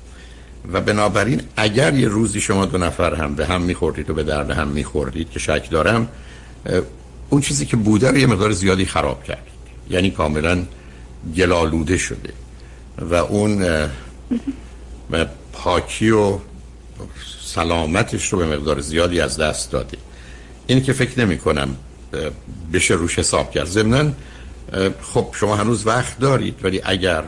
و 0.73 0.81
بنابراین 0.81 1.41
اگر 1.57 1.93
یه 1.93 2.07
روزی 2.07 2.41
شما 2.41 2.65
دو 2.65 2.77
نفر 2.77 3.13
هم 3.15 3.35
به 3.35 3.45
هم 3.45 3.61
میخوردید 3.61 4.09
و 4.09 4.13
به 4.13 4.23
درد 4.23 4.51
هم 4.51 4.67
میخوردید 4.67 5.29
که 5.29 5.39
شک 5.39 5.69
دارم 5.69 6.07
اون 7.29 7.41
چیزی 7.41 7.65
که 7.65 7.77
بوده 7.77 8.11
رو 8.11 8.17
یه 8.17 8.27
مقدار 8.27 8.51
زیادی 8.51 8.85
خراب 8.85 9.23
کرد 9.23 9.47
یعنی 9.89 10.11
کاملا 10.11 10.63
گلالوده 11.35 11.97
شده. 11.97 12.33
و 12.97 13.15
اون 13.15 13.65
پاکی 15.53 16.09
و 16.09 16.37
سلامتش 17.41 18.33
رو 18.33 18.39
به 18.39 18.45
مقدار 18.45 18.79
زیادی 18.79 19.21
از 19.21 19.37
دست 19.37 19.71
داده. 19.71 19.97
این 20.67 20.83
که 20.83 20.93
فکر 20.93 21.19
نمی 21.19 21.37
کنم 21.37 21.75
بشه 22.73 22.93
روش 22.93 23.19
حساب 23.19 23.51
کرد. 23.51 23.65
ضمنا 23.65 24.11
خب 25.01 25.27
شما 25.31 25.55
هنوز 25.55 25.87
وقت 25.87 26.19
دارید 26.19 26.55
ولی 26.63 26.81
اگر 26.83 27.23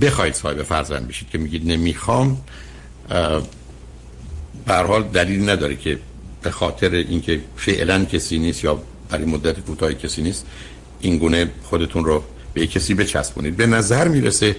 بخواید 0.00 0.34
صاحب 0.34 0.62
فرزند 0.62 1.08
بشید 1.08 1.30
که 1.30 1.38
میگید 1.38 1.68
نمی‌خوام 1.68 2.38
به 4.66 4.74
حال 4.74 5.02
دلیل 5.02 5.50
نداره 5.50 5.76
که 5.76 5.98
به 6.42 6.50
خاطر 6.50 6.90
اینکه 6.90 7.40
فعلا 7.56 8.04
کسی 8.04 8.38
نیست 8.38 8.64
یا 8.64 8.82
برای 9.10 9.24
مدت 9.24 9.60
کوتاهی 9.60 9.94
کسی 9.94 10.22
نیست 10.22 10.46
این 11.00 11.18
گونه 11.18 11.50
خودتون 11.62 12.04
رو 12.04 12.24
به 12.54 12.66
کسی 12.66 12.94
بچسبونید. 12.94 13.56
به 13.56 13.66
نظر 13.66 14.08
می‌رسه 14.08 14.56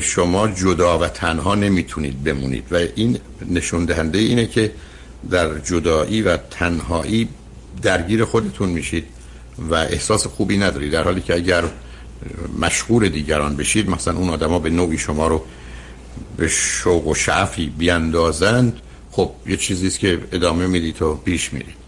شما 0.00 0.48
جدا 0.48 0.98
و 0.98 1.08
تنها 1.08 1.54
نمی‌تونید 1.54 2.24
بمونید 2.24 2.64
و 2.70 2.76
این 2.94 3.18
نشون 3.50 3.84
دهنده 3.84 4.18
اینه 4.18 4.46
که 4.46 4.72
در 5.30 5.58
جدایی 5.58 6.22
و 6.22 6.36
تنهایی 6.36 7.28
درگیر 7.82 8.24
خودتون 8.24 8.68
میشید 8.68 9.04
و 9.70 9.74
احساس 9.74 10.26
خوبی 10.26 10.56
ندارید 10.56 10.92
در 10.92 11.02
حالی 11.02 11.20
که 11.20 11.34
اگر 11.34 11.64
مشغول 12.58 13.08
دیگران 13.08 13.56
بشید 13.56 13.90
مثلا 13.90 14.16
اون 14.16 14.30
آدما 14.30 14.58
به 14.58 14.70
نوعی 14.70 14.98
شما 14.98 15.26
رو 15.26 15.42
به 16.36 16.48
شوق 16.48 17.06
و 17.06 17.14
شعفی 17.14 17.72
بیاندازند 17.78 18.80
خب 19.10 19.30
یه 19.46 19.56
چیزی 19.56 19.86
است 19.86 19.98
که 19.98 20.20
ادامه 20.32 20.66
می‌دید 20.66 21.02
و 21.02 21.14
پیش 21.14 21.52
میرید 21.52 21.86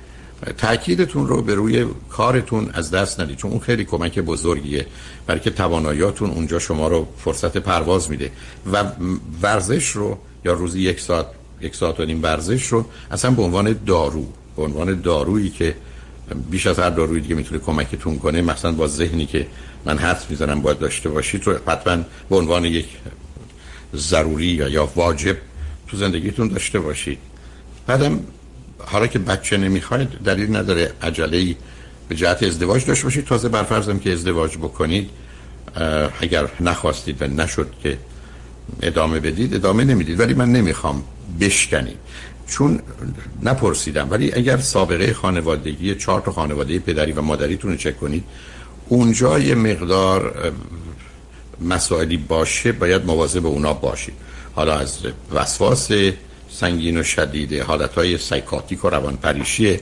تاکیدتون 0.58 1.26
رو 1.26 1.42
به 1.42 1.54
روی 1.54 1.86
کارتون 2.08 2.70
از 2.72 2.90
دست 2.90 3.20
ندید 3.20 3.36
چون 3.36 3.50
اون 3.50 3.60
خیلی 3.60 3.84
کمک 3.84 4.18
بزرگیه 4.18 4.86
برای 5.26 5.40
که 5.40 5.50
تواناییاتون 5.50 6.30
اونجا 6.30 6.58
شما 6.58 6.88
رو 6.88 7.08
فرصت 7.18 7.56
پرواز 7.56 8.10
میده. 8.10 8.30
و 8.72 8.84
ورزش 9.42 9.88
رو 9.88 10.18
یا 10.44 10.52
روزی 10.52 10.80
یک 10.80 11.00
ساعت 11.00 11.26
یک 11.60 11.74
ساعت 11.74 12.00
و 12.00 12.04
نیم 12.04 12.22
ورزش 12.22 12.66
رو 12.66 12.84
اصلا 13.10 13.30
به 13.30 13.42
عنوان 13.42 13.76
دارو 13.86 14.26
به 14.56 14.62
عنوان 14.62 15.00
دارویی 15.00 15.50
که 15.50 15.74
بیش 16.50 16.66
از 16.66 16.78
هر 16.78 16.90
دارویی 16.90 17.20
دیگه 17.20 17.34
می‌تونه 17.34 17.60
کمکتون 17.60 18.18
کنه 18.18 18.42
مثلا 18.42 18.72
با 18.72 18.86
ذهنی 18.86 19.26
که 19.26 19.46
من 19.84 19.98
حدس 19.98 20.30
می‌زنم 20.30 20.62
باید 20.62 20.78
داشته 20.78 21.08
باشید 21.08 21.46
رو 21.46 21.58
حتما 21.66 22.04
به 22.30 22.36
عنوان 22.36 22.64
یک 22.64 22.86
ضروری 23.96 24.46
یا 24.46 24.68
یا 24.68 24.86
واجب 24.94 25.36
تو 25.88 25.96
زندگیتون 25.96 26.48
داشته 26.48 26.80
باشید 26.80 27.18
بعدم 27.86 28.20
حالا 28.78 29.06
که 29.06 29.18
بچه 29.18 29.56
نمی‌خواید 29.56 30.08
دلیل 30.08 30.56
نداره. 30.56 30.92
عجله 31.02 31.56
به 32.08 32.14
جهت 32.14 32.42
ازدواج 32.42 32.86
داشته 32.86 33.04
باشید 33.04 33.24
تازه 33.24 33.48
برفرضم 33.48 33.98
که 33.98 34.12
ازدواج 34.12 34.56
بکنید 34.56 35.10
اگر 36.20 36.48
نخواستید 36.60 37.22
و 37.22 37.26
نشد 37.26 37.72
که 37.82 37.98
ادامه 38.82 39.20
بدید 39.20 39.54
ادامه 39.54 39.84
نمی‌دید. 39.84 40.20
ولی 40.20 40.34
من 40.34 40.52
نمی‌خوام 40.52 41.04
بشکنید. 41.40 41.96
چون 42.46 42.80
نپرسیدم. 43.42 44.10
ولی 44.10 44.32
اگر 44.32 44.56
سابقه 44.56 45.12
خانوادگی 45.12 45.94
چهار 45.94 46.20
تا 46.20 46.32
خانواده 46.32 46.78
پدری 46.78 47.12
و 47.12 47.22
مادریتون 47.22 47.70
رو 47.70 47.76
چک 47.76 48.00
کنید 48.00 48.24
اونجا 48.88 49.38
یه 49.38 49.54
مقدار 49.54 50.52
مسائلی 51.60 52.16
باشه 52.16 52.72
باید 52.72 53.04
مواظب 53.04 53.46
اونا 53.46 53.72
باشید 53.72 54.14
حالا 54.54 54.78
از 54.78 54.98
وسواس 55.32 55.90
سنگین 56.50 57.00
و 57.00 57.02
شدید 57.02 57.52
حالتهای 57.60 58.18
psychotic 58.18 58.84
و 58.84 58.88
روانپریشی 58.88 59.80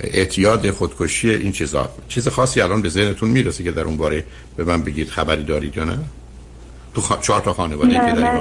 اعتیاد 0.00 0.70
خودکشی 0.70 1.30
این 1.30 1.52
چیزا. 1.52 1.88
چیز 2.08 2.28
خاصی 2.28 2.60
الان 2.60 2.82
به 2.82 2.88
ذهنتون 2.88 3.30
می‌رسه 3.30 3.64
که 3.64 3.72
در 3.72 3.82
اون 3.82 3.96
باره 3.96 4.24
به 4.56 4.64
من 4.64 4.82
بگید 4.82 5.08
خبری 5.08 5.44
دارید 5.44 5.76
یا 5.76 5.84
نه؟ 5.84 5.98
تو 6.94 7.00
خ... 7.00 7.20
چهار 7.20 7.40
تا 7.40 7.52
خانواده 7.52 7.92
که 7.92 7.98
در 7.98 8.40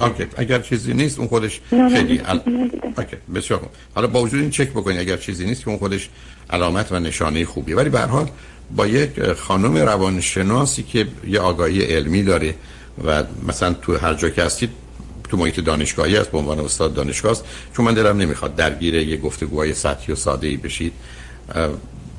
okay 0.00 0.26
اگر 0.36 0.58
چیزی 0.58 0.94
نیست 0.94 1.18
اون 1.18 1.28
خودش 1.28 1.60
خیلی 1.70 2.20
ال... 2.24 2.40
okay 2.96 3.16
بسیار 3.34 3.60
حالا 3.94 4.06
با 4.06 4.22
وجود 4.22 4.40
این 4.40 4.50
چک 4.50 4.70
بکنید 4.70 4.98
اگر 4.98 5.16
چیزی 5.16 5.46
نیست 5.46 5.62
که 5.62 5.68
اون 5.68 5.78
خودش 5.78 6.08
علامت 6.50 6.92
و 6.92 7.00
نشانه 7.00 7.44
خوبیه. 7.44 7.76
ولی 7.76 7.90
به 7.90 8.00
هر 8.00 8.06
حال 8.06 8.28
با 8.76 8.86
یک 8.86 9.32
خانم 9.32 9.76
روانشناسی 9.76 10.82
که 10.82 11.06
یه 11.26 11.40
آگاهی 11.40 11.82
علمی 11.82 12.22
داره 12.22 12.54
و 13.04 13.24
مثلا 13.48 13.72
تو 13.72 13.96
هر 13.98 14.14
جا 14.14 14.30
که 14.30 14.42
هستید 14.42 14.70
تو 15.28 15.36
محیط 15.36 15.60
دانشگاهی 15.60 16.16
است 16.16 16.30
به 16.30 16.38
عنوان 16.38 16.60
استاد 16.60 16.94
دانشگاه 16.94 17.32
است 17.32 17.44
چون 17.76 17.84
من 17.84 17.94
دلم 17.94 18.16
نمی‌خواد 18.16 18.56
درگیر 18.56 18.94
یه 18.94 19.16
گفتگوهای 19.16 19.74
سطحی 19.74 20.12
و 20.12 20.16
ساده 20.16 20.46
ای 20.46 20.56
بشید 20.56 20.92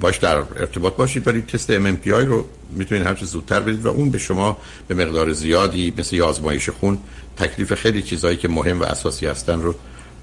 باش 0.02 0.18
در 0.18 0.36
ارتباط 0.36 0.96
باشید 0.96 1.28
ولی 1.28 1.42
تست 1.42 1.80
MMPI 1.80 2.08
رو 2.08 2.46
می‌تونید 2.72 3.06
هرچه 3.06 3.26
زودتر 3.26 3.60
بدید 3.60 3.86
و 3.86 3.90
اون 3.90 4.10
به 4.10 4.18
شما 4.18 4.58
به 4.88 4.96
مقدار 4.96 5.34
زیادی 5.34 5.94
مثل 5.98 6.22
آزمایش 6.22 6.70
خون 6.70 6.98
تکلیف 7.38 7.74
خیلی 7.74 8.02
چیزهایی 8.02 8.38
که 8.38 8.48
مهم 8.48 8.82
و 8.82 8.84
اساسی 8.84 9.26
هستن 9.26 9.62
رو 9.62 9.76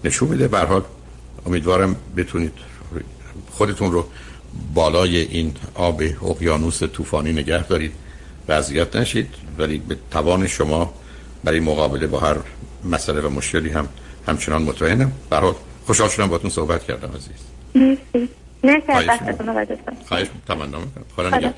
نشون 0.04 0.28
میده. 0.28 0.48
به 0.48 0.82
امیدوارم 1.46 1.96
بتونید 2.16 2.52
خودتون 3.50 3.92
رو 3.92 4.06
بالای 4.74 5.16
این 5.16 5.54
آب 5.74 6.02
اقیانوس 6.22 6.82
طوفانی 6.82 7.32
نگه 7.32 7.66
دارید 7.66 7.92
و 8.48 8.52
اذیت 8.52 8.96
نشید 8.96 9.34
ولی 9.58 9.78
به 9.78 9.96
توان 10.10 10.46
شما 10.46 10.94
برای 11.44 11.60
مقابله 11.60 12.06
با 12.06 12.18
هر 12.20 12.36
مسئله 12.84 13.20
و 13.20 13.28
مشکلی 13.28 13.70
هم 13.70 13.88
همچنان 14.26 14.62
مطمئنم. 14.62 15.12
برای 15.30 15.52
خوشحال 15.86 16.08
شدم 16.08 16.26
باتون 16.26 16.50
صحبت 16.50 16.84
کردم 16.84 17.10
عزیز. 17.16 17.40
مرسی. 18.64 19.10
از 19.10 19.18
خواهش 20.08 20.26
تمنا 20.48 20.78
می‌کنم. 20.78 21.04
خدا. 21.16 21.28
نگهدار. 21.28 21.54